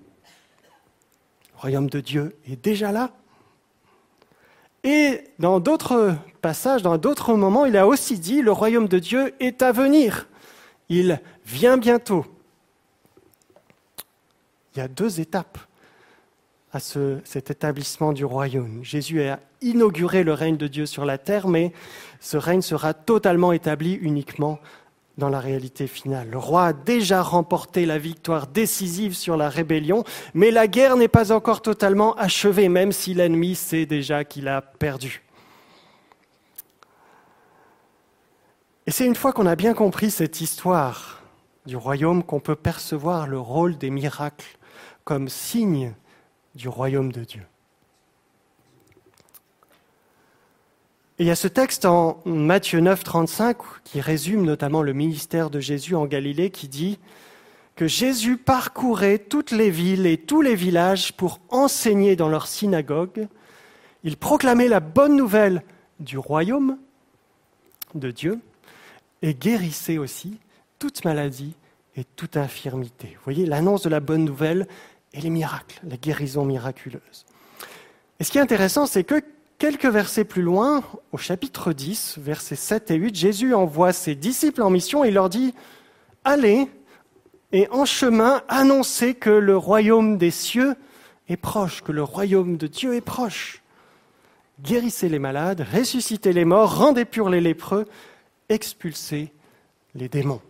le 1.55 1.61
royaume 1.61 1.89
de 1.89 2.01
Dieu 2.01 2.37
est 2.51 2.62
déjà 2.62 2.91
là. 2.91 3.12
Et 4.83 5.22
dans 5.39 5.61
d'autres 5.61 6.16
passages, 6.43 6.83
dans 6.83 6.99
d'autres 6.99 7.35
moments, 7.35 7.64
il 7.64 7.77
a 7.77 7.87
aussi 7.87 8.18
dit, 8.18 8.43
le 8.43 8.53
royaume 8.53 8.89
de 8.89 8.99
Dieu 8.99 9.35
est 9.41 9.62
à 9.62 9.70
venir, 9.70 10.29
il 10.89 11.20
vient 11.45 11.77
bientôt. 11.77 12.27
Il 14.74 14.81
y 14.81 14.83
a 14.83 14.89
deux 14.89 15.20
étapes 15.20 15.59
à 16.72 16.81
ce, 16.81 17.18
cet 17.24 17.51
établissement 17.51 18.12
du 18.12 18.24
royaume. 18.24 18.81
Jésus 18.83 19.22
a 19.22 19.39
inauguré 19.62 20.24
le 20.24 20.33
règne 20.33 20.57
de 20.57 20.66
Dieu 20.66 20.87
sur 20.87 21.05
la 21.05 21.18
terre, 21.18 21.47
mais 21.47 21.72
ce 22.20 22.37
règne 22.37 22.62
sera 22.62 22.95
totalement 22.95 23.53
établi 23.53 23.95
uniquement 23.95 24.59
dans 25.19 25.29
la 25.29 25.41
réalité 25.41 25.87
finale. 25.87 26.29
Le 26.31 26.39
roi 26.39 26.67
a 26.67 26.73
déjà 26.73 27.23
remporté 27.23 27.87
la 27.87 27.99
victoire 27.99 28.47
décisive 28.47 29.14
sur 29.14 29.37
la 29.37 29.49
rébellion, 29.49 30.05
mais 30.35 30.51
la 30.51 30.69
guerre 30.69 30.97
n'est 30.97 31.09
pas 31.09 31.33
encore 31.33 31.62
totalement 31.62 32.14
achevée, 32.17 32.69
même 32.69 32.93
si 32.93 33.14
l'ennemi 33.14 33.55
sait 33.55 33.87
déjà 33.87 34.25
qu'il 34.25 34.49
a 34.49 34.61
perdu. 34.61 35.23
Et 38.87 38.91
c'est 38.91 39.07
une 39.07 39.17
fois 39.17 39.33
qu'on 39.33 39.47
a 39.47 39.57
bien 39.57 39.75
compris 39.75 40.11
cette 40.11 40.41
histoire 40.41 41.23
du 41.67 41.77
royaume 41.77 42.23
qu'on 42.23 42.41
peut 42.41 42.55
percevoir 42.55 43.27
le 43.27 43.41
rôle 43.41 43.77
des 43.77 43.91
miracles 43.91 44.59
comme 45.05 45.29
signe 45.29 45.95
du 46.55 46.69
royaume 46.69 47.11
de 47.11 47.25
Dieu. 47.25 47.43
Et 51.19 51.23
il 51.23 51.27
y 51.29 51.31
a 51.31 51.37
ce 51.37 51.49
texte 51.49 51.87
en 51.87 52.21
Matthieu 52.27 52.81
9, 52.81 53.03
35 53.03 53.57
qui 53.85 54.03
résume 54.03 54.45
notamment 54.45 54.83
le 54.83 54.93
ministère 54.93 55.49
de 55.49 55.61
Jésus 55.61 55.95
en 55.95 56.05
Galilée 56.05 56.51
qui 56.51 56.69
dit 56.69 56.99
que 57.75 57.87
Jésus 57.87 58.37
parcourait 58.37 59.19
toutes 59.19 59.51
les 59.51 59.71
villes 59.71 60.07
et 60.07 60.19
tous 60.19 60.43
les 60.43 60.55
villages 60.55 61.14
pour 61.14 61.41
enseigner 61.49 62.17
dans 62.17 62.29
leurs 62.29 62.47
synagogues. 62.47 63.29
Il 64.05 64.19
proclamait 64.19 64.69
la 64.69 64.81
bonne 64.81 65.17
nouvelle 65.17 65.62
du 66.01 66.19
royaume 66.19 66.77
de 67.95 68.11
Dieu 68.11 68.39
et 69.23 69.33
guérissez 69.33 69.97
aussi 69.97 70.39
toute 70.79 71.07
maladie 71.07 71.55
et 71.97 72.05
toute 72.05 72.37
infirmité. 72.37 73.09
Vous 73.14 73.25
voyez, 73.25 73.47
l'annonce 73.47 73.85
de 73.85 73.89
la 73.89 74.01
bonne 74.01 74.27
nouvelle 74.27 74.69
et 75.14 75.23
les 75.23 75.31
miracles, 75.31 75.81
la 75.89 75.97
guérison 75.97 76.45
miraculeuse. 76.45 77.25
Et 78.21 78.25
ce 78.25 78.31
qui 78.31 78.37
est 78.37 78.43
intéressant, 78.43 78.85
c'est 78.85 79.05
que 79.05 79.23
quelques 79.59 79.87
versets 79.87 80.25
plus 80.25 80.43
loin, 80.43 80.83
au 81.13 81.17
chapitre 81.17 81.73
10, 81.73 82.19
versets 82.19 82.57
7 82.57 82.91
et 82.91 82.97
8, 82.97 83.15
Jésus 83.15 83.55
envoie 83.55 83.93
ses 83.93 84.15
disciples 84.15 84.63
en 84.63 84.71
mission 84.71 85.05
et 85.05 85.11
leur 85.11 85.29
dit, 85.29 85.55
allez 86.25 86.69
et 87.53 87.69
en 87.71 87.85
chemin 87.85 88.43
annoncez 88.49 89.15
que 89.15 89.31
le 89.31 89.57
royaume 89.57 90.19
des 90.19 90.31
cieux 90.31 90.75
est 91.29 91.37
proche, 91.37 91.83
que 91.83 91.93
le 91.93 92.03
royaume 92.03 92.57
de 92.57 92.67
Dieu 92.67 92.95
est 92.95 93.01
proche. 93.01 93.63
Guérissez 94.61 95.09
les 95.09 95.19
malades, 95.19 95.67
ressuscitez 95.73 96.33
les 96.33 96.45
morts, 96.45 96.79
rendez 96.79 97.05
purs 97.05 97.29
les 97.29 97.41
lépreux, 97.41 97.87
expulsez 98.49 99.33
les 99.95 100.09
démons. 100.09 100.41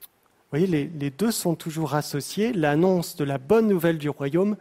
Vous 0.00 0.58
voyez, 0.58 0.66
les, 0.66 0.84
les 0.86 1.10
deux 1.10 1.30
sont 1.30 1.54
toujours 1.54 1.94
associés, 1.94 2.52
l'annonce 2.52 3.16
de 3.16 3.24
la 3.24 3.38
bonne 3.38 3.68
nouvelle 3.68 3.98
du 3.98 4.10
royaume 4.10 4.56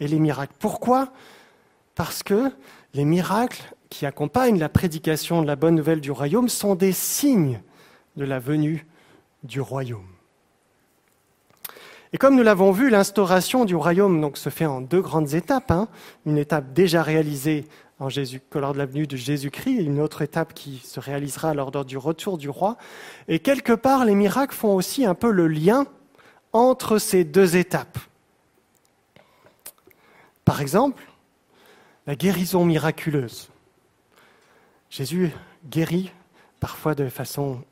et 0.00 0.08
les 0.08 0.18
miracles. 0.18 0.54
Pourquoi? 0.58 1.12
Parce 1.96 2.22
que 2.22 2.52
les 2.94 3.04
miracles 3.04 3.74
qui 3.88 4.06
accompagnent 4.06 4.58
la 4.58 4.68
prédication 4.68 5.42
de 5.42 5.46
la 5.46 5.56
bonne 5.56 5.74
nouvelle 5.74 6.00
du 6.00 6.12
royaume 6.12 6.48
sont 6.48 6.76
des 6.76 6.92
signes 6.92 7.60
de 8.16 8.24
la 8.24 8.38
venue 8.38 8.86
du 9.42 9.60
royaume. 9.60 10.06
Et 12.12 12.18
comme 12.18 12.36
nous 12.36 12.42
l'avons 12.42 12.70
vu, 12.70 12.90
l'instauration 12.90 13.64
du 13.64 13.74
royaume 13.74 14.20
donc, 14.20 14.36
se 14.36 14.50
fait 14.50 14.66
en 14.66 14.80
deux 14.80 15.00
grandes 15.00 15.34
étapes. 15.34 15.70
hein. 15.70 15.88
Une 16.24 16.38
étape 16.38 16.72
déjà 16.72 17.02
réalisée 17.02 17.66
lors 17.98 18.74
de 18.74 18.78
la 18.78 18.86
venue 18.86 19.06
de 19.06 19.16
Jésus-Christ, 19.16 19.80
et 19.80 19.84
une 19.84 20.00
autre 20.00 20.20
étape 20.20 20.52
qui 20.52 20.78
se 20.78 21.00
réalisera 21.00 21.54
lors 21.54 21.84
du 21.84 21.96
retour 21.96 22.36
du 22.36 22.50
roi. 22.50 22.76
Et 23.26 23.38
quelque 23.38 23.72
part, 23.72 24.04
les 24.04 24.14
miracles 24.14 24.54
font 24.54 24.74
aussi 24.74 25.06
un 25.06 25.14
peu 25.14 25.30
le 25.30 25.48
lien 25.48 25.86
entre 26.52 26.98
ces 26.98 27.24
deux 27.24 27.56
étapes. 27.56 27.98
Par 30.44 30.60
exemple, 30.60 31.02
la 32.06 32.14
guérison 32.14 32.64
miraculeuse. 32.64 33.48
Jésus 34.90 35.30
guérit 35.68 36.12
parfois 36.60 36.94
de 36.94 37.08
façon 37.08 37.62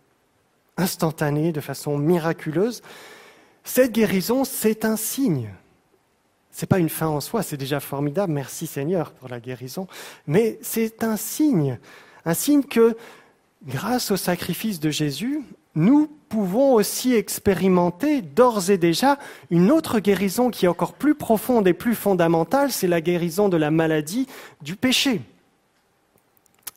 instantanée, 0.76 1.53
de 1.53 1.61
façon 1.61 1.97
miraculeuse. 1.97 2.82
Cette 3.62 3.93
guérison, 3.93 4.45
c'est 4.45 4.85
un 4.85 4.97
signe. 4.97 5.51
Ce 6.51 6.62
n'est 6.62 6.68
pas 6.68 6.78
une 6.78 6.89
fin 6.89 7.07
en 7.07 7.20
soi, 7.20 7.43
c'est 7.43 7.57
déjà 7.57 7.80
formidable, 7.80 8.32
merci 8.32 8.66
Seigneur 8.66 9.12
pour 9.12 9.28
la 9.28 9.41
guérison, 9.41 9.89
mais 10.26 10.59
c'est 10.62 11.03
un 11.03 11.16
signe, 11.16 11.78
un 12.24 12.35
signe 12.35 12.62
que 12.62 12.97
grâce 13.66 14.12
au 14.12 14.16
sacrifice 14.16 14.78
de 14.78 14.91
Jésus, 14.91 15.43
nous 15.74 16.08
pouvons 16.28 16.74
aussi 16.74 17.14
expérimenter 17.14 18.22
d'ores 18.22 18.70
et 18.70 18.78
déjà 18.78 19.18
une 19.50 19.70
autre 19.70 20.00
guérison 20.00 20.50
qui 20.50 20.66
est 20.66 20.68
encore 20.68 20.94
plus 20.94 21.14
profonde 21.14 21.66
et 21.68 21.72
plus 21.74 21.94
fondamentale, 21.94 22.72
c'est 22.72 22.88
la 22.88 23.00
guérison 23.00 23.48
de 23.48 23.56
la 23.56 23.70
maladie 23.70 24.26
du 24.62 24.76
péché. 24.76 25.20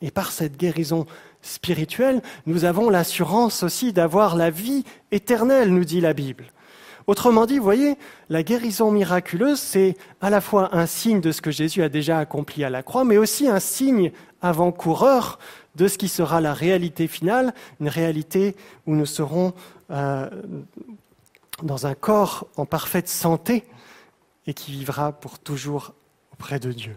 Et 0.02 0.12
par 0.12 0.32
cette 0.32 0.58
guérison 0.58 1.06
spirituelle, 1.42 2.22
nous 2.46 2.66
avons 2.66 2.90
l'assurance 2.90 3.64
aussi 3.64 3.94
d'avoir 3.94 4.36
la 4.36 4.50
vie 4.50 4.84
éternelle, 5.12 5.74
nous 5.74 5.86
dit 5.86 6.02
la 6.02 6.14
Bible. 6.14 6.46
Autrement 7.08 7.46
dit, 7.46 7.58
vous 7.58 7.64
voyez, 7.64 7.96
la 8.30 8.44
guérison 8.44 8.92
miraculeuse, 8.92 9.60
c'est 9.60 9.96
à 10.20 10.30
la 10.30 10.42
fois 10.42 10.76
un 10.76 10.86
signe 10.86 11.22
de 11.22 11.32
ce 11.32 11.42
que 11.42 11.52
Jésus 11.52 11.82
a 11.82 11.90
déjà 11.90 12.20
accompli 12.20 12.66
à 12.66 12.70
la 12.70 12.84
croix, 12.84 13.06
mais 13.06 13.18
aussi 13.18 13.48
un 13.48 13.62
signe 13.62 14.12
avant-coureur 14.42 15.40
de 15.78 15.88
ce 15.88 15.98
qui 15.98 16.10
sera 16.10 16.42
la 16.42 16.54
réalité 16.54 17.08
finale, 17.08 17.54
une 17.80 17.88
réalité 17.88 18.56
où 18.88 18.96
nous 18.96 19.06
serons 19.06 19.54
euh, 19.92 20.30
dans 21.62 21.86
un 21.86 21.94
corps 21.94 22.48
en 22.58 22.66
parfaite 22.66 23.08
santé 23.08 23.64
et 24.48 24.54
qui 24.54 24.72
vivra 24.72 25.12
pour 25.12 25.40
toujours 25.40 25.94
auprès 26.34 26.60
de 26.60 26.72
Dieu. 26.72 26.96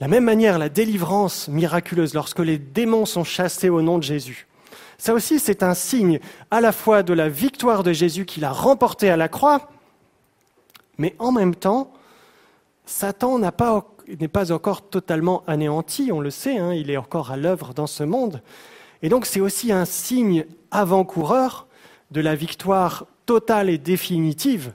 La 0.00 0.08
même 0.08 0.24
manière, 0.24 0.58
la 0.58 0.70
délivrance 0.70 1.48
miraculeuse, 1.48 2.14
lorsque 2.14 2.38
les 2.38 2.58
démons 2.58 3.04
sont 3.04 3.24
chassés 3.24 3.68
au 3.68 3.82
nom 3.82 3.98
de 3.98 4.02
Jésus, 4.02 4.46
ça 4.96 5.12
aussi, 5.14 5.38
c'est 5.38 5.62
un 5.62 5.74
signe 5.74 6.20
à 6.50 6.60
la 6.60 6.72
fois 6.72 7.02
de 7.02 7.12
la 7.12 7.28
victoire 7.28 7.82
de 7.82 7.92
Jésus 7.92 8.24
qu'il 8.24 8.44
a 8.44 8.52
remportée 8.52 9.10
à 9.10 9.16
la 9.16 9.28
croix, 9.28 9.70
mais 10.98 11.14
en 11.18 11.32
même 11.32 11.54
temps, 11.54 11.92
Satan 12.84 13.38
n'est 13.38 13.50
pas, 13.50 13.89
pas, 14.28 14.52
encore 14.52 14.88
totalement 14.88 15.42
anéanti, 15.46 16.10
on 16.12 16.20
le 16.20 16.30
sait, 16.30 16.58
hein, 16.58 16.72
il 16.72 16.90
est 16.90 16.96
encore 16.96 17.30
à 17.30 17.36
l'œuvre 17.36 17.74
dans 17.74 17.86
ce 17.86 18.04
monde. 18.04 18.42
Et 19.02 19.08
donc 19.08 19.26
c'est 19.26 19.40
aussi 19.40 19.72
un 19.72 19.84
signe 19.84 20.46
avant-coureur 20.70 21.66
de 22.10 22.20
la 22.20 22.34
victoire 22.34 23.06
totale 23.26 23.70
et 23.70 23.78
définitive 23.78 24.72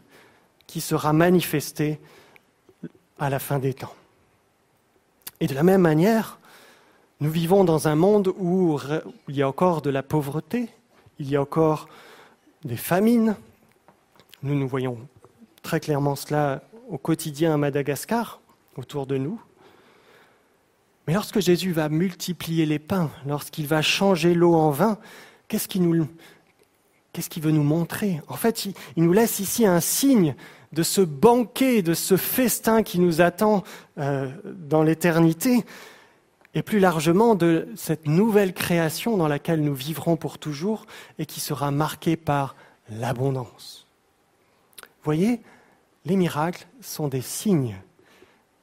qui 0.67 0.81
sera 0.81 1.13
manifestée 1.13 1.99
à 3.19 3.29
la 3.29 3.39
fin 3.39 3.59
des 3.59 3.73
temps. 3.73 3.93
Et 5.39 5.47
de 5.47 5.53
la 5.53 5.63
même 5.63 5.81
manière, 5.81 6.39
nous 7.19 7.29
vivons 7.29 7.63
dans 7.63 7.87
un 7.87 7.95
monde 7.95 8.33
où 8.37 8.79
il 9.27 9.35
y 9.35 9.41
a 9.41 9.47
encore 9.47 9.81
de 9.81 9.89
la 9.89 10.03
pauvreté, 10.03 10.69
il 11.19 11.29
y 11.29 11.35
a 11.35 11.41
encore 11.41 11.87
des 12.63 12.77
famines. 12.77 13.35
Nous 14.43 14.55
nous 14.55 14.67
voyons 14.67 14.97
très 15.61 15.79
clairement 15.79 16.15
cela 16.15 16.61
au 16.89 16.97
quotidien 16.97 17.53
à 17.53 17.57
Madagascar, 17.57 18.39
autour 18.75 19.07
de 19.07 19.17
nous. 19.17 19.41
Mais 21.07 21.13
lorsque 21.13 21.39
Jésus 21.39 21.71
va 21.71 21.89
multiplier 21.89 22.65
les 22.65 22.79
pains, 22.79 23.11
lorsqu'il 23.27 23.67
va 23.67 23.81
changer 23.81 24.33
l'eau 24.33 24.55
en 24.55 24.71
vin, 24.71 24.97
qu'est-ce 25.47 25.67
qu'il 25.67 25.83
veut 25.83 27.51
nous 27.51 27.63
montrer? 27.63 28.21
En 28.27 28.35
fait, 28.35 28.65
il, 28.65 28.73
il, 28.97 29.03
nous 29.03 29.13
laisse 29.13 29.39
ici 29.39 29.65
un 29.65 29.79
signe 29.79 30.35
de 30.73 30.83
ce 30.83 31.01
banquet, 31.01 31.81
de 31.81 31.93
ce 31.93 32.17
festin 32.17 32.83
qui 32.83 32.99
nous 32.99 33.21
attend 33.21 33.63
euh, 33.97 34.29
dans 34.45 34.83
l'éternité 34.83 35.63
et 36.55 36.63
plus 36.63 36.79
largement 36.79 37.35
de 37.35 37.67
cette 37.75 38.07
nouvelle 38.07 38.53
création 38.53 39.17
dans 39.17 39.27
laquelle 39.27 39.61
nous 39.61 39.75
vivrons 39.75 40.15
pour 40.15 40.37
toujours 40.37 40.85
et 41.19 41.25
qui 41.25 41.39
sera 41.39 41.69
marquée 41.69 42.15
par 42.15 42.55
l'abondance. 42.89 43.87
Voyez, 45.03 45.41
les 46.05 46.15
miracles 46.15 46.65
sont 46.81 47.07
des 47.07 47.21
signes 47.21 47.75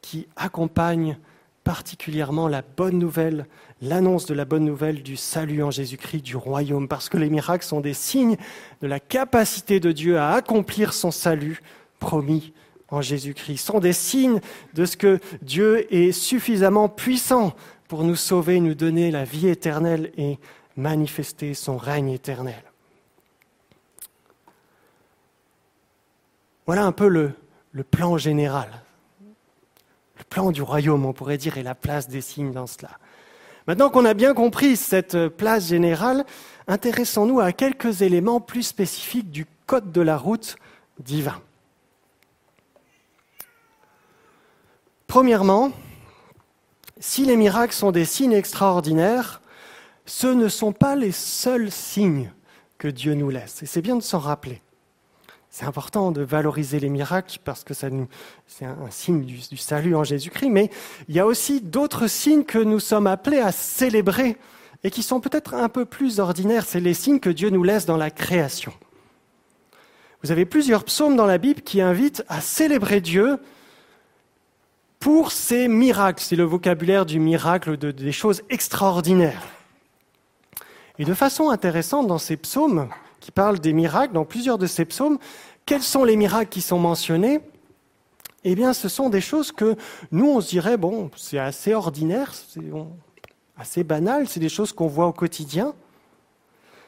qui 0.02 0.28
accompagnent 0.36 1.16
particulièrement 1.64 2.48
la 2.48 2.62
bonne 2.62 2.98
nouvelle, 2.98 3.46
l'annonce 3.80 4.26
de 4.26 4.34
la 4.34 4.44
bonne 4.44 4.64
nouvelle 4.64 5.02
du 5.02 5.16
salut 5.16 5.62
en 5.62 5.70
Jésus-Christ, 5.70 6.22
du 6.22 6.36
royaume, 6.36 6.88
parce 6.88 7.08
que 7.08 7.16
les 7.16 7.30
miracles 7.30 7.64
sont 7.64 7.80
des 7.80 7.94
signes 7.94 8.36
de 8.80 8.86
la 8.86 9.00
capacité 9.00 9.80
de 9.80 9.92
Dieu 9.92 10.18
à 10.18 10.32
accomplir 10.32 10.92
son 10.92 11.10
salut 11.10 11.62
promis 11.98 12.52
en 12.88 13.00
Jésus-Christ, 13.00 13.58
sont 13.58 13.78
des 13.80 13.94
signes 13.94 14.40
de 14.74 14.84
ce 14.84 14.96
que 14.96 15.18
Dieu 15.40 15.92
est 15.94 16.12
suffisamment 16.12 16.88
puissant 16.88 17.54
pour 17.88 18.04
nous 18.04 18.16
sauver, 18.16 18.60
nous 18.60 18.74
donner 18.74 19.10
la 19.10 19.24
vie 19.24 19.48
éternelle 19.48 20.12
et 20.18 20.38
manifester 20.76 21.54
son 21.54 21.76
règne 21.76 22.10
éternel. 22.10 22.62
Voilà 26.66 26.84
un 26.84 26.92
peu 26.92 27.08
le, 27.08 27.32
le, 27.72 27.82
plan 27.82 28.18
général. 28.18 28.81
Plan 30.32 30.50
du 30.50 30.62
royaume, 30.62 31.04
on 31.04 31.12
pourrait 31.12 31.36
dire, 31.36 31.58
et 31.58 31.62
la 31.62 31.74
place 31.74 32.08
des 32.08 32.22
signes 32.22 32.52
dans 32.52 32.66
cela. 32.66 32.88
Maintenant 33.66 33.90
qu'on 33.90 34.06
a 34.06 34.14
bien 34.14 34.32
compris 34.32 34.78
cette 34.78 35.28
place 35.28 35.66
générale, 35.66 36.24
intéressons-nous 36.68 37.38
à 37.38 37.52
quelques 37.52 38.00
éléments 38.00 38.40
plus 38.40 38.62
spécifiques 38.62 39.30
du 39.30 39.46
code 39.66 39.92
de 39.92 40.00
la 40.00 40.16
route 40.16 40.56
divin. 40.98 41.38
Premièrement, 45.06 45.70
si 46.98 47.26
les 47.26 47.36
miracles 47.36 47.74
sont 47.74 47.92
des 47.92 48.06
signes 48.06 48.32
extraordinaires, 48.32 49.42
ce 50.06 50.28
ne 50.28 50.48
sont 50.48 50.72
pas 50.72 50.96
les 50.96 51.12
seuls 51.12 51.70
signes 51.70 52.32
que 52.78 52.88
Dieu 52.88 53.12
nous 53.12 53.28
laisse. 53.28 53.62
Et 53.62 53.66
c'est 53.66 53.82
bien 53.82 53.96
de 53.96 54.02
s'en 54.02 54.18
rappeler. 54.18 54.62
C'est 55.52 55.66
important 55.66 56.12
de 56.12 56.22
valoriser 56.22 56.80
les 56.80 56.88
miracles 56.88 57.38
parce 57.44 57.62
que 57.62 57.74
c'est 57.74 57.92
un, 57.92 58.08
signe 58.88 59.22
du, 59.22 59.36
du 59.36 59.58
salut 59.58 59.94
en 59.94 60.02
Jésus-Christ, 60.02 60.48
mais 60.48 60.70
il 61.08 61.14
y 61.14 61.20
a 61.20 61.26
aussi 61.26 61.60
d'autres 61.60 62.06
signes 62.06 62.44
que 62.44 62.56
nous 62.56 62.80
sommes 62.80 63.06
appelés 63.06 63.38
à 63.38 63.52
célébrer 63.52 64.38
et 64.82 64.90
qui 64.90 65.02
sont 65.02 65.20
peut-être 65.20 65.52
un 65.52 65.68
peu 65.68 65.84
plus 65.84 66.20
ordinaires. 66.20 66.64
C'est 66.66 66.80
les 66.80 66.94
signes 66.94 67.20
que 67.20 67.28
Dieu 67.28 67.50
nous 67.50 67.62
laisse 67.64 67.84
dans 67.84 67.98
la 67.98 68.10
création. 68.10 68.72
Vous 70.22 70.32
avez 70.32 70.46
plusieurs 70.46 70.84
psaumes 70.84 71.16
dans 71.16 71.26
la 71.26 71.36
Bible 71.36 71.60
qui 71.60 71.82
invitent 71.82 72.24
à 72.28 72.40
célébrer 72.40 73.02
Dieu 73.02 73.38
pour 75.00 75.32
ces 75.32 75.68
miracles. 75.68 76.22
C'est 76.22 76.34
le 76.34 76.44
vocabulaire 76.44 77.04
du 77.04 77.20
miracle, 77.20 77.76
de, 77.76 77.90
des 77.90 78.12
choses 78.12 78.42
extraordinaires. 78.48 79.42
Et 80.98 81.04
de 81.04 81.12
façon 81.12 81.50
intéressante, 81.50 82.06
dans 82.06 82.16
ces 82.18 82.38
psaumes 82.38 82.88
qui 83.22 83.30
parlent 83.30 83.60
des 83.60 83.72
miracles, 83.72 84.12
dans 84.12 84.24
plusieurs 84.26 84.58
de 84.58 84.66
ces 84.66 84.84
psaumes, 84.84 85.18
quels 85.64 85.82
sont 85.82 86.04
les 86.04 86.16
miracles 86.16 86.50
qui 86.50 86.60
sont 86.60 86.78
mentionnés? 86.78 87.40
Eh 88.44 88.56
bien, 88.56 88.72
ce 88.72 88.88
sont 88.88 89.08
des 89.08 89.20
choses 89.20 89.52
que 89.52 89.76
nous, 90.10 90.28
on 90.28 90.40
se 90.40 90.50
dirait, 90.50 90.76
bon, 90.76 91.10
c'est 91.16 91.38
assez 91.38 91.72
ordinaire, 91.72 92.34
c'est 92.34 92.60
assez 93.56 93.84
banal, 93.84 94.26
c'est 94.26 94.40
des 94.40 94.48
choses 94.48 94.72
qu'on 94.72 94.88
voit 94.88 95.06
au 95.06 95.12
quotidien. 95.12 95.74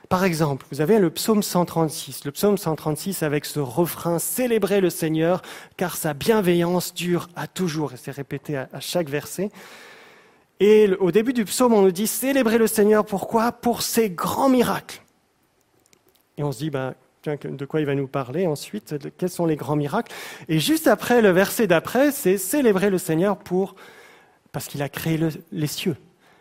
Par 0.08 0.24
exemple, 0.24 0.66
vous 0.72 0.80
avez 0.80 0.98
le 0.98 1.08
psaume 1.10 1.42
136, 1.42 2.24
le 2.24 2.32
psaume 2.32 2.58
136 2.58 3.22
avec 3.22 3.44
ce 3.44 3.60
refrain 3.60 4.18
Célébrez 4.18 4.80
le 4.80 4.90
Seigneur, 4.90 5.40
car 5.76 5.96
sa 5.96 6.12
bienveillance 6.12 6.92
dure 6.92 7.28
à 7.36 7.46
toujours. 7.46 7.92
Et 7.92 7.96
c'est 7.96 8.10
répété 8.10 8.56
à, 8.56 8.68
chaque 8.80 9.08
verset. 9.08 9.50
Et 10.58 10.90
au 10.98 11.12
début 11.12 11.32
du 11.32 11.44
psaume, 11.44 11.72
on 11.72 11.82
nous 11.82 11.92
dit 11.92 12.08
Célébrez 12.08 12.58
le 12.58 12.66
Seigneur, 12.66 13.06
pourquoi? 13.06 13.52
Pour 13.52 13.82
ses 13.82 14.10
grands 14.10 14.48
miracles. 14.48 15.03
Et 16.38 16.42
on 16.42 16.52
se 16.52 16.58
dit, 16.58 16.70
ben, 16.70 16.94
de 17.24 17.64
quoi 17.64 17.80
il 17.80 17.86
va 17.86 17.94
nous 17.94 18.06
parler 18.08 18.46
ensuite? 18.46 18.94
Quels 19.16 19.30
sont 19.30 19.46
les 19.46 19.56
grands 19.56 19.76
miracles? 19.76 20.12
Et 20.48 20.58
juste 20.60 20.86
après, 20.86 21.22
le 21.22 21.30
verset 21.30 21.66
d'après, 21.66 22.10
c'est 22.12 22.36
Célébrez 22.38 22.90
le 22.90 22.98
Seigneur 22.98 23.36
pour 23.38 23.74
parce 24.52 24.66
qu'il 24.66 24.82
a 24.82 24.88
créé 24.88 25.16
le- 25.16 25.30
les 25.50 25.66
cieux, 25.66 25.96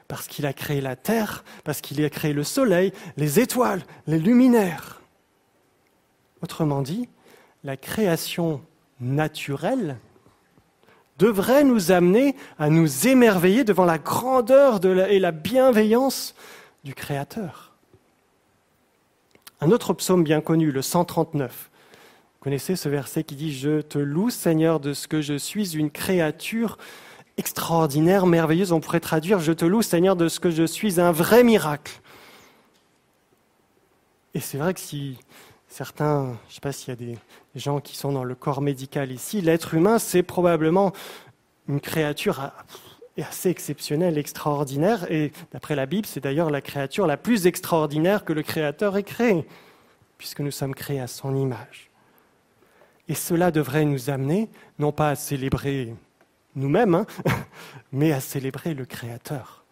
parce 0.08 0.28
qu'il 0.28 0.46
a 0.46 0.54
créé 0.54 0.82
la 0.82 0.96
terre, 0.96 1.44
parce 1.64 1.82
qu'il 1.82 2.04
a 2.04 2.10
créé 2.10 2.34
le 2.34 2.44
soleil, 2.44 2.92
les 3.18 3.40
étoiles, 3.40 3.82
les 4.08 4.20
luminaires. 4.20 5.02
Autrement 6.42 6.82
dit, 6.82 7.08
la 7.64 7.78
création 7.78 8.62
naturelle 9.00 9.98
devrait 11.18 11.64
nous 11.64 11.92
amener 11.92 12.36
à 12.60 12.70
nous 12.70 13.08
émerveiller 13.08 13.64
devant 13.64 13.86
la 13.86 13.98
grandeur 13.98 14.80
et 14.86 15.20
la 15.20 15.32
bienveillance 15.32 16.36
du 16.84 16.94
Créateur. 16.94 17.73
Un 19.64 19.72
autre 19.72 19.94
psaume 19.94 20.26
bien 20.26 20.42
connu, 20.42 20.74
le 20.74 20.82
139. 20.82 21.70
Vous 21.72 22.40
connaissez 22.42 22.76
ce 22.76 22.90
verset 22.90 23.24
qui 23.24 23.36
dit 23.36 23.54
Je 23.54 23.80
te 23.80 23.98
loue, 23.98 24.30
Seigneur, 24.30 24.82
de 24.82 24.92
ce 24.92 25.08
que 25.08 25.22
je 25.22 25.36
suis 25.36 25.78
une 25.78 25.90
créature 25.90 26.78
extraordinaire, 27.38 28.26
merveilleuse. 28.26 28.74
On 28.74 28.82
pourrait 28.82 29.00
traduire 29.00 29.40
Je 29.40 29.54
te 29.54 29.64
loue, 29.64 29.82
Seigneur, 29.82 30.18
de 30.18 30.28
ce 30.28 30.42
que 30.42 30.50
je 30.50 30.66
suis 30.66 31.00
un 31.00 31.14
vrai 31.14 31.46
miracle. 31.46 32.02
Et 34.34 34.42
c'est 34.42 34.58
vrai 34.58 34.74
que 34.74 34.82
si 34.82 35.18
certains, 35.70 36.26
je 36.26 36.50
ne 36.50 36.54
sais 36.56 36.60
pas 36.60 36.74
s'il 36.74 36.90
y 36.90 36.92
a 36.92 36.98
des 36.98 37.18
gens 37.56 37.80
qui 37.80 37.96
sont 37.96 38.12
dans 38.12 38.26
le 38.26 38.36
corps 38.36 38.60
médical 38.60 39.14
ici, 39.14 39.40
l'être 39.40 39.76
humain, 39.76 39.98
c'est 39.98 40.24
probablement 40.24 40.92
une 41.70 41.80
créature 41.80 42.52
a- 43.18 43.28
assez 43.28 43.50
exceptionnelle, 43.50 44.18
extraordinaire. 44.18 45.12
Et 45.12 45.32
d'après 45.52 45.76
la 45.76 45.86
Bible, 45.86 46.06
c'est 46.06 46.20
d'ailleurs 46.22 46.50
la 46.50 46.62
créature 46.62 47.08
la 47.08 47.18
plus 47.18 47.48
extraordinaire 47.48 48.26
que 48.26 48.34
le 48.34 48.44
Créateur 48.44 48.98
ait 48.98 49.04
créée, 49.04 49.46
puisque 50.18 50.40
nous 50.40 50.52
sommes 50.52 50.76
créés 50.76 51.00
à 51.00 51.08
son 51.08 51.36
image. 51.36 51.90
Et 53.10 53.16
cela 53.16 53.52
devrait 53.52 53.86
nous 53.86 54.10
amener, 54.10 54.50
non 54.80 54.92
pas 54.92 55.10
à 55.10 55.16
célébrer 55.16 55.94
nous-mêmes, 56.56 56.96
hein, 56.96 57.06
mais 57.92 58.12
à 58.12 58.20
célébrer 58.20 58.74
le 58.74 58.86
Créateur. 58.86 59.64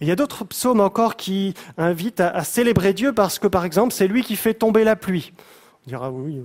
Et 0.00 0.04
il 0.04 0.08
y 0.08 0.12
a 0.12 0.16
d'autres 0.16 0.44
psaumes 0.44 0.80
encore 0.80 1.16
qui 1.16 1.54
invitent 1.76 2.20
à, 2.20 2.42
célébrer 2.44 2.94
Dieu 2.94 3.12
parce 3.12 3.38
que, 3.38 3.46
par 3.46 3.64
exemple, 3.64 3.92
c'est 3.92 4.08
lui 4.08 4.22
qui 4.22 4.36
fait 4.36 4.54
tomber 4.54 4.82
la 4.84 4.96
pluie. 4.96 5.32
On 5.86 5.88
dira 5.88 6.10
oui, 6.10 6.40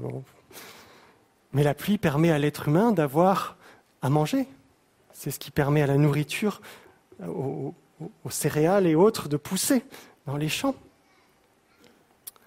mais 1.53 1.63
la 1.63 1.73
pluie 1.73 1.97
permet 1.97 2.31
à 2.31 2.37
l'être 2.37 2.67
humain 2.67 2.91
d'avoir 2.91 3.57
à 4.01 4.09
manger. 4.09 4.47
C'est 5.19 5.31
ce 5.31 5.39
qui 5.39 5.51
permet 5.51 5.81
à 5.81 5.85
la 5.85 5.97
nourriture, 5.97 6.61
aux, 7.27 7.73
céréales 8.29 8.87
et 8.87 8.95
autres 8.95 9.27
de 9.27 9.35
pousser 9.35 9.83
dans 10.25 10.37
les 10.37 10.47
champs. 10.47 10.75
Vous 12.31 12.37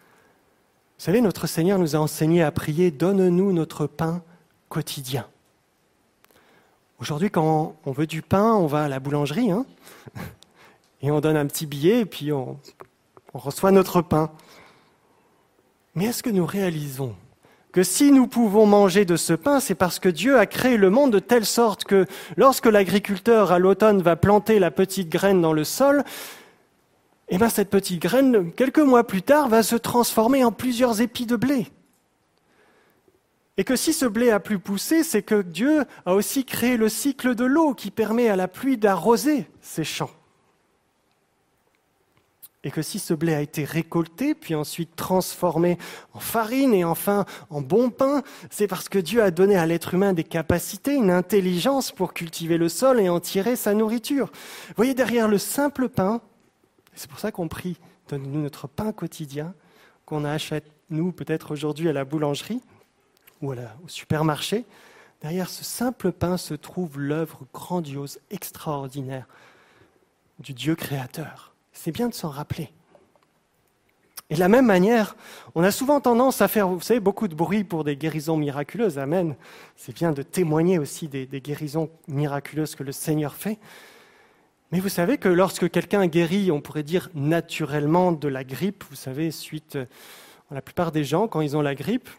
savez, 0.96 1.20
notre 1.20 1.46
Seigneur 1.46 1.78
nous 1.78 1.96
a 1.96 1.98
enseigné 1.98 2.42
à 2.42 2.50
prier 2.50 2.90
Donne-nous 2.90 3.52
notre 3.52 3.86
pain 3.86 4.22
quotidien. 4.70 5.28
Aujourd'hui, 6.98 7.30
quand 7.30 7.76
on 7.84 7.92
veut 7.92 8.06
du 8.06 8.22
pain, 8.22 8.54
on 8.54 8.66
va 8.66 8.84
à 8.84 8.88
la 8.88 9.00
boulangerie, 9.00 9.50
hein, 9.50 9.66
et 11.02 11.10
on 11.10 11.20
donne 11.20 11.36
un 11.36 11.46
petit 11.46 11.66
billet, 11.66 12.00
et 12.00 12.06
puis 12.06 12.32
on 12.32 12.58
reçoit 13.34 13.70
notre 13.70 14.00
pain. 14.00 14.30
Mais 15.94 16.06
est-ce 16.06 16.22
que 16.22 16.30
nous 16.30 16.46
réalisons 16.46 17.14
que 17.72 17.82
si 17.82 18.12
nous 18.12 18.26
pouvons 18.26 18.66
manger 18.66 19.04
de 19.06 19.16
ce 19.16 19.32
pain, 19.32 19.58
c'est 19.58 19.74
parce 19.74 19.98
que 19.98 20.10
Dieu 20.10 20.38
a 20.38 20.46
créé 20.46 20.76
le 20.76 20.90
monde 20.90 21.10
de 21.10 21.18
telle 21.18 21.46
sorte 21.46 21.84
que 21.84 22.06
lorsque 22.36 22.66
l'agriculteur 22.66 23.50
à 23.50 23.58
l'automne 23.58 24.02
va 24.02 24.14
planter 24.14 24.58
la 24.58 24.70
petite 24.70 25.08
graine 25.08 25.40
dans 25.40 25.54
le 25.54 25.64
sol, 25.64 26.04
eh 27.28 27.38
bien 27.38 27.48
cette 27.48 27.70
petite 27.70 28.02
graine, 28.02 28.52
quelques 28.52 28.78
mois 28.78 29.06
plus 29.06 29.22
tard, 29.22 29.48
va 29.48 29.62
se 29.62 29.76
transformer 29.76 30.44
en 30.44 30.52
plusieurs 30.52 31.00
épis 31.00 31.24
de 31.24 31.36
blé. 31.36 31.66
Et 33.56 33.64
que 33.64 33.76
si 33.76 33.94
ce 33.94 34.04
blé 34.04 34.30
a 34.30 34.40
pu 34.40 34.58
pousser, 34.58 35.02
c'est 35.02 35.22
que 35.22 35.40
Dieu 35.40 35.84
a 36.04 36.14
aussi 36.14 36.44
créé 36.44 36.76
le 36.76 36.90
cycle 36.90 37.34
de 37.34 37.44
l'eau 37.44 37.74
qui 37.74 37.90
permet 37.90 38.28
à 38.28 38.36
la 38.36 38.48
pluie 38.48 38.76
d'arroser 38.76 39.46
ces 39.62 39.84
champs. 39.84 40.10
Et 42.64 42.70
que 42.70 42.82
si 42.82 43.00
ce 43.00 43.12
blé 43.12 43.34
a 43.34 43.40
été 43.40 43.64
récolté, 43.64 44.34
puis 44.34 44.54
ensuite 44.54 44.94
transformé 44.94 45.78
en 46.14 46.20
farine 46.20 46.72
et 46.74 46.84
enfin 46.84 47.24
en 47.50 47.60
bon 47.60 47.90
pain, 47.90 48.22
c'est 48.50 48.68
parce 48.68 48.88
que 48.88 49.00
Dieu 49.00 49.22
a 49.22 49.32
donné 49.32 49.56
à 49.56 49.66
l'être 49.66 49.94
humain 49.94 50.12
des 50.12 50.24
capacités, 50.24 50.94
une 50.94 51.10
intelligence 51.10 51.90
pour 51.90 52.14
cultiver 52.14 52.58
le 52.58 52.68
sol 52.68 53.00
et 53.00 53.08
en 53.08 53.18
tirer 53.18 53.56
sa 53.56 53.74
nourriture. 53.74 54.26
Vous 54.68 54.74
voyez, 54.76 54.94
derrière 54.94 55.26
le 55.26 55.38
simple 55.38 55.88
pain, 55.88 56.20
c'est 56.94 57.10
pour 57.10 57.18
ça 57.18 57.32
qu'on 57.32 57.48
prie, 57.48 57.78
donne-nous 58.08 58.42
notre 58.42 58.68
pain 58.68 58.92
quotidien, 58.92 59.54
qu'on 60.06 60.24
achète, 60.24 60.70
nous, 60.90 61.10
peut-être 61.10 61.50
aujourd'hui 61.50 61.88
à 61.88 61.92
la 61.92 62.04
boulangerie 62.04 62.60
ou 63.40 63.52
au 63.52 63.88
supermarché. 63.88 64.64
Derrière 65.20 65.48
ce 65.48 65.64
simple 65.64 66.12
pain 66.12 66.36
se 66.36 66.54
trouve 66.54 67.00
l'œuvre 67.00 67.46
grandiose, 67.52 68.20
extraordinaire 68.30 69.26
du 70.38 70.52
Dieu 70.52 70.74
créateur. 70.74 71.51
C'est 71.84 71.90
bien 71.90 72.08
de 72.08 72.14
s'en 72.14 72.28
rappeler. 72.28 72.70
Et 74.30 74.36
de 74.36 74.38
la 74.38 74.46
même 74.46 74.66
manière, 74.66 75.16
on 75.56 75.64
a 75.64 75.72
souvent 75.72 76.00
tendance 76.00 76.40
à 76.40 76.46
faire, 76.46 76.68
vous 76.68 76.80
savez, 76.80 77.00
beaucoup 77.00 77.26
de 77.26 77.34
bruit 77.34 77.64
pour 77.64 77.82
des 77.82 77.96
guérisons 77.96 78.36
miraculeuses. 78.36 79.00
Amen. 79.00 79.34
C'est 79.74 79.92
bien 79.92 80.12
de 80.12 80.22
témoigner 80.22 80.78
aussi 80.78 81.08
des, 81.08 81.26
guérisons 81.26 81.90
miraculeuses 82.06 82.76
que 82.76 82.84
le 82.84 82.92
Seigneur 82.92 83.34
fait. 83.34 83.58
Mais 84.70 84.78
vous 84.78 84.88
savez 84.88 85.18
que 85.18 85.28
lorsque 85.28 85.68
quelqu'un 85.72 86.06
guérit, 86.06 86.52
on 86.52 86.60
pourrait 86.60 86.84
dire 86.84 87.10
naturellement 87.16 88.12
de 88.12 88.28
la 88.28 88.44
grippe, 88.44 88.84
vous 88.88 88.94
savez, 88.94 89.32
suite, 89.32 89.74
euh, 89.74 89.86
la 90.52 90.62
plupart 90.62 90.92
des 90.92 91.02
gens, 91.02 91.26
quand 91.26 91.40
ils 91.40 91.56
ont 91.56 91.62
la 91.62 91.74
grippe, 91.74 92.10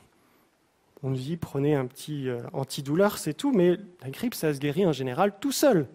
on 1.03 1.11
nous 1.11 1.15
dit 1.15 1.37
prenez 1.37 1.73
un 1.73 1.85
petit 1.85 2.27
euh, 2.27 2.41
antidouleur, 2.51 3.17
c'est 3.17 3.33
tout, 3.33 3.53
mais 3.53 3.77
la 4.01 4.09
grippe, 4.09 4.35
ça 4.35 4.53
se 4.53 4.59
guérit 4.59 4.85
en 4.85 4.91
général 4.91 5.35
tout 5.39 5.53
seul, 5.53 5.87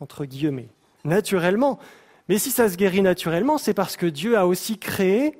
entre 0.00 0.24
guillemets, 0.24 0.70
naturellement. 1.04 1.78
Mais 2.30 2.38
si 2.38 2.52
ça 2.52 2.68
se 2.68 2.76
guérit 2.76 3.02
naturellement, 3.02 3.58
c'est 3.58 3.74
parce 3.74 3.96
que 3.96 4.06
Dieu 4.06 4.38
a 4.38 4.46
aussi 4.46 4.78
créé 4.78 5.36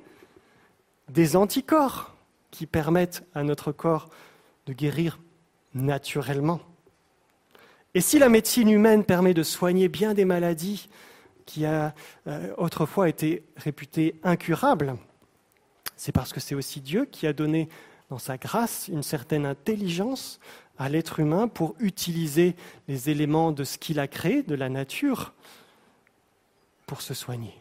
des 1.09 1.37
anticorps 1.37 2.17
qui 2.51 2.67
permettent 2.67 3.23
à 3.33 3.45
notre 3.45 3.71
corps 3.71 4.09
de 4.67 4.73
guérir 4.73 5.21
naturellement. 5.73 6.59
Et 7.95 8.01
si 8.01 8.19
la 8.19 8.29
médecine 8.29 8.69
humaine 8.69 9.05
permet 9.05 9.35
de 9.35 9.45
soigner 9.45 9.87
bien 9.87 10.15
des 10.15 10.25
maladies 10.25 10.89
qui 11.47 11.65
a 11.65 11.95
euh, 12.27 12.53
autrefois 12.59 13.09
été 13.09 13.45
réputées 13.55 14.17
incurables, 14.25 14.97
c'est 15.95 16.11
parce 16.11 16.33
que 16.33 16.41
c'est 16.41 16.57
aussi 16.57 16.81
Dieu 16.81 17.05
qui 17.05 17.29
a 17.29 17.33
donné 17.33 17.69
dans 18.09 18.19
sa 18.19 18.37
grâce 18.37 18.89
une 18.89 19.05
certaine 19.05 19.47
intelligence 19.47 20.41
à 20.77 20.89
l'être 20.89 21.21
humain 21.21 21.47
pour 21.47 21.77
utiliser 21.79 22.57
les 22.89 23.11
éléments 23.11 23.53
de 23.53 23.63
ce 23.63 23.79
qu'il 23.79 24.01
a 24.01 24.09
créé, 24.09 24.43
de 24.43 24.57
la 24.57 24.69
nature, 24.69 25.35
pour 26.91 27.03
se 27.03 27.15
soigner. 27.15 27.55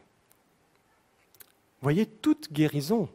Voyez, 1.84 2.08
toute 2.08 2.52
guérison, 2.52 3.08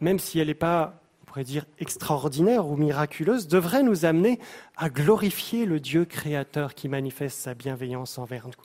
même 0.00 0.18
si 0.18 0.38
elle 0.38 0.48
n'est 0.48 0.54
pas, 0.54 1.00
on 1.22 1.24
pourrait 1.24 1.44
dire, 1.44 1.64
extraordinaire 1.78 2.66
ou 2.66 2.76
miraculeuse, 2.76 3.48
devrait 3.48 3.82
nous 3.82 4.04
amener 4.04 4.38
à 4.76 4.90
glorifier 4.90 5.64
le 5.64 5.80
Dieu 5.80 6.04
créateur 6.04 6.74
qui 6.74 6.90
manifeste 6.90 7.38
sa 7.38 7.54
bienveillance 7.54 8.18
envers 8.18 8.48
nous. 8.48 8.62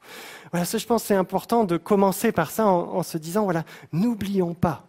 Voilà, 0.52 0.65
ça, 0.65 0.78
je 0.78 0.86
pense, 0.86 1.06
c'est 1.06 1.15
important 1.15 1.64
de 1.64 1.78
commencer 1.78 2.34
par 2.34 2.52
ça 2.52 2.68
en, 2.68 2.94
en 2.94 3.03
se 3.03 3.18
disant, 3.18 3.45
voilà, 3.45 3.64
n'oublions 3.94 4.53
pas 4.53 4.86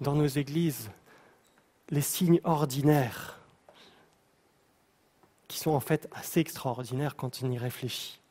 dans 0.00 0.14
nos 0.14 0.28
églises 0.28 0.92
les 1.90 2.02
signes 2.02 2.40
ordinaires 2.44 3.40
qui 5.48 5.58
sont 5.58 5.72
en 5.72 5.80
fait 5.80 6.08
assez 6.12 6.38
extraordinaires 6.38 7.16
quand 7.16 7.42
on 7.42 7.50
y 7.50 7.58
réfléchit. 7.58 8.21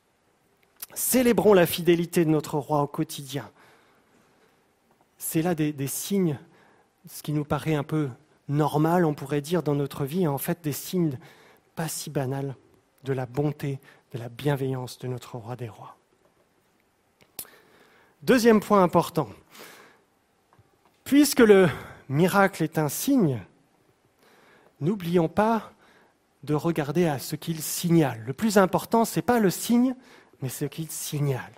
Célébrons 0.94 1.54
la 1.54 1.66
fidélité 1.66 2.26
de 2.26 2.30
notre 2.30 2.58
roi 2.58 2.82
au 2.82 2.88
quotidien. 2.88 3.50
C'est 5.18 5.42
là 5.42 5.56
des, 5.56 5.88
signes, 5.88 6.38
ce 7.08 7.22
qui 7.22 7.32
nous 7.32 7.46
paraît 7.46 7.76
un 7.76 7.84
peu 7.84 8.10
normal, 8.50 9.06
on 9.06 9.14
pourrait 9.14 9.42
dire, 9.42 9.64
dans 9.64 9.76
notre 9.76 10.04
vie, 10.04 10.28
en 10.28 10.38
fait 10.38 10.62
des 10.64 10.74
signes 10.74 11.18
pas 11.76 11.88
si 11.88 12.10
banals 12.10 12.56
de 13.04 13.14
la 13.14 13.26
bonté, 13.26 13.80
de 14.14 14.20
la 14.20 14.30
bienveillance 14.30 15.00
de 15.00 15.08
notre 15.08 15.38
roi 15.38 15.56
des 15.56 15.70
rois. 15.70 15.96
Deuxième 18.24 18.60
point 18.60 18.84
important. 18.84 19.30
Puisque 21.04 21.40
le 21.40 21.70
miracle 22.10 22.64
est 22.64 22.78
un 22.78 22.90
signe, 22.90 23.42
n'oublions 24.80 25.30
pas 25.30 25.72
de 26.44 26.54
regarder 26.54 27.08
à 27.08 27.20
ce 27.20 27.36
qu'il 27.36 27.62
signale. 27.62 28.24
Le 28.26 28.34
plus 28.34 28.58
important, 28.58 29.06
ce 29.06 29.18
n'est 29.18 29.24
pas 29.24 29.40
le 29.40 29.50
signe, 29.50 29.96
mais 30.42 30.50
ce 30.50 30.66
qu'il 30.66 30.90
signale. 30.90 31.54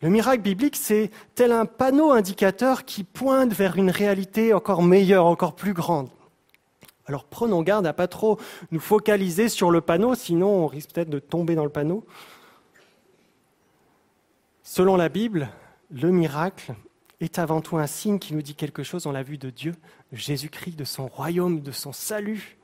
Le 0.00 0.08
miracle 0.08 0.42
biblique, 0.42 0.76
c'est 0.76 1.10
tel 1.34 1.52
un 1.52 1.64
panneau 1.64 2.10
indicateur 2.10 2.84
qui 2.84 3.04
pointe 3.04 3.52
vers 3.52 3.76
une 3.76 3.90
réalité 3.90 4.52
encore 4.52 4.82
meilleure, 4.82 5.26
encore 5.26 5.54
plus 5.54 5.74
grande. 5.74 6.08
Alors 7.06 7.24
prenons 7.24 7.62
garde 7.62 7.86
à 7.86 7.92
pas 7.92 8.08
trop 8.08 8.38
nous 8.70 8.80
focaliser 8.80 9.48
sur 9.48 9.70
le 9.70 9.80
panneau, 9.80 10.14
sinon 10.14 10.64
on 10.64 10.66
risque 10.66 10.92
peut-être 10.92 11.10
de 11.10 11.18
tomber 11.18 11.54
dans 11.54 11.64
le 11.64 11.70
panneau. 11.70 12.04
Selon 14.62 14.96
la 14.96 15.08
Bible, 15.08 15.48
le 15.90 16.10
miracle 16.10 16.74
est 17.20 17.38
avant 17.38 17.60
tout 17.60 17.76
un 17.76 17.86
signe 17.86 18.18
qui 18.18 18.34
nous 18.34 18.42
dit 18.42 18.54
quelque 18.54 18.82
chose 18.82 19.04
dans 19.04 19.12
la 19.12 19.22
vue 19.22 19.38
de 19.38 19.50
Dieu, 19.50 19.74
de 20.12 20.16
Jésus-Christ, 20.16 20.76
de 20.76 20.84
son 20.84 21.06
royaume, 21.06 21.60
de 21.60 21.72
son 21.72 21.92
salut. 21.92 22.56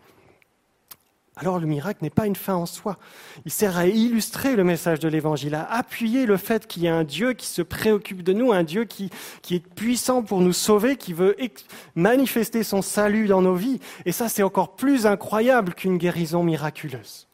Alors 1.41 1.61
le 1.61 1.67
miracle 1.67 2.03
n'est 2.03 2.11
pas 2.11 2.27
une 2.27 2.35
fin 2.35 2.55
en 2.55 2.67
soi. 2.67 2.97
Il 3.45 3.53
sert 3.53 3.79
à 3.79 3.87
illustrer 3.87 4.57
le 4.57 4.65
message 4.65 4.99
de 4.99 5.09
l'Évangile, 5.09 5.55
à 5.55 5.71
appuyer 5.73 6.27
le 6.27 6.37
fait 6.37 6.67
qu'il 6.67 6.83
y 6.83 6.89
a 6.89 6.95
un 6.97 7.05
Dieu 7.05 7.33
qui 7.33 7.47
se 7.47 7.63
préoccupe 7.63 8.25
de 8.25 8.33
nous, 8.33 8.53
un 8.53 8.65
Dieu 8.65 8.85
qui, 8.85 9.11
est 9.51 9.75
puissant 9.75 10.23
pour 10.23 10.41
nous 10.41 10.53
sauver, 10.53 10.97
qui 10.97 11.13
veut 11.13 11.37
manifester 11.95 12.65
son 12.65 12.83
salut 12.83 13.29
dans 13.29 13.41
nos 13.41 13.55
vies. 13.55 13.79
Et 14.05 14.11
ça, 14.11 14.29
c'est 14.29 14.43
encore 14.43 14.75
plus 14.75 15.07
incroyable 15.07 15.75
qu'une 15.75 15.97
guérison 15.97 16.43
miraculeuse. 16.43 17.29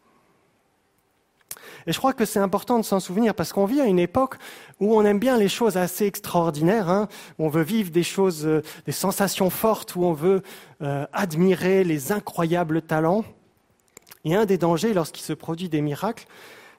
Et 1.87 1.93
je 1.93 1.99
crois 1.99 2.13
que 2.13 2.25
c'est 2.25 2.39
important 2.39 2.79
de 2.79 2.85
s'en 2.85 3.01
souvenir 3.01 3.35
parce 3.35 3.53
qu'on 3.53 3.67
vit 3.67 3.81
à 3.81 3.87
une 3.87 3.99
époque 3.99 4.37
où 4.81 4.95
on 4.95 5.05
aime 5.05 5.19
bien 5.19 5.39
les 5.39 5.49
choses 5.49 5.77
assez 5.77 6.07
extraordinaires, 6.07 6.89
hein, 6.89 7.09
où 7.39 7.47
on 7.47 7.49
veut 7.49 7.63
vivre 7.63 7.91
des 7.91 8.03
choses, 8.03 8.47
euh, 8.47 8.63
des 8.87 8.93
sensations 8.93 9.51
fortes, 9.51 9.95
où 9.97 10.05
on 10.05 10.13
veut 10.13 10.43
euh, 10.83 11.07
admirer 11.13 11.85
les 11.85 12.13
incroyables 12.13 12.83
talents. 12.83 13.25
Et 14.25 14.35
un 14.35 14.47
des 14.47 14.59
dangers 14.59 14.95
lorsqu'il 14.95 15.23
se 15.23 15.33
produit 15.33 15.69
des 15.69 15.81
miracles, 15.81 16.27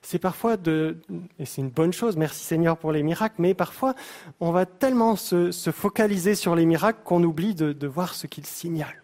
c'est 0.05 0.19
parfois 0.19 0.55
de, 0.55 0.97
et 1.39 1.45
c'est 1.45 1.61
une 1.61 1.69
bonne 1.69 1.91
chose, 1.91 2.15
merci 2.15 2.43
Seigneur 2.43 2.77
pour 2.77 2.91
les 2.91 3.01
miracles, 3.01 3.35
mais 3.39 3.55
parfois 3.55 3.95
on 4.39 4.51
va 4.51 4.67
tellement 4.67 5.15
se, 5.15 5.51
focaliser 5.71 6.35
sur 6.35 6.55
les 6.55 6.65
miracles 6.65 6.99
qu'on 7.03 7.23
oublie 7.23 7.55
de, 7.55 7.87
voir 7.87 8.13
ce 8.13 8.27
qu'ils 8.27 8.45
signalent. 8.45 9.01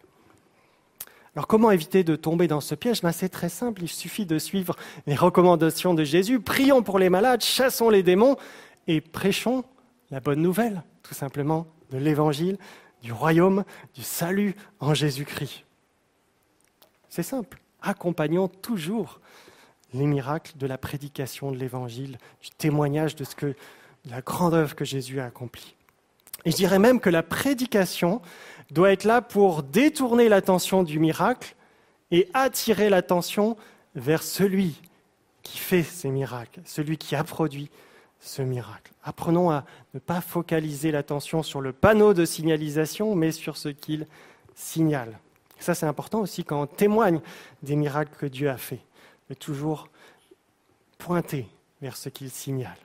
Alors 1.35 1.47
comment 1.47 1.71
éviter 1.71 2.03
de 2.03 2.15
tomber 2.15 2.47
dans 2.47 2.61
ce 2.61 2.75
piège? 2.75 3.01
Ben, 3.01 3.11
C'est 3.11 3.29
très 3.29 3.49
simple, 3.49 3.81
il 3.81 3.87
suffit 3.87 4.27
de 4.27 4.37
suivre 4.37 4.75
les 5.07 5.15
recommandations 5.15 5.93
de 5.93 6.03
Jésus. 6.03 6.39
Prions 6.39 6.83
pour 6.83 6.99
les 6.99 7.09
malades, 7.09 7.41
chassons 7.41 7.89
les 7.89 8.03
démons 8.03 8.37
et 8.87 9.01
prêchons 9.01 9.63
la 10.11 10.19
bonne 10.19 10.41
nouvelle, 10.41 10.83
tout 11.01 11.15
simplement, 11.15 11.65
de 11.89 11.97
l'Évangile, 11.97 12.57
du 13.01 13.11
royaume, 13.11 13.63
du 13.95 14.03
salut 14.03 14.55
en 14.79 14.93
Jésus-Christ. 14.93 15.63
C'est 17.09 17.23
simple, 17.23 17.59
accompagnons 17.81 18.47
toujours 18.47 19.19
les 19.93 20.05
miracles 20.05 20.53
de 20.57 20.67
la 20.67 20.77
prédication 20.77 21.51
de 21.51 21.57
l'Évangile, 21.57 22.17
du 22.41 22.49
témoignage 22.57 23.15
de 23.15 23.23
ce 23.23 23.35
que 23.35 23.55
la 24.09 24.21
grande 24.21 24.53
œuvre 24.53 24.75
que 24.75 24.85
Jésus 24.85 25.19
a 25.19 25.25
accomplie. 25.25 25.75
Et 26.45 26.51
je 26.51 26.55
dirais 26.55 26.79
même 26.79 26.99
que 26.99 27.09
la 27.09 27.23
prédication 27.23 28.21
doit 28.71 28.91
être 28.91 29.03
là 29.03 29.21
pour 29.21 29.63
détourner 29.63 30.29
l'attention 30.29 30.83
du 30.83 30.97
miracle 30.97 31.55
et 32.09 32.29
attirer 32.33 32.89
l'attention 32.89 33.57
vers 33.95 34.23
celui 34.23 34.81
qui 35.43 35.57
fait 35.57 35.83
ces 35.83 36.09
miracles, 36.09 36.61
celui 36.65 36.97
qui 36.97 37.15
a 37.15 37.23
produit 37.23 37.69
ce 38.19 38.41
miracle. 38.41 38.91
Apprenons 39.03 39.51
à 39.51 39.65
ne 39.93 39.99
pas 39.99 40.21
focaliser 40.21 40.91
l'attention 40.91 41.43
sur 41.43 41.61
le 41.61 41.73
panneau 41.73 42.13
de 42.13 42.25
signalisation, 42.25 43.15
mais 43.15 43.31
sur 43.31 43.57
ce 43.57 43.69
qu'il 43.69 44.07
signale. 44.55 45.19
Ça, 45.63 45.75
c'est 45.75 45.85
important 45.85 46.19
aussi 46.19 46.43
quand 46.43 46.61
on 46.61 46.67
témoigne 46.67 47.21
des 47.63 47.75
miracles 47.75 48.15
que 48.17 48.25
Dieu 48.25 48.49
a 48.49 48.57
faits, 48.57 48.81
de 49.29 49.33
toujours 49.33 49.87
pointer 50.97 51.47
vers 51.81 51.97
ce 51.97 52.09
qu'il 52.09 52.29
signale. 52.29 52.77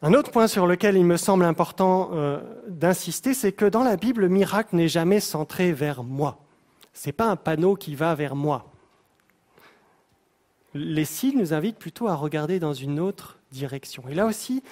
Un 0.00 0.14
autre 0.14 0.30
point 0.30 0.46
sur 0.46 0.66
lequel 0.66 0.96
il 0.96 1.04
me 1.04 1.16
semble 1.16 1.44
important 1.44 2.10
euh, 2.12 2.40
d'insister, 2.68 3.34
c'est 3.34 3.50
que 3.50 3.64
dans 3.64 3.82
la 3.82 3.96
Bible, 3.96 4.22
le 4.22 4.28
miracle 4.28 4.76
n'est 4.76 4.88
jamais 4.88 5.18
centré 5.18 5.72
vers 5.72 6.04
moi. 6.04 6.38
Ce 6.94 7.08
n'est 7.08 7.12
pas 7.12 7.26
un 7.26 7.36
panneau 7.36 7.74
qui 7.74 7.96
va 7.96 8.14
vers 8.14 8.36
moi. 8.36 8.66
Les 10.74 11.04
signes 11.04 11.38
nous 11.38 11.52
invitent 11.52 11.78
plutôt 11.78 12.06
à 12.06 12.14
regarder 12.14 12.60
dans 12.60 12.74
une 12.74 13.00
autre 13.00 13.38
direction. 13.50 14.04
Et 14.08 14.14
là 14.14 14.26
aussi, 14.26 14.62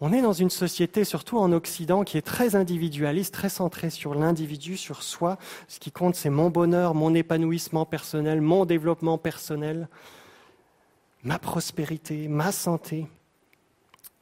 on 0.00 0.12
est 0.12 0.22
dans 0.22 0.32
une 0.32 0.48
société, 0.48 1.04
surtout 1.04 1.38
en 1.38 1.52
Occident, 1.52 2.04
qui 2.04 2.16
est 2.16 2.22
très 2.22 2.56
individualiste, 2.56 3.34
très 3.34 3.50
centrée 3.50 3.90
sur 3.90 4.14
l'individu, 4.14 4.78
sur 4.78 5.02
soi. 5.02 5.36
Ce 5.68 5.78
qui 5.78 5.92
compte, 5.92 6.14
c'est 6.14 6.30
mon 6.30 6.48
bonheur, 6.48 6.94
mon 6.94 7.14
épanouissement 7.14 7.84
personnel, 7.84 8.40
mon 8.40 8.64
développement 8.64 9.18
personnel, 9.18 9.88
ma 11.22 11.38
prospérité, 11.38 12.28
ma 12.28 12.50
santé. 12.50 13.06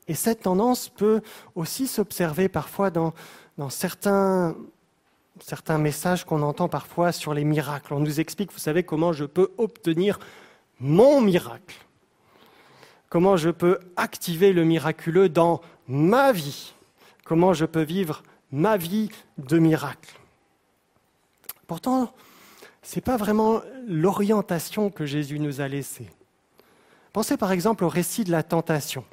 Et 0.08 0.14
cette 0.14 0.42
tendance 0.42 0.88
peut 0.88 1.20
aussi 1.54 1.86
s'observer 1.86 2.48
parfois 2.48 2.90
dans, 2.90 3.12
certains, 3.68 4.56
messages 5.78 6.24
qu'on 6.24 6.42
entend 6.42 6.68
parfois 6.68 7.12
sur 7.12 7.34
les 7.34 7.44
miracles. 7.44 7.94
On 7.94 8.00
nous 8.00 8.18
explique, 8.18 8.52
vous 8.52 8.58
savez, 8.58 8.82
comment 8.82 9.12
je 9.12 9.26
peux 9.26 9.52
obtenir 9.58 10.18
mon 10.80 11.20
miracle. 11.20 11.76
Comment 13.08 13.36
je 13.36 13.50
peux 13.50 13.78
activer 13.96 14.52
le 14.52 14.64
miraculeux 14.64 15.28
dans 15.28 15.60
ma 15.86 16.32
vie? 16.32 16.74
Comment 17.24 17.52
je 17.52 17.64
peux 17.64 17.82
vivre 17.82 18.22
ma 18.52 18.76
vie 18.76 19.10
de 19.38 19.58
miracle? 19.58 20.18
Pourtant, 21.66 22.12
ce 22.82 22.96
n'est 22.96 23.02
pas 23.02 23.16
vraiment 23.16 23.60
l'orientation 23.86 24.90
que 24.90 25.06
Jésus 25.06 25.38
nous 25.38 25.60
a 25.60 25.68
laissée. 25.68 26.08
Pensez 27.12 27.36
par 27.36 27.52
exemple 27.52 27.84
au 27.84 27.88
récit 27.88 28.24
de 28.24 28.30
la 28.30 28.42
tentation 28.42 29.04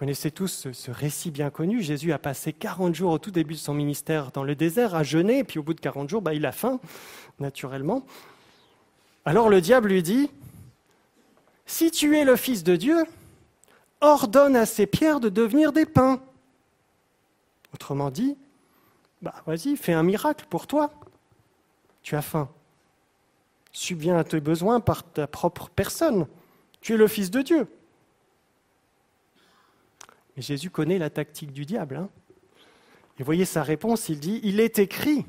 connaissez 0.00 0.30
tous 0.30 0.66
ce, 0.72 0.90
récit 0.90 1.30
bien 1.30 1.50
connu. 1.50 1.82
Jésus 1.82 2.10
a 2.14 2.18
passé 2.18 2.54
40 2.54 2.94
jours 2.94 3.12
au 3.12 3.18
tout 3.18 3.30
début 3.30 3.52
de 3.52 3.58
son 3.58 3.74
ministère 3.74 4.30
dans 4.32 4.44
le 4.44 4.54
désert 4.54 4.94
à 4.94 5.02
jeûner, 5.02 5.40
et 5.40 5.44
puis 5.44 5.58
au 5.58 5.62
bout 5.62 5.74
de 5.74 5.80
40 5.80 6.08
jours, 6.08 6.22
bah, 6.22 6.32
il 6.32 6.46
a 6.46 6.52
faim, 6.52 6.80
naturellement. 7.38 8.06
Alors 9.26 9.50
le 9.50 9.60
diable 9.60 9.90
lui 9.90 10.02
dit, 10.02 10.30
si 11.70 11.92
tu 11.92 12.16
es 12.16 12.24
le 12.24 12.34
Fils 12.34 12.64
de 12.64 12.74
Dieu, 12.74 13.04
ordonne 14.00 14.56
à 14.56 14.66
ces 14.66 14.86
pierres 14.86 15.20
de 15.20 15.28
devenir 15.28 15.72
des 15.72 15.86
pains. 15.86 16.20
Autrement 17.72 18.10
dit, 18.10 18.36
bah, 19.22 19.34
vas-y, 19.46 19.76
fais 19.76 19.92
un 19.92 20.02
miracle 20.02 20.46
pour 20.50 20.66
toi. 20.66 20.92
Tu 22.02 22.16
as 22.16 22.22
faim. 22.22 22.50
Subviens 23.70 24.16
à 24.16 24.24
tes 24.24 24.40
besoins 24.40 24.80
par 24.80 25.04
ta 25.04 25.28
propre 25.28 25.70
personne. 25.70 26.26
Tu 26.80 26.94
es 26.94 26.96
le 26.96 27.06
Fils 27.06 27.30
de 27.30 27.40
Dieu. 27.40 27.68
Jésus 30.36 30.70
connaît 30.70 30.98
la 30.98 31.10
tactique 31.10 31.52
du 31.52 31.66
diable. 31.66 31.96
Hein. 31.96 32.08
Et 33.20 33.22
voyez 33.22 33.44
sa 33.44 33.62
réponse, 33.62 34.08
il 34.08 34.18
dit, 34.18 34.40
il 34.42 34.58
est 34.58 34.80
écrit, 34.80 35.24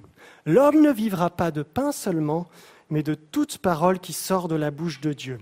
l'homme 0.48 0.82
ne 0.82 0.92
vivra 0.92 1.30
pas 1.30 1.52
de 1.52 1.62
pain 1.62 1.92
seulement, 1.92 2.48
mais 2.90 3.04
de 3.04 3.14
toute 3.14 3.60
parole 3.60 4.00
qui 4.00 4.14
sort 4.14 4.48
de 4.48 4.56
la 4.56 4.72
bouche 4.72 5.02
de 5.02 5.14
Dieu. 5.14 5.38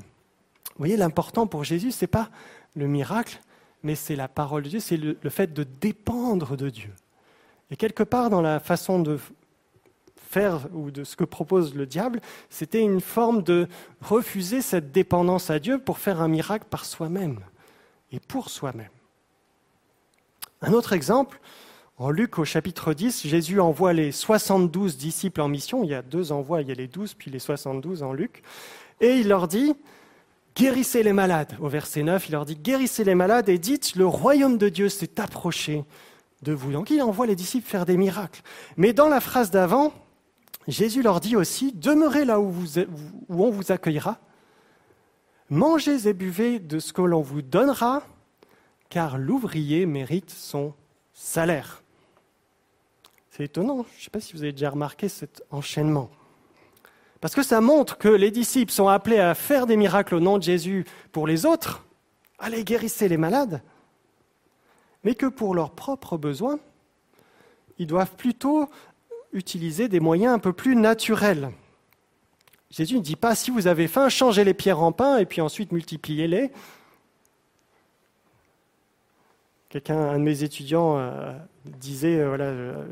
Vous 0.79 0.85
voyez, 0.85 0.95
l'important 0.95 1.45
pour 1.45 1.65
Jésus, 1.65 1.91
ce 1.91 2.05
n'est 2.05 2.07
pas 2.07 2.29
le 2.73 2.87
miracle, 2.87 3.41
mais 3.83 3.95
c'est 3.95 4.15
la 4.15 4.29
parole 4.29 4.63
de 4.63 4.69
Dieu, 4.69 4.79
c'est 4.79 4.95
le, 4.95 5.17
le 5.21 5.29
fait 5.29 5.51
de 5.51 5.65
dépendre 5.81 6.55
de 6.55 6.69
Dieu. 6.69 6.93
Et 7.69 7.75
quelque 7.75 8.01
part 8.01 8.29
dans 8.29 8.41
la 8.41 8.61
façon 8.61 9.01
de 9.01 9.19
faire 10.15 10.69
ou 10.73 10.89
de 10.89 11.03
ce 11.03 11.17
que 11.17 11.25
propose 11.25 11.75
le 11.75 11.85
diable, 11.85 12.21
c'était 12.49 12.81
une 12.81 13.01
forme 13.01 13.43
de 13.43 13.67
refuser 13.99 14.61
cette 14.61 14.93
dépendance 14.93 15.49
à 15.49 15.59
Dieu 15.59 15.79
pour 15.79 15.99
faire 15.99 16.21
un 16.21 16.29
miracle 16.29 16.65
par 16.69 16.85
soi-même 16.85 17.41
et 18.13 18.21
pour 18.21 18.49
soi-même. 18.49 18.87
Un 20.61 20.71
autre 20.71 20.93
exemple, 20.93 21.41
en 21.97 22.09
Luc 22.09 22.39
au 22.39 22.45
chapitre 22.45 22.93
10, 22.93 23.27
Jésus 23.27 23.59
envoie 23.59 23.91
les 23.91 24.13
72 24.13 24.95
disciples 24.95 25.41
en 25.41 25.49
mission. 25.49 25.83
Il 25.83 25.89
y 25.89 25.93
a 25.93 26.01
deux 26.01 26.31
envois, 26.31 26.61
il 26.61 26.69
y 26.69 26.71
a 26.71 26.75
les 26.75 26.87
12 26.87 27.15
puis 27.15 27.29
les 27.29 27.39
72 27.39 28.01
en 28.01 28.13
Luc. 28.13 28.43
Et 29.01 29.17
il 29.17 29.27
leur 29.27 29.49
dit, 29.49 29.75
guérissez 30.59 31.03
les 31.03 31.13
malades. 31.13 31.55
Au 31.61 31.69
verset 31.69 32.03
9, 32.03 32.27
il 32.27 32.33
leur 32.33 32.45
dit, 32.45 32.57
guérissez 32.57 33.05
les 33.05 33.15
malades 33.15 33.47
et 33.47 33.57
dites, 33.57 33.95
le 33.95 34.05
royaume 34.05 34.57
de 34.57 34.67
Dieu 34.67 34.89
s'est 34.89 35.21
approché 35.21 35.85
de 36.41 36.51
vous. 36.51 36.73
Donc 36.73 36.89
il 36.89 37.01
envoie 37.01 37.27
les 37.27 37.35
disciples 37.35 37.67
faire 37.67 37.85
des 37.85 37.95
miracles. 37.95 38.41
Mais 38.75 38.91
dans 38.91 39.07
la 39.07 39.21
phrase 39.21 39.51
d'avant, 39.51 39.93
Jésus 40.67 41.01
leur 41.01 41.21
dit 41.21 41.37
aussi, 41.37 41.71
demeurez 41.71 42.25
là 42.25 42.41
où, 42.41 42.53
on 43.29 43.49
vous 43.49 43.71
accueillera, 43.71 44.19
mangez 45.49 46.07
et 46.07 46.13
buvez 46.13 46.59
de 46.59 46.79
ce 46.79 46.91
que 46.91 47.01
l'on 47.01 47.21
vous 47.21 47.41
donnera, 47.41 48.03
car 48.89 49.17
l'ouvrier 49.17 49.85
mérite 49.85 50.29
son 50.29 50.73
salaire. 51.13 51.83
C'est 53.31 53.45
étonnant, 53.45 53.85
je 53.93 53.99
ne 53.99 54.03
sais 54.03 54.09
pas 54.09 54.19
si 54.19 54.33
vous 54.33 54.43
avez 54.43 54.51
déjà 54.51 54.71
remarqué 54.71 55.07
cet 55.07 55.41
enchaînement. 55.51 56.09
Parce 57.21 57.35
que 57.35 57.43
ça 57.43 57.59
montre 57.59 57.97
que 57.97 58.07
les 58.07 58.31
disciples 58.31 58.71
sont 58.71 58.87
appelés 58.87 59.19
à 59.19 59.35
faire 59.35 59.67
des 59.67 59.75
miracles 59.75 60.15
au 60.15 60.19
nom 60.19 60.37
de 60.37 60.43
Jésus 60.43 60.85
pour 61.11 61.27
les 61.27 61.45
autres, 61.45 61.85
allez 62.37 62.63
guérissez 62.63 63.09
les 63.09 63.17
malades, 63.17 63.61
mais 65.03 65.15
que 65.15 65.25
pour 65.25 65.53
leurs 65.53 65.71
propres 65.71 66.17
besoins, 66.17 66.59
ils 67.77 67.87
doivent 67.87 68.15
plutôt 68.15 68.69
utiliser 69.33 69.87
des 69.87 69.99
moyens 69.99 70.33
un 70.33 70.39
peu 70.39 70.53
plus 70.53 70.75
naturels. 70.75 71.51
Jésus 72.71 72.95
ne 72.95 73.01
dit 73.01 73.15
pas 73.15 73.35
si 73.35 73.51
vous 73.51 73.67
avez 73.67 73.87
faim, 73.87 74.09
changez 74.09 74.43
les 74.43 74.53
pierres 74.53 74.81
en 74.81 74.91
pain 74.91 75.17
et 75.17 75.25
puis 75.25 75.41
ensuite 75.41 75.71
multipliez-les. 75.71 76.51
Quelqu'un, 79.69 79.97
un 79.97 80.19
de 80.19 80.23
mes 80.23 80.43
étudiants, 80.43 80.97
euh, 80.97 81.37
disait 81.65 82.19
euh, 82.19 82.27
voilà, 82.29 82.45
euh, 82.45 82.85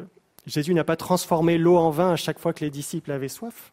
Jésus 0.45 0.73
n'a 0.73 0.83
pas 0.83 0.95
transformé 0.95 1.57
l'eau 1.57 1.77
en 1.77 1.89
vin 1.89 2.11
à 2.11 2.15
chaque 2.15 2.39
fois 2.39 2.53
que 2.53 2.63
les 2.63 2.69
disciples 2.69 3.11
avaient 3.11 3.27
soif. 3.27 3.71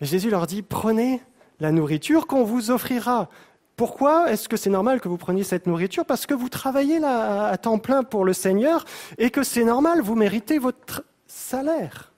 Jésus 0.00 0.30
leur 0.30 0.46
dit 0.46 0.62
Prenez 0.62 1.20
la 1.60 1.72
nourriture 1.72 2.26
qu'on 2.26 2.44
vous 2.44 2.70
offrira. 2.70 3.28
Pourquoi 3.76 4.30
est-ce 4.30 4.48
que 4.48 4.56
c'est 4.56 4.70
normal 4.70 5.00
que 5.00 5.08
vous 5.08 5.16
preniez 5.16 5.44
cette 5.44 5.66
nourriture? 5.66 6.04
Parce 6.04 6.26
que 6.26 6.34
vous 6.34 6.48
travaillez 6.48 6.98
là 6.98 7.46
à 7.46 7.56
temps 7.56 7.78
plein 7.78 8.02
pour 8.02 8.24
le 8.24 8.32
Seigneur 8.32 8.84
et 9.16 9.30
que 9.30 9.42
c'est 9.42 9.64
normal, 9.64 10.02
vous 10.02 10.14
méritez 10.14 10.58
votre 10.58 11.04
salaire. 11.26 12.12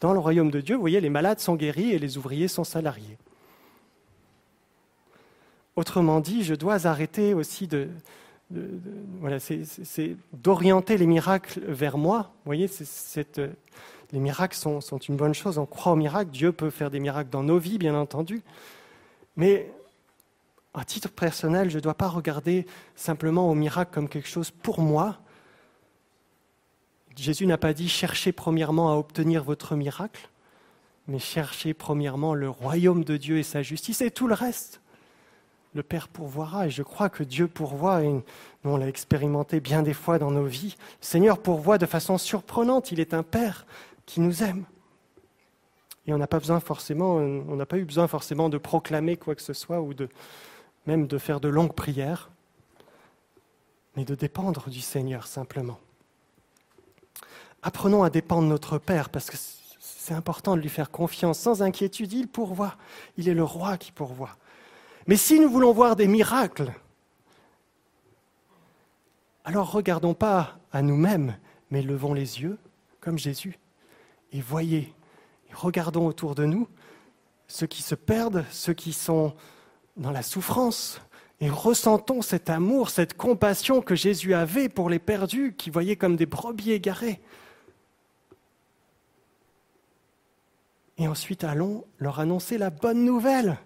Dans 0.00 0.12
le 0.12 0.18
royaume 0.18 0.50
de 0.50 0.60
Dieu, 0.60 0.74
vous 0.74 0.82
voyez, 0.82 1.00
les 1.00 1.08
malades 1.08 1.40
sont 1.40 1.54
guéris 1.54 1.92
et 1.92 1.98
les 1.98 2.18
ouvriers 2.18 2.48
sont 2.48 2.64
salariés. 2.64 3.16
Autrement 5.76 6.20
dit, 6.20 6.42
je 6.42 6.54
dois 6.54 6.86
arrêter 6.86 7.32
aussi 7.32 7.66
de, 7.66 7.88
voilà, 9.20 9.38
c'est 9.40 10.16
d'orienter 10.32 10.96
les 10.98 11.06
miracles 11.06 11.60
vers 11.66 11.98
moi. 11.98 12.32
Vous 12.44 12.50
voyez, 12.50 12.68
les 14.12 14.20
miracles 14.20 14.56
sont, 14.56 14.80
une 14.80 15.16
bonne 15.16 15.34
chose. 15.34 15.58
On 15.58 15.66
croit 15.66 15.92
aux 15.92 15.96
miracles. 15.96 16.30
Dieu 16.30 16.52
peut 16.52 16.70
faire 16.70 16.90
des 16.90 17.00
miracles 17.00 17.30
dans 17.30 17.42
nos 17.42 17.58
vies, 17.58 17.78
bien 17.78 17.94
entendu. 17.94 18.42
Mais 19.36 19.70
à 20.74 20.84
titre 20.84 21.10
personnel, 21.10 21.70
je 21.70 21.76
ne 21.76 21.82
dois 21.82 21.94
pas 21.94 22.08
regarder 22.08 22.66
simplement 22.94 23.50
aux 23.50 23.54
miracles 23.54 23.92
comme 23.92 24.08
quelque 24.08 24.28
chose 24.28 24.50
pour 24.50 24.80
moi. 24.80 25.18
Jésus 27.16 27.46
n'a 27.46 27.58
pas 27.58 27.72
dit 27.72 27.88
cherchez 27.88 28.32
premièrement 28.32 28.92
à 28.92 28.96
obtenir 28.96 29.42
votre 29.42 29.74
miracle, 29.74 30.28
mais 31.08 31.18
cherchez 31.18 31.72
premièrement 31.72 32.34
le 32.34 32.50
royaume 32.50 33.04
de 33.04 33.16
Dieu 33.16 33.38
et 33.38 33.42
sa 33.42 33.62
justice 33.62 34.02
et 34.02 34.10
tout 34.10 34.28
le 34.28 34.34
reste 34.34 34.80
le 35.76 35.82
Père 35.82 36.08
pourvoira. 36.08 36.66
Et 36.66 36.70
je 36.70 36.82
crois 36.82 37.08
que 37.08 37.22
Dieu 37.22 37.46
pourvoit, 37.46 38.02
et 38.02 38.08
nous 38.08 38.22
on 38.64 38.76
l'a 38.76 38.88
expérimenté 38.88 39.60
bien 39.60 39.82
des 39.82 39.92
fois 39.92 40.18
dans 40.18 40.32
nos 40.32 40.46
vies. 40.46 40.74
Le 41.00 41.06
Seigneur 41.06 41.38
pourvoit 41.38 41.78
de 41.78 41.86
façon 41.86 42.18
surprenante. 42.18 42.90
Il 42.90 42.98
est 42.98 43.14
un 43.14 43.22
Père 43.22 43.66
qui 44.06 44.20
nous 44.20 44.42
aime. 44.42 44.64
Et 46.06 46.14
on 46.14 46.18
n'a 46.18 46.28
pas 46.28 46.38
besoin 46.38 46.60
forcément, 46.60 47.16
on 47.16 47.56
n'a 47.56 47.66
pas 47.66 47.78
eu 47.78 47.84
besoin 47.84 48.06
forcément 48.06 48.48
de 48.48 48.58
proclamer 48.58 49.16
quoi 49.16 49.34
que 49.34 49.42
ce 49.42 49.52
soit 49.52 49.80
ou 49.80 49.92
de 49.92 50.08
même 50.86 51.08
de 51.08 51.18
faire 51.18 51.40
de 51.40 51.48
longues 51.48 51.72
prières, 51.74 52.30
mais 53.96 54.04
de 54.04 54.14
dépendre 54.14 54.70
du 54.70 54.80
Seigneur 54.80 55.26
simplement. 55.26 55.80
Apprenons 57.62 58.04
à 58.04 58.10
dépendre 58.10 58.46
notre 58.46 58.78
Père 58.78 59.10
parce 59.10 59.28
que 59.30 59.36
c'est 59.80 60.14
important 60.14 60.54
de 60.54 60.60
lui 60.60 60.68
faire 60.68 60.92
confiance 60.92 61.40
sans 61.40 61.62
inquiétude. 61.62 62.12
Il 62.12 62.28
pourvoit. 62.28 62.76
Il 63.16 63.28
est 63.28 63.34
le 63.34 63.42
roi 63.42 63.76
qui 63.76 63.90
pourvoit. 63.90 64.36
Mais 65.08 65.16
si 65.16 65.40
nous 65.40 65.50
voulons 65.50 65.72
voir 65.72 65.96
des 65.96 66.06
miracles, 66.06 66.72
alors 69.44 69.72
regardons 69.72 70.14
pas 70.14 70.58
à 70.70 70.82
nous-mêmes, 70.82 71.36
mais 71.72 71.82
levons 71.82 72.14
les 72.14 72.40
yeux 72.40 72.58
comme 73.00 73.18
Jésus 73.18 73.58
et 74.36 74.40
voyez, 74.40 74.92
regardons 75.52 76.06
autour 76.06 76.34
de 76.34 76.44
nous 76.44 76.68
ceux 77.48 77.66
qui 77.66 77.82
se 77.82 77.94
perdent, 77.94 78.44
ceux 78.50 78.74
qui 78.74 78.92
sont 78.92 79.34
dans 79.96 80.10
la 80.10 80.22
souffrance, 80.22 81.00
et 81.40 81.48
ressentons 81.48 82.20
cet 82.20 82.50
amour, 82.50 82.90
cette 82.90 83.16
compassion 83.16 83.80
que 83.80 83.94
Jésus 83.94 84.34
avait 84.34 84.68
pour 84.68 84.90
les 84.90 84.98
perdus, 84.98 85.54
qui 85.56 85.70
voyaient 85.70 85.96
comme 85.96 86.16
des 86.16 86.26
brebis 86.26 86.72
égarés. 86.72 87.20
Et 90.98 91.06
ensuite, 91.08 91.44
allons 91.44 91.84
leur 91.98 92.20
annoncer 92.20 92.58
la 92.58 92.70
bonne 92.70 93.04
nouvelle 93.04 93.56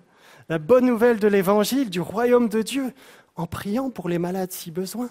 la 0.50 0.58
bonne 0.58 0.84
nouvelle 0.84 1.20
de 1.20 1.28
l'évangile, 1.28 1.90
du 1.90 2.00
royaume 2.00 2.48
de 2.48 2.60
Dieu, 2.60 2.92
en 3.36 3.46
priant 3.46 3.88
pour 3.88 4.08
les 4.08 4.18
malades 4.18 4.50
si 4.50 4.72
besoin, 4.72 5.08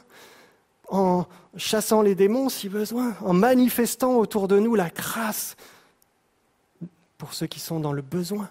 en 0.89 1.25
chassant 1.55 2.01
les 2.01 2.15
démons 2.15 2.49
si 2.49 2.69
besoin, 2.69 3.15
en 3.21 3.33
manifestant 3.33 4.15
autour 4.15 4.47
de 4.47 4.59
nous 4.59 4.75
la 4.75 4.89
grâce 4.89 5.55
pour 7.17 7.33
ceux 7.33 7.47
qui 7.47 7.59
sont 7.59 7.79
dans 7.79 7.93
le 7.93 8.01
besoin. 8.01 8.49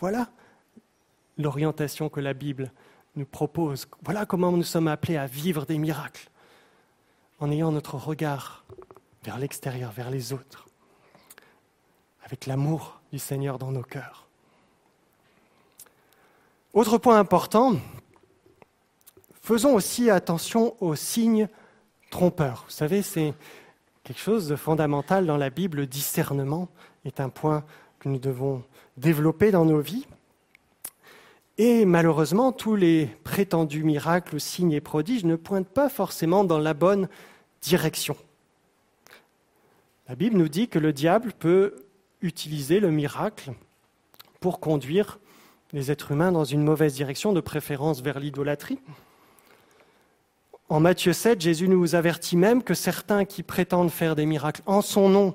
Voilà 0.00 0.28
l'orientation 1.38 2.08
que 2.08 2.20
la 2.20 2.34
Bible 2.34 2.72
nous 3.16 3.24
propose. 3.24 3.86
Voilà 4.04 4.26
comment 4.26 4.52
nous 4.52 4.62
sommes 4.62 4.88
appelés 4.88 5.16
à 5.16 5.26
vivre 5.26 5.64
des 5.64 5.78
miracles, 5.78 6.28
en 7.40 7.50
ayant 7.50 7.72
notre 7.72 7.96
regard 7.96 8.64
vers 9.24 9.38
l'extérieur, 9.38 9.92
vers 9.92 10.10
les 10.10 10.32
autres, 10.32 10.66
avec 12.24 12.46
l'amour 12.46 13.00
du 13.12 13.18
Seigneur 13.18 13.58
dans 13.58 13.72
nos 13.72 13.82
cœurs. 13.82 14.26
Autre 16.74 16.98
point 16.98 17.18
important, 17.18 17.76
faisons 19.48 19.74
aussi 19.74 20.10
attention 20.10 20.76
aux 20.82 20.94
signes 20.94 21.48
trompeurs. 22.10 22.64
Vous 22.66 22.72
savez, 22.74 23.00
c'est 23.00 23.32
quelque 24.04 24.20
chose 24.20 24.46
de 24.46 24.56
fondamental 24.56 25.24
dans 25.24 25.38
la 25.38 25.48
Bible. 25.48 25.78
Le 25.78 25.86
discernement 25.86 26.68
est 27.06 27.18
un 27.18 27.30
point 27.30 27.64
que 27.98 28.10
nous 28.10 28.18
devons 28.18 28.62
développer 28.98 29.50
dans 29.50 29.64
nos 29.64 29.80
vies. 29.80 30.06
Et 31.56 31.86
malheureusement, 31.86 32.52
tous 32.52 32.76
les 32.76 33.06
prétendus 33.24 33.84
miracles, 33.84 34.38
signes 34.38 34.72
et 34.72 34.82
prodiges 34.82 35.24
ne 35.24 35.34
pointent 35.34 35.66
pas 35.66 35.88
forcément 35.88 36.44
dans 36.44 36.58
la 36.58 36.74
bonne 36.74 37.08
direction. 37.62 38.18
La 40.10 40.14
Bible 40.14 40.36
nous 40.36 40.50
dit 40.50 40.68
que 40.68 40.78
le 40.78 40.92
diable 40.92 41.32
peut 41.32 41.74
utiliser 42.20 42.80
le 42.80 42.90
miracle 42.90 43.54
pour 44.40 44.60
conduire 44.60 45.18
les 45.72 45.90
êtres 45.90 46.12
humains 46.12 46.32
dans 46.32 46.44
une 46.44 46.62
mauvaise 46.62 46.92
direction, 46.92 47.32
de 47.32 47.40
préférence 47.40 48.02
vers 48.02 48.20
l'idolâtrie. 48.20 48.78
En 50.68 50.80
Matthieu 50.80 51.14
7, 51.14 51.40
Jésus 51.40 51.68
nous 51.68 51.94
avertit 51.94 52.36
même 52.36 52.62
que 52.62 52.74
certains 52.74 53.24
qui 53.24 53.42
prétendent 53.42 53.90
faire 53.90 54.14
des 54.14 54.26
miracles 54.26 54.62
en 54.66 54.82
son 54.82 55.08
nom 55.08 55.34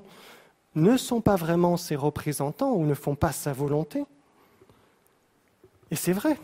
ne 0.76 0.96
sont 0.96 1.20
pas 1.20 1.34
vraiment 1.36 1.76
ses 1.76 1.96
représentants 1.96 2.72
ou 2.72 2.84
ne 2.86 2.94
font 2.94 3.16
pas 3.16 3.32
sa 3.32 3.52
volonté. 3.52 4.04
Et 5.90 5.96
c'est 5.96 6.12
vrai. 6.12 6.38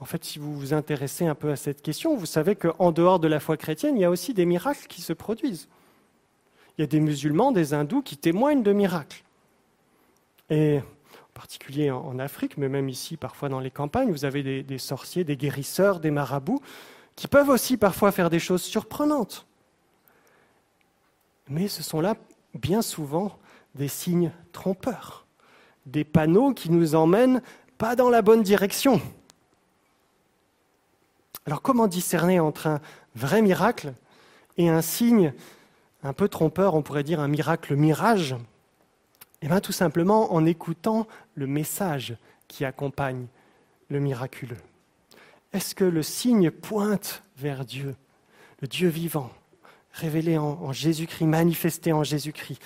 En 0.00 0.04
fait, 0.04 0.24
si 0.24 0.38
vous 0.38 0.58
vous 0.58 0.72
intéressez 0.72 1.26
un 1.26 1.34
peu 1.34 1.50
à 1.50 1.56
cette 1.56 1.82
question, 1.82 2.16
vous 2.16 2.26
savez 2.26 2.56
qu'en 2.56 2.92
dehors 2.92 3.20
de 3.20 3.28
la 3.28 3.40
foi 3.40 3.56
chrétienne, 3.56 3.96
il 3.96 4.00
y 4.00 4.04
a 4.04 4.10
aussi 4.10 4.32
des 4.32 4.46
miracles 4.46 4.86
qui 4.88 5.02
se 5.02 5.12
produisent. 5.12 5.68
Il 6.76 6.80
y 6.80 6.84
a 6.84 6.86
des 6.86 7.00
musulmans, 7.00 7.52
des 7.52 7.74
hindous 7.74 8.02
qui 8.02 8.16
témoignent 8.16 8.62
de 8.62 8.72
miracles. 8.72 9.22
Et 10.48 10.78
en 10.78 11.32
particulier 11.34 11.90
en, 11.90 12.18
Afrique, 12.18 12.56
mais 12.56 12.68
même 12.68 12.88
ici, 12.88 13.16
parfois 13.18 13.50
dans 13.50 13.60
les 13.60 13.70
campagnes, 13.70 14.10
vous 14.10 14.24
avez 14.24 14.42
des, 14.42 14.62
des 14.62 14.78
sorciers, 14.78 15.24
des 15.24 15.36
guérisseurs, 15.36 16.00
des 16.00 16.10
marabouts, 16.10 16.60
qui 17.16 17.28
peuvent 17.28 17.48
aussi 17.48 17.76
parfois 17.76 18.12
faire 18.12 18.30
des 18.30 18.38
choses 18.38 18.62
surprenantes. 18.62 19.46
Mais 21.48 21.68
ce 21.68 21.82
sont 21.82 22.00
là 22.00 22.16
bien 22.54 22.82
souvent 22.82 23.38
des 23.74 23.88
signes 23.88 24.32
trompeurs, 24.52 25.26
des 25.86 26.04
panneaux 26.04 26.52
qui 26.52 26.70
nous 26.70 26.94
emmènent 26.94 27.42
pas 27.78 27.96
dans 27.96 28.10
la 28.10 28.22
bonne 28.22 28.42
direction. 28.42 29.00
Alors 31.46 31.62
comment 31.62 31.88
discerner 31.88 32.38
entre 32.40 32.66
un 32.68 32.80
vrai 33.14 33.42
miracle 33.42 33.92
et 34.56 34.68
un 34.68 34.82
signe 34.82 35.32
un 36.04 36.12
peu 36.12 36.28
trompeur, 36.28 36.74
on 36.74 36.82
pourrait 36.82 37.04
dire 37.04 37.20
un 37.20 37.28
miracle 37.28 37.76
mirage? 37.76 38.36
Eh 39.40 39.48
bien, 39.48 39.60
tout 39.60 39.72
simplement 39.72 40.32
en 40.32 40.46
écoutant 40.46 41.08
le 41.34 41.46
message 41.48 42.16
qui 42.46 42.64
accompagne 42.64 43.26
le 43.88 43.98
miraculeux. 43.98 44.58
Est-ce 45.52 45.74
que 45.74 45.84
le 45.84 46.02
signe 46.02 46.50
pointe 46.50 47.22
vers 47.36 47.64
Dieu, 47.64 47.94
le 48.60 48.68
Dieu 48.68 48.88
vivant, 48.88 49.30
révélé 49.92 50.38
en, 50.38 50.72
Jésus-Christ, 50.72 51.26
manifesté 51.26 51.92
en 51.92 52.04
Jésus-Christ? 52.04 52.60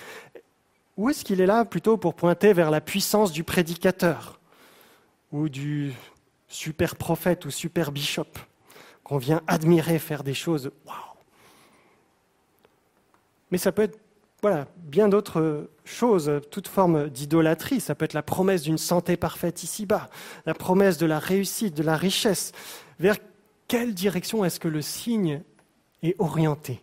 Ou 0.95 1.09
est-ce 1.09 1.25
qu'il 1.25 1.41
est 1.41 1.45
là 1.45 1.65
plutôt 1.65 1.97
pour 1.97 2.15
pointer 2.15 2.53
vers 2.53 2.71
la 2.71 2.81
puissance 2.81 3.31
du 3.31 3.43
prédicateur 3.43 4.39
ou 5.31 5.49
du 5.49 5.93
super 6.47 6.95
prophète 6.95 7.45
ou 7.45 7.51
super 7.51 7.91
bishop 7.91 8.31
qu'on 9.03 9.17
vient 9.17 9.41
admirer 9.47 9.99
faire 9.99 10.23
des 10.23 10.33
choses? 10.33 10.71
Waouh! 10.85 10.95
Mais 13.51 13.57
ça 13.57 13.71
peut 13.71 13.83
être 13.83 13.99
voilà, 14.41 14.67
bien 14.77 15.09
d'autres 15.09 15.69
choses, 15.83 16.31
toute 16.51 16.67
forme 16.67 17.09
d'idolâtrie. 17.09 17.79
Ça 17.79 17.95
peut 17.95 18.05
être 18.05 18.13
la 18.13 18.21
promesse 18.21 18.61
d'une 18.61 18.77
santé 18.77 19.17
parfaite 19.17 19.63
ici-bas, 19.63 20.09
la 20.45 20.53
promesse 20.53 20.97
de 20.97 21.07
la 21.07 21.17
réussite, 21.17 21.73
de 21.75 21.83
la 21.83 21.97
richesse. 21.97 22.51
Vers 22.99 23.17
quelle 23.67 23.93
direction 23.93 24.45
est-ce 24.45 24.59
que 24.59 24.67
le 24.67 24.81
signe 24.81 25.41
est 26.03 26.15
orienté? 26.19 26.81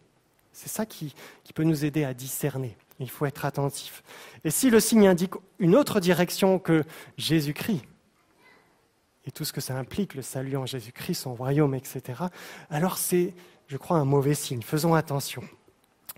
C'est 0.52 0.68
ça 0.68 0.85
qui, 0.85 1.14
qui 1.44 1.52
peut 1.52 1.62
nous 1.62 1.85
aider 1.85 2.05
à 2.05 2.12
discerner. 2.12 2.76
Il 2.98 3.10
faut 3.10 3.26
être 3.26 3.44
attentif. 3.44 4.02
Et 4.44 4.51
si 4.51 4.70
le 4.70 4.81
signe 4.81 5.06
indique 5.06 5.35
une 5.59 5.76
autre 5.76 6.01
direction 6.01 6.59
que 6.59 6.85
Jésus-Christ, 7.16 7.82
et 9.26 9.31
tout 9.31 9.44
ce 9.44 9.52
que 9.52 9.60
ça 9.60 9.76
implique, 9.76 10.14
le 10.14 10.22
salut 10.22 10.56
en 10.56 10.66
Jésus-Christ, 10.66 11.14
son 11.14 11.35
royaume, 11.35 11.74
etc., 11.74 12.24
alors 12.68 12.98
c'est, 12.98 13.32
je 13.68 13.76
crois, 13.76 13.97
un 13.97 14.05
mauvais 14.05 14.35
signe. 14.35 14.62
Faisons 14.62 14.94
attention 14.94 15.43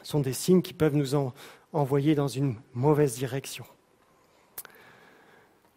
sont 0.07 0.21
des 0.21 0.33
signes 0.33 0.63
qui 0.63 0.73
peuvent 0.73 0.95
nous 0.95 1.17
envoyer 1.73 2.15
dans 2.15 2.29
une 2.29 2.55
mauvaise 2.75 3.17
direction. 3.17 3.65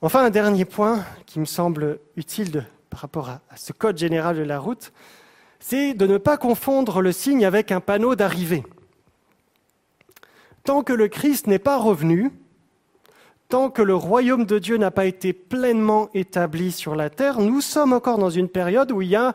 Enfin, 0.03 0.23
un 0.23 0.30
dernier 0.30 0.65
point 0.65 1.03
qui 1.26 1.39
me 1.39 1.45
semble 1.45 1.99
utile 2.15 2.68
par 2.91 2.99
rapport 2.99 3.30
à, 3.30 3.41
ce 3.56 3.73
code 3.73 3.97
général 3.97 4.38
de 4.38 4.43
la 4.43 4.60
route, 4.60 4.93
c'est 5.60 5.95
de 5.95 6.06
ne 6.06 6.19
pas 6.19 6.38
confondre 6.38 7.01
le 7.01 7.11
signe 7.11 7.43
avec 7.43 7.72
un 7.72 7.80
panneau 7.80 8.15
d'arrivée. 8.15 8.64
Tant 10.64 10.84
que 10.84 10.93
le 10.93 11.07
Christ 11.07 11.47
n'est 11.47 11.57
pas 11.57 11.77
revenu, 11.77 12.31
tant 13.49 13.72
que 13.72 13.81
le 13.81 13.95
royaume 13.95 14.45
de 14.45 14.60
Dieu 14.60 14.77
n'a 14.77 14.91
pas 14.91 15.06
été 15.06 15.34
pleinement 15.34 16.07
établi 16.14 16.72
sur 16.72 16.95
la 16.95 17.10
terre, 17.10 17.39
nous 17.39 17.61
sommes 17.61 17.93
encore 17.93 18.19
dans 18.19 18.30
une 18.30 18.47
période 18.47 18.91
où 18.91 19.01
il 19.01 19.10
y 19.10 19.15
a 19.15 19.34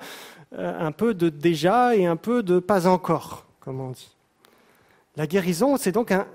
euh, 0.53 0.87
un 0.87 0.93
peu 0.93 1.15
de 1.15 1.31
déjà 1.31 1.97
et 1.97 2.07
un 2.07 2.17
peu 2.17 2.45
de 2.45 2.61
pas 2.61 2.87
encore, 2.87 3.45
comme 3.59 3.81
on 3.81 3.91
dit. 3.91 4.14
La 5.17 5.27
guérison, 5.27 5.77
c'est 5.77 5.93
donc 5.93 6.11
un, 6.11 6.27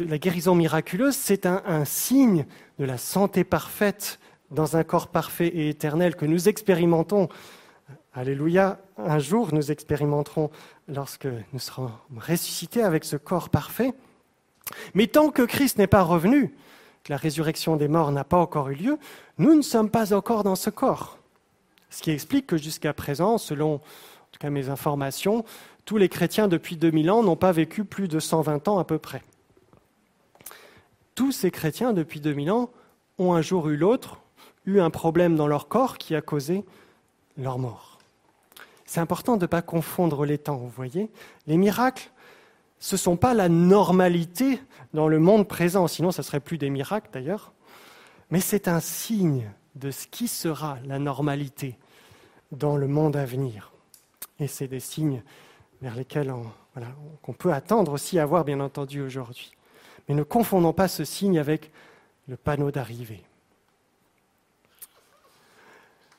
la 0.00 0.18
guérison 0.18 0.54
miraculeuse, 0.54 1.14
c'est 1.14 1.46
un, 1.46 1.62
un 1.66 1.84
signe 1.84 2.46
de 2.78 2.84
la 2.84 2.98
santé 2.98 3.44
parfaite 3.44 4.18
dans 4.50 4.76
un 4.76 4.84
corps 4.84 5.08
parfait 5.08 5.48
et 5.48 5.68
éternel 5.68 6.16
que 6.16 6.26
nous 6.26 6.48
expérimentons. 6.48 7.28
Alléluia, 8.14 8.78
un 8.96 9.18
jour 9.18 9.52
nous 9.52 9.70
expérimenterons 9.70 10.50
lorsque 10.88 11.26
nous 11.52 11.58
serons 11.58 11.90
ressuscités 12.16 12.82
avec 12.82 13.04
ce 13.04 13.16
corps 13.16 13.48
parfait. 13.48 13.92
Mais 14.94 15.06
tant 15.06 15.30
que 15.30 15.42
Christ 15.42 15.78
n'est 15.78 15.86
pas 15.86 16.02
revenu, 16.02 16.54
que 17.02 17.12
la 17.12 17.18
résurrection 17.18 17.76
des 17.76 17.88
morts 17.88 18.12
n'a 18.12 18.24
pas 18.24 18.38
encore 18.38 18.70
eu 18.70 18.76
lieu, 18.76 18.98
nous 19.36 19.54
ne 19.54 19.62
sommes 19.62 19.90
pas 19.90 20.14
encore 20.14 20.42
dans 20.42 20.56
ce 20.56 20.70
corps. 20.70 21.18
Ce 21.90 22.02
qui 22.02 22.10
explique 22.10 22.46
que 22.46 22.56
jusqu'à 22.56 22.94
présent, 22.94 23.36
selon 23.36 23.74
en 23.74 23.78
tout 24.32 24.38
cas 24.40 24.50
mes 24.50 24.68
informations, 24.68 25.44
tous 25.84 25.96
les 25.96 26.08
chrétiens 26.08 26.48
depuis 26.48 26.76
2000 26.76 27.10
ans 27.10 27.22
n'ont 27.22 27.36
pas 27.36 27.52
vécu 27.52 27.84
plus 27.84 28.08
de 28.08 28.18
120 28.18 28.68
ans 28.68 28.78
à 28.78 28.84
peu 28.84 28.98
près. 28.98 29.22
Tous 31.14 31.32
ces 31.32 31.50
chrétiens 31.50 31.92
depuis 31.92 32.20
2000 32.20 32.50
ans 32.50 32.70
ont 33.18 33.34
un 33.34 33.42
jour 33.42 33.66
ou 33.66 33.68
l'autre 33.68 34.20
eu 34.66 34.80
un 34.80 34.90
problème 34.90 35.36
dans 35.36 35.46
leur 35.46 35.68
corps 35.68 35.98
qui 35.98 36.14
a 36.14 36.22
causé 36.22 36.64
leur 37.36 37.58
mort. 37.58 37.98
C'est 38.86 39.00
important 39.00 39.36
de 39.36 39.42
ne 39.42 39.46
pas 39.46 39.62
confondre 39.62 40.24
les 40.24 40.38
temps, 40.38 40.56
vous 40.56 40.68
voyez. 40.68 41.10
Les 41.46 41.56
miracles, 41.56 42.10
ce 42.78 42.94
ne 42.94 42.98
sont 42.98 43.16
pas 43.16 43.34
la 43.34 43.48
normalité 43.48 44.60
dans 44.92 45.08
le 45.08 45.18
monde 45.18 45.48
présent, 45.48 45.86
sinon 45.88 46.12
ce 46.12 46.20
ne 46.20 46.24
serait 46.24 46.40
plus 46.40 46.58
des 46.58 46.70
miracles 46.70 47.10
d'ailleurs, 47.12 47.52
mais 48.30 48.40
c'est 48.40 48.68
un 48.68 48.80
signe 48.80 49.50
de 49.74 49.90
ce 49.90 50.06
qui 50.06 50.28
sera 50.28 50.78
la 50.84 50.98
normalité 50.98 51.78
dans 52.52 52.76
le 52.76 52.86
monde 52.86 53.16
à 53.16 53.24
venir. 53.24 53.72
Et 54.38 54.46
c'est 54.46 54.68
des 54.68 54.80
signes 54.80 55.22
vers 55.84 55.94
lesquels 55.96 56.30
on, 56.30 56.46
qu'on 57.20 57.34
peut 57.34 57.52
attendre 57.52 57.92
aussi 57.92 58.18
à 58.18 58.24
voir, 58.24 58.46
bien 58.46 58.58
entendu, 58.60 59.02
aujourd'hui. 59.02 59.52
Mais 60.08 60.14
ne 60.14 60.22
confondons 60.22 60.72
pas 60.72 60.88
ce 60.88 61.04
signe 61.04 61.38
avec 61.38 61.70
le 62.26 62.38
panneau 62.38 62.70
d'arrivée. 62.70 63.22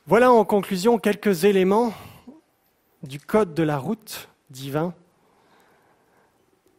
Voilà 0.06 0.30
en 0.30 0.44
conclusion 0.44 0.98
quelques 0.98 1.44
éléments 1.44 1.92
du 3.02 3.18
code 3.18 3.54
de 3.54 3.64
la 3.64 3.76
route 3.76 4.28
divin 4.50 4.94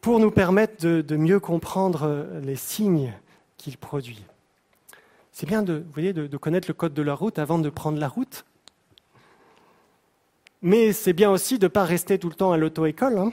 pour 0.00 0.18
nous 0.18 0.30
permettre 0.30 0.86
de, 0.86 1.16
mieux 1.16 1.40
comprendre 1.40 2.26
les 2.42 2.56
signes 2.56 3.12
qu'il 3.58 3.76
produit. 3.76 4.24
C'est 5.30 5.46
bien 5.46 5.62
de 5.62 5.84
connaître 6.40 6.68
le 6.68 6.74
code 6.74 6.94
de 6.94 7.02
la 7.02 7.12
route 7.12 7.38
avant 7.38 7.58
de 7.58 7.68
prendre 7.68 7.98
la 7.98 8.08
route, 8.08 8.46
mais 10.62 10.92
c'est 10.92 11.12
bien 11.12 11.30
aussi 11.30 11.58
de 11.58 11.66
ne 11.66 11.68
pas 11.68 11.84
rester 11.84 12.18
tout 12.18 12.28
le 12.28 12.34
temps 12.34 12.52
à 12.52 12.56
l'auto-école. 12.56 13.18
hein. 13.18 13.32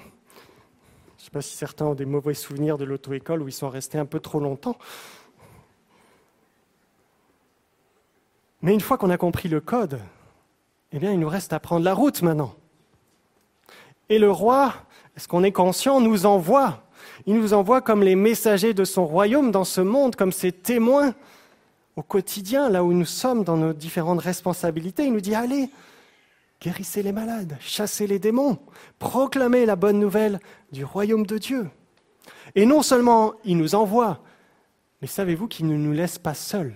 Je 1.18 1.22
ne 1.22 1.26
sais 1.26 1.32
pas 1.32 1.42
si 1.42 1.56
certains 1.56 1.86
ont 1.86 1.96
des 1.96 2.06
mauvais 2.06 2.34
souvenirs 2.34 2.78
de 2.78 2.86
l'auto-école 2.86 3.42
où 3.42 3.48
ils 3.48 3.54
sont 3.54 3.70
restés 3.70 3.98
un 3.98 4.06
peu 4.06 4.20
trop 4.20 4.40
longtemps. 4.40 4.78
Mais 8.62 8.74
une 8.74 8.82
fois 8.82 8.98
qu'on 8.98 9.10
a 9.10 9.18
compris 9.18 9.50
le 9.50 9.60
code, 9.60 10.00
eh 10.92 11.00
bien, 11.00 11.12
il 11.12 11.20
nous 11.20 11.30
reste 11.30 11.54
à 11.54 11.60
prendre 11.60 11.84
la 11.84 11.94
route 11.94 12.22
maintenant. 12.22 12.56
Et 14.10 14.20
le 14.20 14.32
roi, 14.32 14.74
est-ce 15.16 15.28
qu'on 15.28 15.44
est 15.44 15.52
conscient, 15.52 16.00
nous 16.00 16.26
envoie. 16.26 16.84
Il 17.26 17.36
nous 17.36 17.54
envoie 17.54 17.82
comme 17.82 18.04
les 18.04 18.16
messagers 18.16 18.74
de 18.74 18.84
son 18.84 19.06
royaume 19.06 19.52
dans 19.52 19.64
ce 19.64 19.82
monde, 19.82 20.16
comme 20.16 20.32
ses 20.32 20.52
témoins 20.52 21.14
au 21.96 22.04
quotidien, 22.04 22.70
là 22.70 22.84
où 22.84 22.94
nous 22.94 23.06
sommes 23.06 23.44
dans 23.44 23.58
nos 23.58 23.74
différentes 23.74 24.22
responsabilités. 24.22 25.06
Il 25.06 25.14
nous 25.14 25.22
dit, 25.22 25.34
allez, 25.34 25.70
guérissez 26.66 27.04
les 27.04 27.12
malades, 27.12 27.56
chassez 27.60 28.08
les 28.08 28.18
démons, 28.18 28.58
proclamez 28.98 29.68
la 29.68 29.76
bonne 29.76 30.00
nouvelle 30.00 30.40
du 30.72 30.84
royaume 30.84 31.24
de 31.28 31.38
Dieu. 31.38 31.70
Et 32.56 32.66
non 32.66 32.82
seulement 32.82 33.36
il 33.44 33.58
nous 33.58 33.76
envoie, 33.76 34.24
mais 35.00 35.08
savez-vous 35.08 35.48
qu'il 35.48 35.68
ne 35.68 35.78
nous 35.78 35.92
laisse 35.92 36.18
pas 36.18 36.34
seuls? 36.34 36.74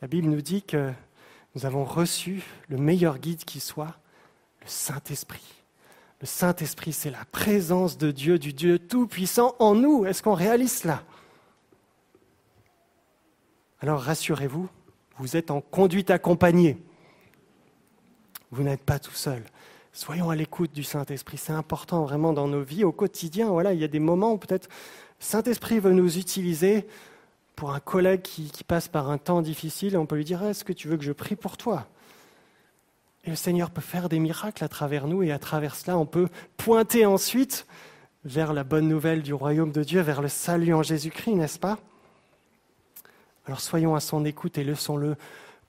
La 0.00 0.08
Bible 0.08 0.28
nous 0.28 0.40
dit 0.40 0.62
que 0.62 0.90
nous 1.54 1.66
avons 1.66 1.84
reçu 1.84 2.42
le 2.68 2.78
meilleur 2.78 3.18
guide 3.18 3.44
qui 3.44 3.60
soit, 3.60 3.94
le 4.62 4.68
Saint-Esprit. 4.68 5.62
Le 6.22 6.26
Saint-Esprit, 6.26 6.94
c'est 6.94 7.10
la 7.10 7.26
présence 7.30 7.98
de 7.98 8.10
Dieu, 8.10 8.38
du 8.38 8.54
Dieu 8.54 8.78
Tout-Puissant 8.78 9.54
en 9.58 9.74
nous. 9.74 10.06
Est-ce 10.06 10.22
qu'on 10.22 10.32
réalise 10.32 10.78
cela? 10.78 11.02
Alors 13.80 14.00
rassurez-vous, 14.00 14.66
vous 15.18 15.36
êtes 15.36 15.50
en 15.50 15.60
conduite 15.60 16.10
accompagnée. 16.10 16.78
Vous 18.54 18.62
n'êtes 18.62 18.84
pas 18.84 19.00
tout 19.00 19.10
seul. 19.10 19.42
Soyons 19.92 20.30
à 20.30 20.36
l'écoute 20.36 20.72
du 20.72 20.84
Saint-Esprit. 20.84 21.38
C'est 21.38 21.52
important 21.52 22.04
vraiment 22.04 22.32
dans 22.32 22.46
nos 22.46 22.62
vies, 22.62 22.84
au 22.84 22.92
quotidien. 22.92 23.48
Voilà, 23.48 23.72
il 23.72 23.80
y 23.80 23.84
a 23.84 23.88
des 23.88 23.98
moments 23.98 24.34
où 24.34 24.38
peut-être 24.38 24.68
Saint-Esprit 25.18 25.80
veut 25.80 25.90
nous 25.90 26.18
utiliser 26.18 26.86
pour 27.56 27.74
un 27.74 27.80
collègue 27.80 28.22
qui, 28.22 28.52
qui 28.52 28.62
passe 28.62 28.86
par 28.86 29.10
un 29.10 29.18
temps 29.18 29.42
difficile. 29.42 29.98
On 29.98 30.06
peut 30.06 30.14
lui 30.14 30.24
dire 30.24 30.44
Est-ce 30.44 30.62
que 30.62 30.72
tu 30.72 30.86
veux 30.86 30.96
que 30.96 31.02
je 31.02 31.10
prie 31.10 31.34
pour 31.34 31.56
toi? 31.56 31.88
Et 33.24 33.30
le 33.30 33.36
Seigneur 33.36 33.72
peut 33.72 33.80
faire 33.80 34.08
des 34.08 34.20
miracles 34.20 34.62
à 34.62 34.68
travers 34.68 35.08
nous, 35.08 35.24
et 35.24 35.32
à 35.32 35.40
travers 35.40 35.74
cela, 35.74 35.98
on 35.98 36.06
peut 36.06 36.28
pointer 36.56 37.06
ensuite 37.06 37.66
vers 38.24 38.52
la 38.52 38.62
bonne 38.62 38.86
nouvelle 38.86 39.22
du 39.22 39.34
royaume 39.34 39.72
de 39.72 39.82
Dieu, 39.82 40.00
vers 40.00 40.22
le 40.22 40.28
salut 40.28 40.74
en 40.74 40.84
Jésus-Christ, 40.84 41.34
n'est-ce 41.34 41.58
pas? 41.58 41.78
Alors 43.46 43.60
soyons 43.60 43.96
à 43.96 44.00
son 44.00 44.24
écoute 44.24 44.58
et 44.58 44.64
laissons-le 44.64 45.16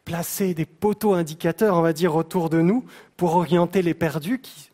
placer 0.05 0.53
des 0.53 0.65
poteaux 0.65 1.13
indicateurs, 1.13 1.75
on 1.75 1.81
va 1.81 1.91
dire, 1.91 2.15
autour 2.15 2.49
de 2.49 2.61
nous 2.61 2.85
pour 3.17 3.35
orienter 3.35 3.81
les 3.81 3.95
perdus. 3.95 4.39
Qui... 4.39 4.69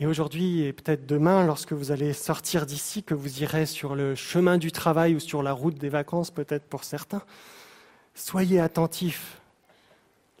Et 0.00 0.06
aujourd'hui, 0.06 0.62
et 0.62 0.72
peut-être 0.72 1.06
demain, 1.06 1.46
lorsque 1.46 1.72
vous 1.72 1.92
allez 1.92 2.12
sortir 2.12 2.66
d'ici, 2.66 3.04
que 3.04 3.14
vous 3.14 3.42
irez 3.42 3.66
sur 3.66 3.94
le 3.94 4.16
chemin 4.16 4.58
du 4.58 4.72
travail 4.72 5.14
ou 5.14 5.20
sur 5.20 5.42
la 5.42 5.52
route 5.52 5.78
des 5.78 5.88
vacances, 5.88 6.32
peut-être 6.32 6.64
pour 6.64 6.82
certains, 6.82 7.22
soyez 8.14 8.58
attentifs 8.58 9.40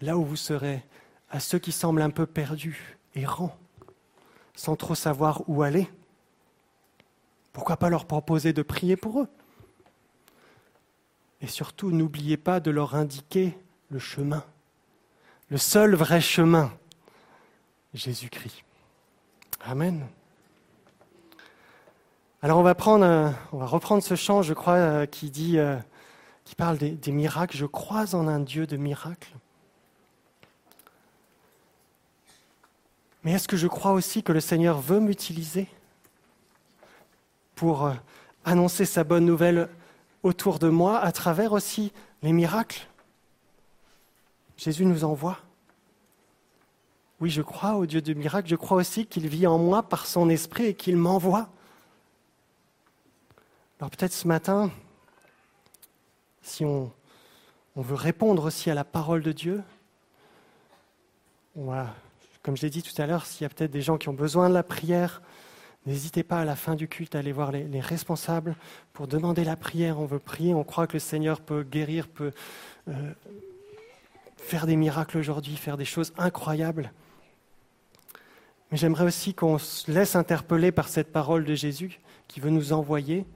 là 0.00 0.18
où 0.18 0.24
vous 0.24 0.36
serez 0.36 0.82
à 1.30 1.38
ceux 1.38 1.60
qui 1.60 1.72
semblent 1.72 2.02
un 2.02 2.10
peu 2.10 2.26
perdus, 2.26 2.98
errants, 3.14 3.56
sans 4.56 4.74
trop 4.74 4.96
savoir 4.96 5.42
où 5.48 5.62
aller. 5.62 5.88
Pourquoi 7.52 7.76
pas 7.76 7.88
leur 7.88 8.04
proposer 8.04 8.52
de 8.52 8.62
prier 8.62 8.96
pour 8.96 9.20
eux? 9.20 9.28
Et 11.44 11.46
surtout, 11.46 11.90
n'oubliez 11.90 12.38
pas 12.38 12.58
de 12.58 12.70
leur 12.70 12.94
indiquer 12.94 13.54
le 13.90 13.98
chemin, 13.98 14.42
le 15.50 15.58
seul 15.58 15.94
vrai 15.94 16.22
chemin, 16.22 16.72
Jésus-Christ. 17.92 18.64
Amen. 19.60 20.06
Alors 22.40 22.58
on 22.58 22.62
va, 22.62 22.72
va 22.72 23.66
reprendre 23.66 24.02
ce 24.02 24.14
chant, 24.14 24.40
je 24.40 24.54
crois, 24.54 24.76
euh, 24.76 25.06
qui 25.06 25.30
dit, 25.30 25.58
euh, 25.58 25.76
qui 26.46 26.54
parle 26.54 26.78
des, 26.78 27.12
miracles. 27.12 27.58
Je 27.58 27.66
crois 27.66 28.14
en 28.14 28.26
un 28.26 28.40
Dieu 28.40 28.66
de 28.66 28.78
miracles. 28.78 29.34
Mais 33.22 33.32
est-ce 33.32 33.48
que 33.48 33.58
je 33.58 33.66
crois 33.66 33.92
aussi 33.92 34.22
que 34.22 34.32
le 34.32 34.40
Seigneur 34.40 34.80
veut 34.80 35.00
m'utiliser 35.00 35.68
pour 37.54 37.84
euh, 37.84 37.92
annoncer 38.46 38.86
sa 38.86 39.04
bonne 39.04 39.26
nouvelle 39.26 39.68
autour 40.24 40.58
de 40.58 40.68
moi 40.68 40.98
à 40.98 41.12
travers 41.12 41.52
aussi 41.52 41.92
les 42.22 42.32
miracles 42.32 42.88
Jésus 44.56 44.86
nous 44.86 45.04
envoie. 45.04 45.38
Oui, 47.20 47.30
je 47.30 47.42
crois 47.42 47.74
au 47.74 47.86
Dieu 47.86 48.00
de 48.00 48.14
miracles, 48.14 48.48
je 48.48 48.56
crois 48.56 48.76
aussi 48.78 49.06
qu'il 49.06 49.28
vit 49.28 49.46
en 49.46 49.58
moi 49.58 49.82
par 49.82 50.06
son 50.06 50.28
esprit 50.28 50.66
et 50.66 50.74
qu'il 50.74 50.96
m'envoie. 50.96 51.48
Alors 53.78 53.90
peut-être 53.90 54.12
ce 54.12 54.28
matin, 54.28 54.70
si 56.42 56.64
on, 56.64 56.92
veut 57.76 57.94
répondre 57.94 58.44
aussi 58.44 58.70
à 58.70 58.74
la 58.74 58.84
parole 58.84 59.22
de 59.22 59.32
Dieu, 59.32 59.62
comme 61.54 62.56
je 62.56 62.62
l'ai 62.62 62.70
dit 62.70 62.82
tout 62.82 63.00
à 63.02 63.06
l'heure, 63.06 63.26
s'il 63.26 63.42
y 63.42 63.46
a 63.46 63.48
peut-être 63.48 63.72
des 63.72 63.82
gens 63.82 63.98
qui 63.98 64.08
ont 64.08 64.14
besoin 64.14 64.48
de 64.48 64.54
la 64.54 64.62
prière, 64.62 65.22
N'hésitez 65.86 66.22
pas 66.22 66.40
à 66.40 66.44
la 66.44 66.56
fin 66.56 66.76
du 66.76 66.88
culte 66.88 67.14
à 67.14 67.18
aller 67.18 67.32
voir 67.32 67.52
les, 67.52 67.64
les 67.64 67.80
responsables 67.80 68.56
pour 68.94 69.06
demander 69.06 69.44
la 69.44 69.56
prière. 69.56 70.00
On 70.00 70.06
veut 70.06 70.18
prier, 70.18 70.54
on 70.54 70.64
croit 70.64 70.86
que 70.86 70.94
le 70.94 70.98
Seigneur 70.98 71.40
peut 71.40 71.62
guérir, 71.62 72.08
peut 72.08 72.32
euh, 72.88 73.12
faire 74.38 74.66
des 74.66 74.76
miracles 74.76 75.18
aujourd'hui, 75.18 75.56
faire 75.56 75.76
des 75.76 75.84
choses 75.84 76.14
incroyables. 76.16 76.90
Mais 78.70 78.78
j'aimerais 78.78 79.04
aussi 79.04 79.34
qu'on 79.34 79.58
se 79.58 79.90
laisse 79.90 80.16
interpeller 80.16 80.72
par 80.72 80.88
cette 80.88 81.12
parole 81.12 81.44
de 81.44 81.54
Jésus 81.54 82.00
qui 82.28 82.40
veut 82.40 82.50
nous 82.50 82.72
envoyer. 82.72 83.26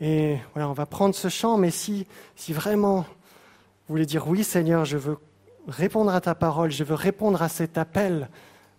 Et 0.00 0.38
voilà, 0.54 0.68
on 0.68 0.72
va 0.72 0.86
prendre 0.86 1.14
ce 1.14 1.28
chant, 1.28 1.58
mais 1.58 1.70
si, 1.70 2.06
si 2.36 2.54
vraiment 2.54 3.04
Vous 3.86 3.94
voulez 3.94 4.06
dire 4.06 4.28
oui 4.28 4.44
Seigneur, 4.44 4.84
je 4.84 4.96
veux 4.96 5.18
répondre 5.66 6.14
à 6.14 6.20
ta 6.20 6.34
parole, 6.34 6.70
je 6.70 6.84
veux 6.84 6.94
répondre 6.94 7.42
à 7.42 7.48
cet 7.48 7.76
appel 7.76 8.28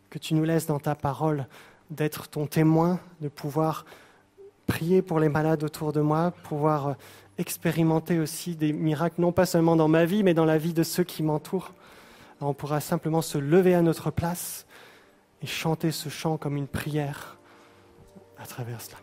que 0.10 0.18
tu 0.20 0.34
nous 0.34 0.46
laisses 0.46 0.68
dans 0.68 0.80
ta 0.80 0.96
parole, 0.96 1.48
d'être 1.92 2.28
ton 2.28 2.48
témoin, 2.48 3.00
de 3.20 3.28
pouvoir 3.28 3.86
prier 4.66 5.02
pour 5.02 5.20
les 5.20 5.30
malades 5.30 5.64
autour 5.64 5.94
de 5.94 6.02
moi, 6.02 6.32
pouvoir 6.44 6.88
euh, 6.88 6.94
expérimenter 7.38 8.20
aussi 8.20 8.56
des 8.56 8.74
miracles, 8.74 9.20
non 9.20 9.32
pas 9.32 9.46
seulement 9.46 9.76
dans 9.76 9.88
ma 9.88 10.06
vie, 10.06 10.24
mais 10.24 10.34
dans 10.34 10.46
la 10.46 10.58
vie 10.58 10.74
de 10.74 10.84
ceux 10.84 11.04
qui 11.04 11.24
m'entourent. 11.24 11.74
On 12.40 12.54
pourra 12.54 12.80
simplement 12.80 13.22
se 13.22 13.38
lever 13.38 13.76
à 13.76 13.82
notre 13.82 14.10
place 14.10 14.66
et 15.42 15.48
chanter 15.48 15.92
ce 15.92 16.10
chant 16.10 16.38
comme 16.38 16.58
une 16.58 16.68
prière 16.68 17.38
à 18.40 18.46
travers 18.46 18.82
cela. 18.82 18.98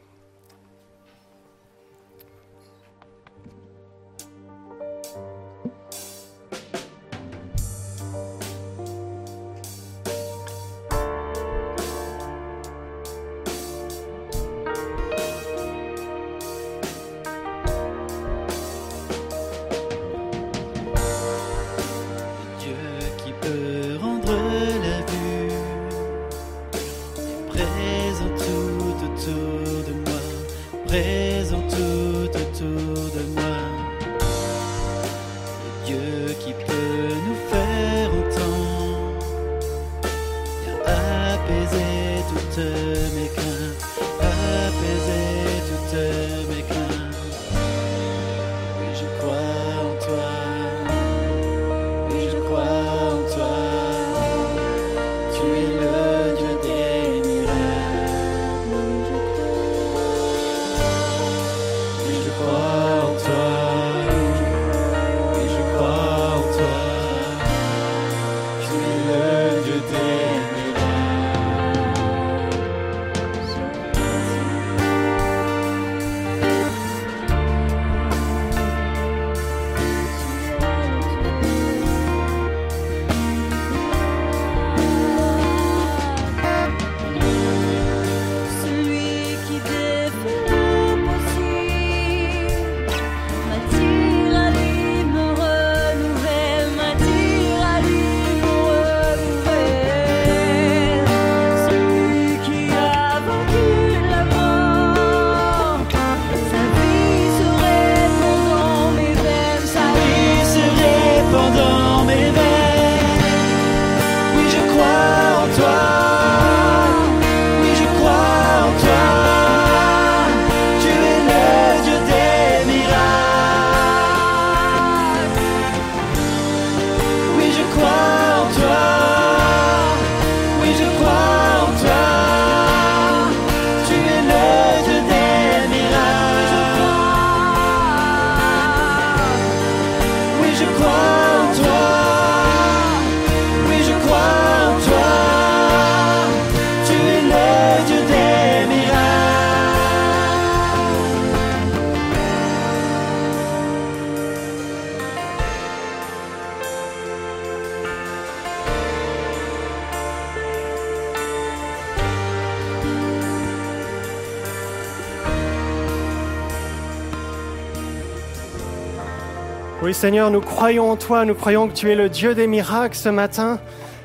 Seigneur, 169.99 170.31
nous 170.31 170.41
croyons 170.41 170.93
en 170.93 170.97
toi, 170.97 171.25
nous 171.25 171.35
croyons 171.35 171.67
que 171.67 171.73
tu 171.73 171.91
es 171.91 171.97
le 171.97 172.09
Dieu 172.09 172.33
des 172.33 172.47
miracles 172.47 172.97
ce 172.97 173.09
matin. 173.09 173.59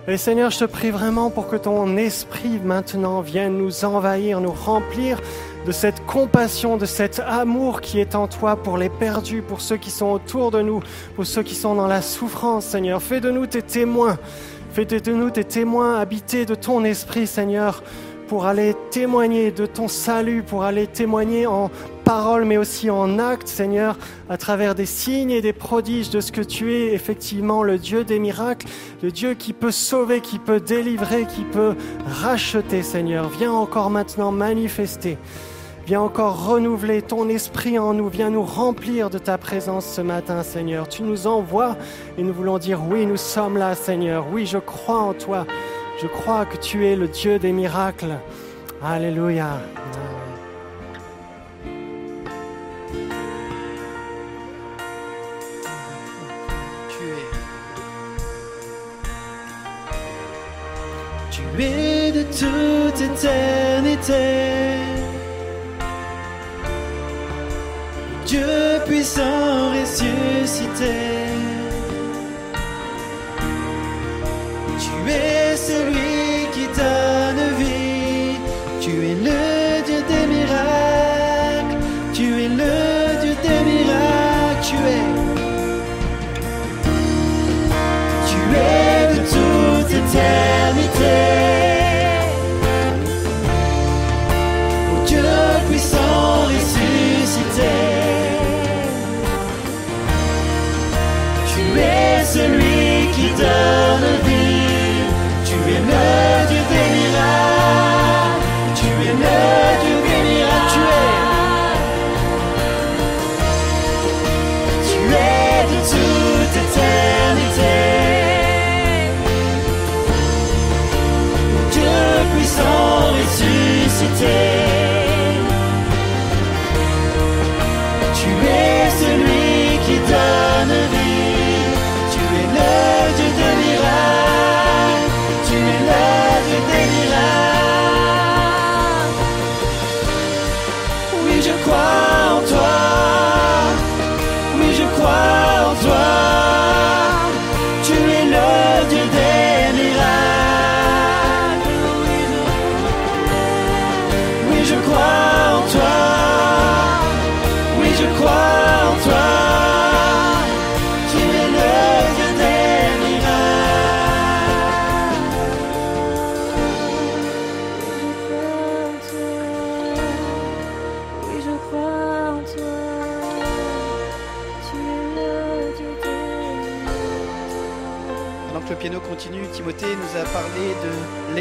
Et 0.07 0.17
Seigneur, 0.17 0.49
je 0.49 0.57
te 0.57 0.65
prie 0.65 0.89
vraiment 0.89 1.29
pour 1.29 1.47
que 1.47 1.55
ton 1.55 1.97
esprit 1.97 2.59
maintenant 2.65 3.21
vienne 3.21 3.59
nous 3.59 3.85
envahir, 3.85 4.41
nous 4.41 4.51
remplir 4.51 5.21
de 5.67 5.71
cette 5.71 6.03
compassion, 6.07 6.77
de 6.77 6.87
cet 6.87 7.19
amour 7.19 7.79
qui 7.79 7.99
est 7.99 8.15
en 8.15 8.27
toi 8.27 8.55
pour 8.55 8.79
les 8.79 8.89
perdus, 8.89 9.43
pour 9.43 9.61
ceux 9.61 9.77
qui 9.77 9.91
sont 9.91 10.07
autour 10.07 10.49
de 10.49 10.63
nous, 10.63 10.81
pour 11.15 11.27
ceux 11.27 11.43
qui 11.43 11.53
sont 11.53 11.75
dans 11.75 11.85
la 11.85 12.01
souffrance, 12.01 12.65
Seigneur. 12.65 12.99
Fais 12.99 13.21
de 13.21 13.29
nous 13.29 13.45
tes 13.45 13.61
témoins. 13.61 14.17
Fais 14.71 14.85
de 14.85 15.11
nous 15.11 15.29
tes 15.29 15.43
témoins 15.43 15.99
habités 15.99 16.47
de 16.47 16.55
ton 16.55 16.83
esprit, 16.85 17.27
Seigneur, 17.27 17.83
pour 18.27 18.47
aller 18.47 18.73
témoigner 18.89 19.51
de 19.51 19.67
ton 19.67 19.87
salut, 19.87 20.41
pour 20.41 20.63
aller 20.63 20.87
témoigner 20.87 21.45
en 21.45 21.69
parole, 22.13 22.45
mais 22.45 22.57
aussi 22.57 22.91
en 22.91 23.17
acte, 23.17 23.47
Seigneur, 23.47 23.97
à 24.29 24.37
travers 24.37 24.75
des 24.75 24.85
signes 24.85 25.31
et 25.31 25.41
des 25.41 25.51
prodiges 25.51 26.11
de 26.11 26.21
ce 26.21 26.31
que 26.31 26.41
tu 26.41 26.71
es, 26.71 26.93
effectivement, 26.93 27.63
le 27.63 27.79
Dieu 27.79 28.03
des 28.03 28.19
miracles, 28.19 28.67
le 29.01 29.09
Dieu 29.09 29.33
qui 29.33 29.51
peut 29.51 29.71
sauver, 29.71 30.21
qui 30.21 30.37
peut 30.37 30.59
délivrer, 30.59 31.25
qui 31.25 31.41
peut 31.41 31.73
racheter, 32.05 32.83
Seigneur. 32.83 33.29
Viens 33.29 33.51
encore 33.51 33.89
maintenant 33.89 34.31
manifester. 34.31 35.17
Viens 35.87 36.01
encore 36.01 36.45
renouveler 36.45 37.01
ton 37.01 37.29
esprit 37.29 37.79
en 37.79 37.95
nous. 37.95 38.09
Viens 38.09 38.29
nous 38.29 38.43
remplir 38.43 39.09
de 39.09 39.17
ta 39.17 39.39
présence 39.39 39.87
ce 39.87 40.01
matin, 40.01 40.43
Seigneur. 40.43 40.87
Tu 40.87 41.01
nous 41.01 41.25
envoies 41.25 41.75
et 42.19 42.21
nous 42.21 42.33
voulons 42.33 42.59
dire 42.59 42.79
oui, 42.87 43.07
nous 43.07 43.17
sommes 43.17 43.57
là, 43.57 43.73
Seigneur. 43.73 44.27
Oui, 44.31 44.45
je 44.45 44.59
crois 44.59 44.99
en 44.99 45.13
toi. 45.13 45.47
Je 45.99 46.05
crois 46.05 46.45
que 46.45 46.57
tu 46.57 46.85
es 46.85 46.95
le 46.95 47.07
Dieu 47.07 47.39
des 47.39 47.51
miracles. 47.51 48.19
Alléluia. 48.83 49.57
De 61.63 62.23
toute 62.23 63.01
éternité. 63.01 64.13
Dieu 68.25 68.81
puissant 68.85 69.71
ressuscité. 69.71 71.22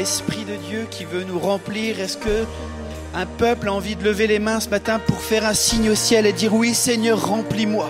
l'Esprit 0.03 0.43
de 0.43 0.57
Dieu 0.57 0.85
qui 0.91 1.05
veut 1.05 1.23
nous 1.23 1.39
remplir. 1.39 2.01
Est-ce 2.01 2.17
que 2.17 2.43
un 3.15 3.25
peuple 3.25 3.69
a 3.69 3.73
envie 3.73 3.95
de 3.95 4.03
lever 4.03 4.27
les 4.27 4.37
mains 4.37 4.59
ce 4.59 4.67
matin 4.67 4.99
pour 4.99 5.21
faire 5.21 5.45
un 5.45 5.53
signe 5.53 5.89
au 5.89 5.95
ciel 5.95 6.25
et 6.25 6.33
dire 6.33 6.53
oui 6.53 6.73
Seigneur, 6.73 7.25
remplis-moi? 7.25 7.89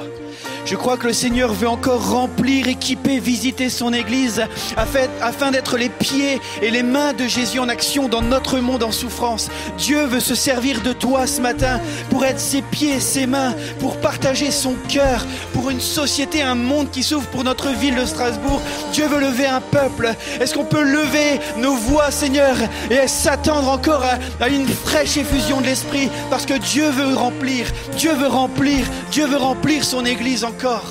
Je 0.66 0.76
crois 0.76 0.98
que 0.98 1.08
le 1.08 1.14
Seigneur 1.14 1.54
veut 1.54 1.68
encore 1.68 2.10
remplir, 2.10 2.68
équiper, 2.68 3.20
visiter 3.20 3.70
son 3.70 3.94
Église 3.94 4.44
afin, 4.78 5.52
d'être 5.52 5.78
les 5.78 5.90
pieds 5.90 6.40
et 6.62 6.72
les 6.72 6.84
mains 6.84 7.14
de 7.14 7.28
Jésus 7.28 7.60
en 7.60 7.70
action 7.70 8.08
dans 8.08 8.22
notre 8.22 8.60
monde 8.60 8.84
en 8.84 8.92
souffrance. 8.92 9.50
Dieu 9.78 10.06
veut 10.06 10.20
se 10.20 10.36
servir 10.36 10.82
de 10.82 10.94
toi 10.94 11.28
ce 11.28 11.42
matin 11.42 11.80
pour 12.10 12.26
être 12.26 12.40
ses 12.40 12.62
pieds 12.62 13.00
ses 13.00 13.26
mains, 13.26 13.54
pour 13.80 13.98
partager 13.98 14.52
son 14.52 14.76
cœur, 14.88 15.26
pour 15.54 15.70
une 15.70 15.82
société, 15.82 16.42
un 16.42 16.56
monde 16.56 16.90
qui 16.92 17.04
s'ouvre 17.04 17.28
pour 17.28 17.44
notre 17.44 17.70
ville 17.70 17.96
de 17.96 18.06
Strasbourg. 18.06 18.62
Dieu 18.94 19.08
veut 19.08 19.20
lever 19.20 19.46
un 19.46 19.62
peuple. 19.62 20.14
Est-ce 20.40 20.54
qu'on 20.54 20.66
peut 20.66 20.84
lever 20.84 21.40
nos 21.58 21.76
voix, 21.76 22.12
Seigneur, 22.12 22.56
et 22.90 23.08
s'attendre 23.08 23.70
encore 23.70 24.04
à, 24.04 24.44
à 24.44 24.50
une 24.50 24.68
fraîche 24.68 25.18
effusion 25.18 25.62
de 25.62 25.66
l'Esprit? 25.66 26.10
Parce 26.30 26.46
que 26.46 26.58
Dieu 26.58 26.90
veut 26.90 27.16
remplir, 27.16 27.68
Dieu 27.98 28.14
veut 28.14 28.28
remplir, 28.28 28.86
Dieu 29.12 29.26
veut 29.28 29.38
remplir 29.38 29.84
son 29.84 30.06
Église 30.06 30.44
encore. 30.54 30.90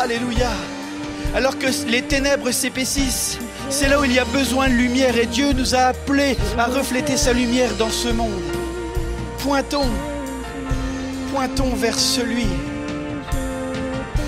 Alléluia. 0.00 0.50
Alors 1.34 1.58
que 1.58 1.66
les 1.88 2.02
ténèbres 2.02 2.50
s'épaississent, 2.50 3.38
c'est 3.68 3.88
là 3.88 4.00
où 4.00 4.04
il 4.04 4.12
y 4.12 4.18
a 4.18 4.24
besoin 4.24 4.68
de 4.68 4.74
lumière 4.74 5.16
et 5.16 5.26
Dieu 5.26 5.52
nous 5.52 5.74
a 5.74 5.92
appelés 5.92 6.36
à 6.58 6.66
refléter 6.66 7.16
sa 7.16 7.32
lumière 7.32 7.70
dans 7.78 7.90
ce 7.90 8.08
monde. 8.08 8.42
Pointons, 9.38 9.90
pointons 11.32 11.74
vers 11.74 11.98
celui 11.98 12.46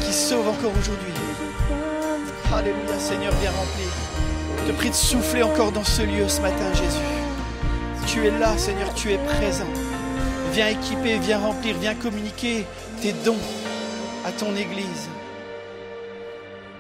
qui 0.04 0.12
sauve 0.12 0.48
encore 0.48 0.72
aujourd'hui. 0.78 1.12
Alléluia, 2.54 2.98
Seigneur, 2.98 3.32
viens 3.40 3.50
remplir. 3.50 3.88
Je 4.58 4.72
te 4.72 4.76
prie 4.76 4.90
de 4.90 4.94
souffler 4.94 5.42
encore 5.42 5.72
dans 5.72 5.84
ce 5.84 6.02
lieu 6.02 6.28
ce 6.28 6.40
matin, 6.40 6.72
Jésus. 6.74 8.06
Tu 8.06 8.26
es 8.26 8.38
là, 8.38 8.56
Seigneur, 8.58 8.92
tu 8.94 9.10
es 9.12 9.18
présent. 9.18 9.72
Viens 10.52 10.68
équiper, 10.68 11.18
viens 11.18 11.38
remplir, 11.38 11.76
viens 11.80 11.94
communiquer 11.94 12.66
tes 13.00 13.12
dons 13.24 13.38
à 14.24 14.32
ton 14.32 14.54
Église, 14.56 15.08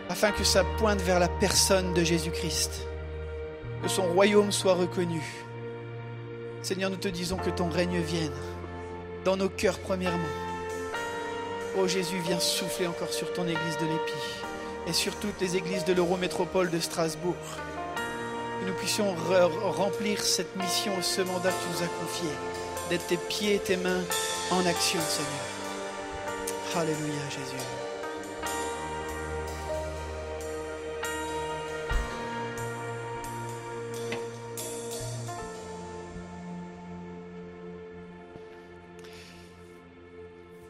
afin 0.08 0.30
que 0.30 0.44
ça 0.44 0.64
pointe 0.78 1.00
vers 1.00 1.18
la 1.18 1.28
personne 1.28 1.92
de 1.94 2.04
Jésus-Christ, 2.04 2.86
que 3.82 3.88
son 3.88 4.04
royaume 4.12 4.52
soit 4.52 4.74
reconnu. 4.74 5.22
Seigneur, 6.62 6.90
nous 6.90 6.96
te 6.96 7.08
disons 7.08 7.36
que 7.36 7.50
ton 7.50 7.68
règne 7.68 8.00
vienne 8.00 8.32
dans 9.24 9.36
nos 9.36 9.48
cœurs 9.48 9.78
premièrement. 9.78 10.18
Oh 11.78 11.88
Jésus, 11.88 12.18
viens 12.24 12.38
souffler 12.38 12.86
encore 12.86 13.12
sur 13.12 13.32
ton 13.32 13.44
Église 13.44 13.78
de 13.80 13.86
l'Épi 13.86 14.12
et 14.86 14.92
sur 14.92 15.14
toutes 15.16 15.40
les 15.40 15.56
églises 15.56 15.84
de 15.84 15.92
l'Eurométropole 15.94 16.70
de 16.70 16.78
Strasbourg. 16.78 17.34
Que 18.60 18.66
nous 18.68 18.74
puissions 18.74 19.14
re- 19.30 19.70
remplir 19.72 20.22
cette 20.22 20.54
mission 20.56 20.92
et 20.98 21.02
ce 21.02 21.22
mandat 21.22 21.50
que 21.50 21.56
tu 21.56 21.78
nous 21.78 21.82
as 21.84 21.88
confié, 22.00 22.28
d'être 22.90 23.06
tes 23.06 23.16
pieds 23.16 23.54
et 23.56 23.58
tes 23.58 23.76
mains 23.76 24.02
en 24.52 24.64
action, 24.66 25.00
Seigneur. 25.00 25.51
Alléluia, 26.74 27.28
Jésus. 27.28 27.64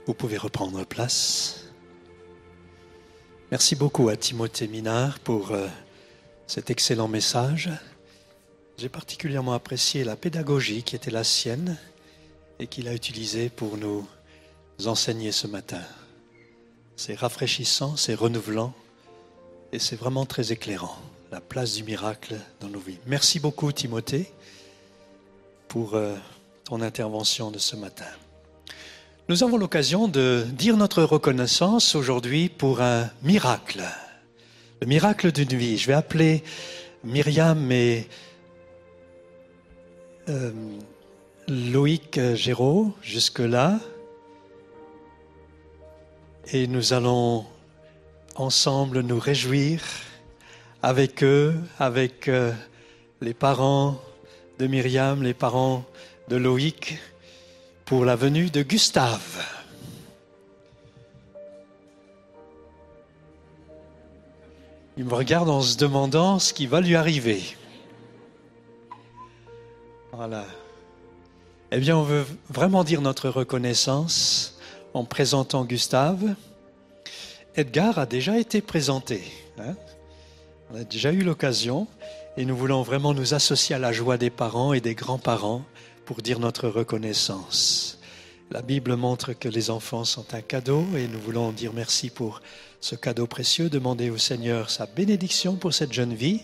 Vous 0.06 0.14
pouvez 0.14 0.36
reprendre 0.36 0.84
place. 0.84 1.66
Merci 3.52 3.76
beaucoup 3.76 4.08
à 4.08 4.16
Timothée 4.16 4.66
Minard 4.66 5.20
pour 5.20 5.52
euh, 5.52 5.68
cet 6.48 6.70
excellent 6.70 7.06
message. 7.06 7.70
J'ai 8.76 8.88
particulièrement 8.88 9.52
apprécié 9.52 10.02
la 10.02 10.16
pédagogie 10.16 10.82
qui 10.82 10.96
était 10.96 11.12
la 11.12 11.22
sienne 11.22 11.78
et 12.58 12.66
qu'il 12.66 12.88
a 12.88 12.94
utilisée 12.94 13.50
pour 13.50 13.76
nous 13.76 14.04
enseigner 14.88 15.32
ce 15.32 15.46
matin. 15.46 15.82
C'est 16.96 17.14
rafraîchissant, 17.14 17.96
c'est 17.96 18.14
renouvelant 18.14 18.74
et 19.72 19.78
c'est 19.78 19.96
vraiment 19.96 20.26
très 20.26 20.52
éclairant. 20.52 20.96
La 21.30 21.40
place 21.40 21.74
du 21.74 21.82
miracle 21.84 22.36
dans 22.60 22.68
nos 22.68 22.78
vies. 22.78 22.98
Merci 23.06 23.40
beaucoup 23.40 23.72
Timothée 23.72 24.30
pour 25.68 25.94
euh, 25.94 26.14
ton 26.64 26.82
intervention 26.82 27.50
de 27.50 27.58
ce 27.58 27.74
matin. 27.76 28.04
Nous 29.28 29.42
avons 29.42 29.56
l'occasion 29.56 30.08
de 30.08 30.44
dire 30.52 30.76
notre 30.76 31.02
reconnaissance 31.02 31.94
aujourd'hui 31.94 32.48
pour 32.50 32.82
un 32.82 33.08
miracle. 33.22 33.82
Le 34.80 34.86
miracle 34.86 35.32
d'une 35.32 35.56
vie. 35.56 35.78
Je 35.78 35.86
vais 35.86 35.94
appeler 35.94 36.42
Myriam 37.04 37.72
et 37.72 38.08
euh, 40.28 40.52
Loïc 41.48 42.20
Géraud 42.34 42.92
jusque-là. 43.00 43.80
Et 46.50 46.66
nous 46.66 46.92
allons 46.92 47.46
ensemble 48.34 49.00
nous 49.00 49.18
réjouir 49.18 49.80
avec 50.82 51.22
eux, 51.22 51.54
avec 51.78 52.28
euh, 52.28 52.52
les 53.20 53.32
parents 53.32 54.00
de 54.58 54.66
Myriam, 54.66 55.22
les 55.22 55.34
parents 55.34 55.84
de 56.28 56.36
Loïc, 56.36 56.98
pour 57.84 58.04
la 58.04 58.16
venue 58.16 58.50
de 58.50 58.62
Gustave. 58.62 59.46
Il 64.96 65.04
me 65.04 65.14
regarde 65.14 65.48
en 65.48 65.62
se 65.62 65.78
demandant 65.78 66.38
ce 66.38 66.52
qui 66.52 66.66
va 66.66 66.80
lui 66.80 66.96
arriver. 66.96 67.56
Voilà. 70.12 70.44
Eh 71.70 71.78
bien, 71.78 71.96
on 71.96 72.02
veut 72.02 72.26
vraiment 72.50 72.84
dire 72.84 73.00
notre 73.00 73.30
reconnaissance 73.30 74.51
en 74.94 75.04
présentant 75.04 75.64
Gustave. 75.64 76.34
Edgar 77.54 77.98
a 77.98 78.06
déjà 78.06 78.38
été 78.38 78.60
présenté. 78.60 79.22
hein. 79.58 79.74
On 80.72 80.76
a 80.80 80.84
déjà 80.84 81.12
eu 81.12 81.22
l'occasion 81.22 81.86
et 82.36 82.44
nous 82.46 82.56
voulons 82.56 82.82
vraiment 82.82 83.12
nous 83.12 83.34
associer 83.34 83.76
à 83.76 83.78
la 83.78 83.92
joie 83.92 84.16
des 84.16 84.30
parents 84.30 84.72
et 84.72 84.80
des 84.80 84.94
grands-parents 84.94 85.62
pour 86.06 86.22
dire 86.22 86.38
notre 86.38 86.68
reconnaissance. 86.68 87.98
La 88.50 88.62
Bible 88.62 88.96
montre 88.96 89.32
que 89.32 89.48
les 89.48 89.70
enfants 89.70 90.04
sont 90.04 90.34
un 90.34 90.40
cadeau 90.40 90.84
et 90.96 91.08
nous 91.08 91.20
voulons 91.20 91.52
dire 91.52 91.72
merci 91.74 92.10
pour 92.10 92.40
ce 92.80 92.94
cadeau 92.94 93.26
précieux, 93.26 93.70
demander 93.70 94.10
au 94.10 94.18
Seigneur 94.18 94.70
sa 94.70 94.86
bénédiction 94.86 95.56
pour 95.56 95.74
cette 95.74 95.92
jeune 95.92 96.14
vie, 96.14 96.40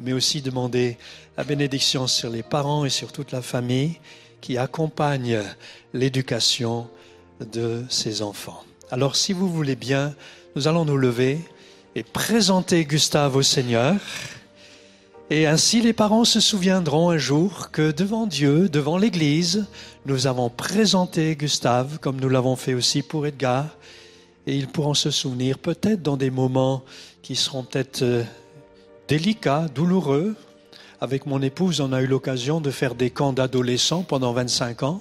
mais 0.00 0.12
aussi 0.12 0.42
demander 0.42 0.98
la 1.36 1.44
bénédiction 1.44 2.06
sur 2.06 2.30
les 2.30 2.42
parents 2.42 2.84
et 2.84 2.90
sur 2.90 3.12
toute 3.12 3.32
la 3.32 3.42
famille 3.42 3.98
qui 4.40 4.58
accompagnent 4.58 5.42
l'éducation 5.94 6.88
de 7.40 7.84
ces 7.88 8.22
enfants. 8.22 8.64
Alors 8.90 9.16
si 9.16 9.32
vous 9.32 9.48
voulez 9.48 9.76
bien, 9.76 10.14
nous 10.56 10.68
allons 10.68 10.84
nous 10.84 10.96
lever 10.96 11.38
et 11.94 12.02
présenter 12.02 12.84
Gustave 12.84 13.36
au 13.36 13.42
Seigneur. 13.42 13.96
Et 15.30 15.46
ainsi 15.46 15.80
les 15.80 15.92
parents 15.92 16.24
se 16.24 16.38
souviendront 16.38 17.10
un 17.10 17.18
jour 17.18 17.70
que 17.70 17.92
devant 17.92 18.26
Dieu, 18.26 18.68
devant 18.68 18.98
l'Église, 18.98 19.66
nous 20.06 20.26
avons 20.26 20.50
présenté 20.50 21.34
Gustave, 21.34 21.98
comme 21.98 22.20
nous 22.20 22.28
l'avons 22.28 22.56
fait 22.56 22.74
aussi 22.74 23.02
pour 23.02 23.26
Edgar, 23.26 23.66
et 24.46 24.54
ils 24.54 24.68
pourront 24.68 24.94
se 24.94 25.10
souvenir 25.10 25.58
peut-être 25.58 26.02
dans 26.02 26.18
des 26.18 26.30
moments 26.30 26.84
qui 27.22 27.36
seront 27.36 27.64
peut-être 27.64 28.02
euh, 28.02 28.22
délicats, 29.08 29.66
douloureux. 29.74 30.36
Avec 31.00 31.24
mon 31.24 31.40
épouse, 31.40 31.80
on 31.80 31.92
a 31.92 32.02
eu 32.02 32.06
l'occasion 32.06 32.60
de 32.60 32.70
faire 32.70 32.94
des 32.94 33.10
camps 33.10 33.32
d'adolescents 33.32 34.02
pendant 34.02 34.34
25 34.34 34.82
ans, 34.82 35.00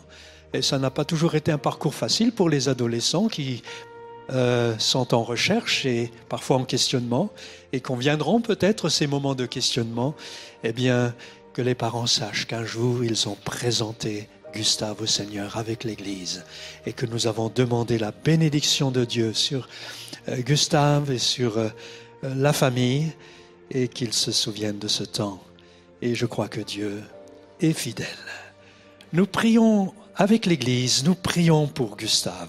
et 0.54 0.62
ça 0.62 0.78
n'a 0.80 0.90
pas 0.90 1.06
toujours 1.06 1.36
été 1.36 1.52
un 1.52 1.58
parcours 1.58 1.96
facile 1.96 2.32
pour 2.32 2.50
les 2.50 2.70
adolescents 2.70 3.28
qui 3.28 3.64
euh, 4.30 4.76
sont 4.78 5.14
en 5.14 5.24
recherche 5.24 5.86
et 5.86 6.12
parfois 6.30 6.58
en 6.58 6.64
questionnement, 6.64 7.30
et 7.74 7.82
qu'on 7.82 7.98
viendront 7.98 8.40
peut-être 8.40 8.88
ces 8.88 9.08
moments 9.08 9.36
de 9.36 9.46
questionnement, 9.46 10.16
eh 10.64 10.72
bien, 10.72 11.14
que 11.54 11.62
les 11.62 11.76
parents 11.76 12.08
sachent 12.08 12.48
qu'un 12.48 12.64
jour 12.64 13.04
ils 13.04 13.28
ont 13.28 13.38
présenté 13.44 14.30
Gustave 14.54 15.02
au 15.02 15.06
Seigneur 15.06 15.58
avec 15.58 15.84
l'Église 15.84 16.46
et 16.86 16.94
que 16.94 17.06
nous 17.06 17.28
avons 17.28 17.50
demandé 17.50 17.98
la 17.98 18.12
bénédiction 18.12 18.92
de 18.92 19.04
Dieu 19.04 19.34
sur 19.34 19.68
euh, 20.30 20.38
Gustave 20.38 21.12
et 21.12 21.18
sur 21.18 21.58
euh, 21.58 21.70
la 22.24 22.54
famille 22.54 23.12
et 23.72 23.88
qu'ils 23.88 24.14
se 24.14 24.32
souviennent 24.32 24.80
de 24.80 24.88
ce 24.88 25.04
temps. 25.04 25.44
Et 26.02 26.16
je 26.16 26.26
crois 26.26 26.48
que 26.48 26.62
Dieu 26.62 27.02
est 27.60 27.74
fidèle. 27.74 28.08
Nous 29.12 29.26
prions 29.26 29.94
avec 30.16 30.46
l'Église, 30.46 31.04
nous 31.04 31.16
prions 31.16 31.68
pour 31.68 31.98
Gustave. 31.98 32.48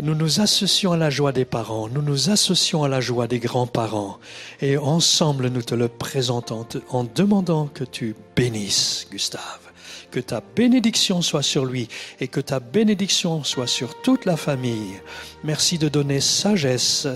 Nous 0.00 0.14
nous 0.14 0.40
associons 0.40 0.92
à 0.92 0.96
la 0.96 1.10
joie 1.10 1.32
des 1.32 1.44
parents, 1.44 1.88
nous 1.88 2.02
nous 2.02 2.30
associons 2.30 2.82
à 2.82 2.88
la 2.88 3.00
joie 3.00 3.28
des 3.28 3.38
grands-parents, 3.38 4.18
et 4.60 4.76
ensemble 4.76 5.48
nous 5.48 5.62
te 5.62 5.74
le 5.74 5.88
présentons 5.88 6.66
en 6.90 7.04
demandant 7.04 7.66
que 7.66 7.84
tu 7.84 8.16
bénisses 8.34 9.06
Gustave, 9.10 9.63
que 10.14 10.20
ta 10.20 10.40
bénédiction 10.54 11.22
soit 11.22 11.42
sur 11.42 11.64
lui 11.64 11.88
et 12.20 12.28
que 12.28 12.38
ta 12.38 12.60
bénédiction 12.60 13.42
soit 13.42 13.66
sur 13.66 14.00
toute 14.00 14.26
la 14.26 14.36
famille. 14.36 14.94
Merci 15.42 15.76
de 15.76 15.88
donner 15.88 16.20
sagesse, 16.20 17.08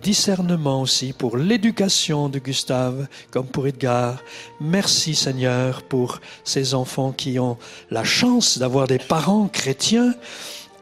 discernement 0.00 0.80
aussi 0.82 1.12
pour 1.12 1.38
l'éducation 1.38 2.28
de 2.28 2.38
Gustave 2.38 3.08
comme 3.32 3.48
pour 3.48 3.66
Edgar. 3.66 4.22
Merci 4.60 5.16
Seigneur 5.16 5.82
pour 5.82 6.20
ces 6.44 6.74
enfants 6.74 7.10
qui 7.10 7.40
ont 7.40 7.58
la 7.90 8.04
chance 8.04 8.58
d'avoir 8.58 8.86
des 8.86 9.00
parents 9.00 9.48
chrétiens 9.48 10.14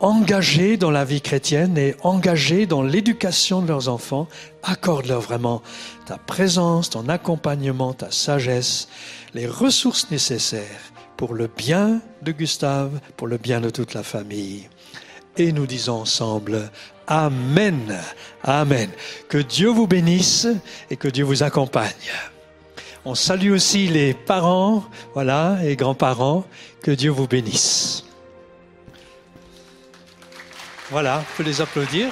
engagés 0.00 0.76
dans 0.76 0.90
la 0.90 1.06
vie 1.06 1.22
chrétienne 1.22 1.78
et 1.78 1.94
engagés 2.02 2.66
dans 2.66 2.82
l'éducation 2.82 3.62
de 3.62 3.68
leurs 3.68 3.88
enfants, 3.88 4.28
accorde-leur 4.62 5.22
vraiment 5.22 5.62
ta 6.04 6.18
présence, 6.18 6.90
ton 6.90 7.08
accompagnement, 7.08 7.94
ta 7.94 8.10
sagesse, 8.10 8.88
les 9.32 9.46
ressources 9.46 10.10
nécessaires 10.10 10.93
pour 11.16 11.34
le 11.34 11.46
bien 11.46 12.00
de 12.22 12.32
Gustave, 12.32 13.00
pour 13.16 13.26
le 13.26 13.38
bien 13.38 13.60
de 13.60 13.70
toute 13.70 13.94
la 13.94 14.02
famille. 14.02 14.68
Et 15.36 15.52
nous 15.52 15.66
disons 15.66 16.00
ensemble, 16.00 16.70
Amen, 17.06 17.98
Amen. 18.42 18.90
Que 19.28 19.38
Dieu 19.38 19.68
vous 19.68 19.86
bénisse 19.86 20.46
et 20.90 20.96
que 20.96 21.08
Dieu 21.08 21.24
vous 21.24 21.42
accompagne. 21.42 21.92
On 23.04 23.14
salue 23.14 23.52
aussi 23.52 23.88
les 23.88 24.14
parents, 24.14 24.84
voilà, 25.12 25.58
et 25.62 25.76
grands-parents. 25.76 26.46
Que 26.82 26.90
Dieu 26.90 27.10
vous 27.10 27.26
bénisse. 27.26 28.04
Voilà, 30.90 31.22
on 31.22 31.36
peut 31.36 31.42
les 31.42 31.60
applaudir. 31.60 32.10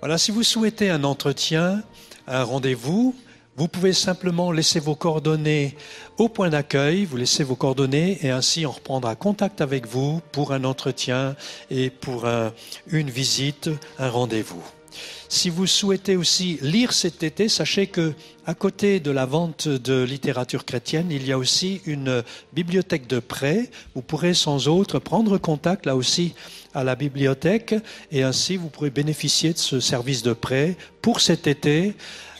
Voilà, 0.00 0.18
si 0.18 0.32
vous 0.32 0.42
souhaitez 0.42 0.90
un 0.90 1.04
entretien, 1.04 1.82
un 2.26 2.42
rendez-vous, 2.44 3.14
vous 3.56 3.68
pouvez 3.68 3.92
simplement 3.92 4.50
laisser 4.50 4.80
vos 4.80 4.96
coordonnées 4.96 5.76
au 6.18 6.28
point 6.28 6.48
d'accueil, 6.50 7.04
vous 7.04 7.16
laissez 7.16 7.44
vos 7.44 7.54
coordonnées 7.54 8.18
et 8.22 8.30
ainsi 8.30 8.66
on 8.66 8.72
reprendra 8.72 9.14
contact 9.14 9.60
avec 9.60 9.86
vous 9.86 10.20
pour 10.32 10.52
un 10.52 10.64
entretien 10.64 11.36
et 11.70 11.90
pour 11.90 12.26
un- 12.26 12.52
une 12.88 13.10
visite, 13.10 13.70
un 13.98 14.08
rendez-vous. 14.10 14.62
Si 15.28 15.50
vous 15.50 15.66
souhaitez 15.66 16.16
aussi 16.16 16.58
lire 16.62 16.92
cet 16.92 17.22
été, 17.22 17.48
sachez 17.48 17.86
que 17.86 18.14
à 18.46 18.54
côté 18.54 19.00
de 19.00 19.10
la 19.10 19.26
vente 19.26 19.68
de 19.68 20.02
littérature 20.02 20.64
chrétienne, 20.64 21.08
il 21.10 21.26
y 21.26 21.32
a 21.32 21.38
aussi 21.38 21.80
une 21.86 22.22
bibliothèque 22.52 23.06
de 23.06 23.18
prêt. 23.18 23.70
Vous 23.94 24.02
pourrez 24.02 24.34
sans 24.34 24.68
autre 24.68 24.98
prendre 24.98 25.38
contact 25.38 25.86
là 25.86 25.96
aussi 25.96 26.34
à 26.74 26.84
la 26.84 26.94
bibliothèque 26.94 27.74
et 28.12 28.22
ainsi 28.22 28.56
vous 28.56 28.68
pourrez 28.68 28.90
bénéficier 28.90 29.52
de 29.52 29.58
ce 29.58 29.80
service 29.80 30.22
de 30.22 30.32
prêt 30.32 30.76
pour 31.00 31.20
cet 31.20 31.46
été. 31.46 31.94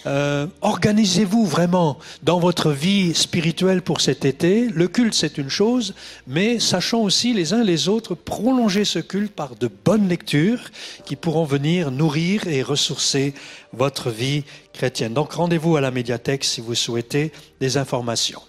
Euh, 0.07 0.47
Organisez-vous 0.61 1.47
vraiment 1.47 1.99
dans 2.23 2.39
votre 2.39 2.71
vie 2.71 3.15
spirituelle 3.15 3.83
pour 3.83 4.01
cet 4.01 4.25
été. 4.25 4.69
Le 4.69 4.89
culte, 4.89 5.15
c'est 5.15 5.39
une 5.39 5.49
chose, 5.49 5.95
mais 6.27 6.59
sachons 6.59 7.03
aussi 7.03 7.33
les 7.33 7.53
uns 7.53 7.65
les 7.65 7.89
autres 7.89 8.15
prolonger 8.15 8.85
ce 8.85 8.99
culte 8.99 9.33
par 9.33 9.57
de 9.57 9.69
bonnes 9.85 10.09
lectures 10.09 10.71
qui 11.05 11.17
pourront 11.17 11.45
venir 11.45 11.91
nourrir 11.91 12.47
et 12.47 12.63
ressourcer 12.63 13.35
votre 13.73 14.11
vie 14.11 14.45
chrétienne. 14.73 15.15
Donc 15.15 15.33
rendez-vous 15.33 15.77
à 15.77 15.81
la 15.81 15.91
médiathèque 15.91 16.45
si 16.45 16.61
vous 16.61 16.75
souhaitez 16.75 17.33
des 17.61 17.77
informations. 17.77 18.43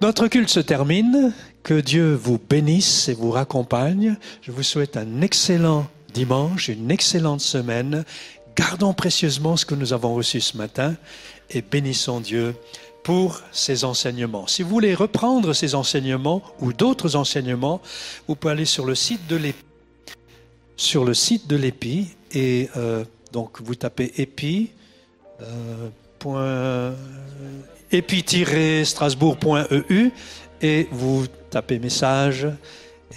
Notre 0.00 0.28
culte 0.28 0.48
se 0.48 0.60
termine. 0.60 1.32
Que 1.62 1.78
Dieu 1.78 2.14
vous 2.14 2.38
bénisse 2.38 3.10
et 3.10 3.12
vous 3.12 3.30
raccompagne. 3.30 4.16
Je 4.40 4.50
vous 4.50 4.62
souhaite 4.62 4.96
un 4.96 5.20
excellent 5.20 5.86
dimanche, 6.14 6.68
une 6.68 6.90
excellente 6.90 7.42
semaine. 7.42 8.04
Gardons 8.60 8.92
précieusement 8.92 9.56
ce 9.56 9.64
que 9.64 9.74
nous 9.74 9.94
avons 9.94 10.14
reçu 10.14 10.42
ce 10.42 10.58
matin 10.58 10.94
et 11.48 11.62
bénissons 11.62 12.20
Dieu 12.20 12.54
pour 13.02 13.40
ces 13.52 13.84
enseignements. 13.84 14.46
Si 14.46 14.62
vous 14.62 14.68
voulez 14.68 14.94
reprendre 14.94 15.54
ces 15.54 15.74
enseignements 15.74 16.42
ou 16.60 16.74
d'autres 16.74 17.16
enseignements, 17.16 17.80
vous 18.28 18.34
pouvez 18.34 18.52
aller 18.52 18.66
sur 18.66 18.84
le 18.84 18.94
site 18.94 19.26
de 19.28 19.36
l'EPI, 19.36 19.64
sur 20.76 21.06
le 21.06 21.14
site 21.14 21.46
de 21.46 21.56
l'EPI 21.56 22.08
et 22.32 22.68
euh, 22.76 23.02
donc 23.32 23.62
vous 23.62 23.76
tapez 23.76 24.12
EPI. 24.18 24.72
euh, 26.26 26.92
epi-strasbourg.eu 27.90 30.10
et 30.60 30.86
vous 30.92 31.24
tapez 31.48 31.78
message 31.78 32.46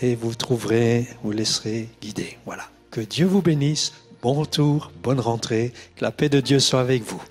et 0.02 0.16
vous 0.16 0.36
trouverez, 0.36 1.06
vous 1.22 1.34
laisserez 1.34 1.90
guider. 2.02 2.38
Voilà. 2.46 2.64
Que 2.92 3.02
Dieu 3.02 3.26
vous 3.26 3.42
bénisse. 3.42 3.92
Bon 4.24 4.32
retour, 4.32 4.90
bonne 5.04 5.20
rentrée. 5.20 5.74
Que 5.98 6.06
la 6.06 6.12
paix 6.12 6.30
de 6.30 6.40
Dieu 6.40 6.60
soit 6.60 6.80
avec 6.80 7.04
vous. 7.04 7.22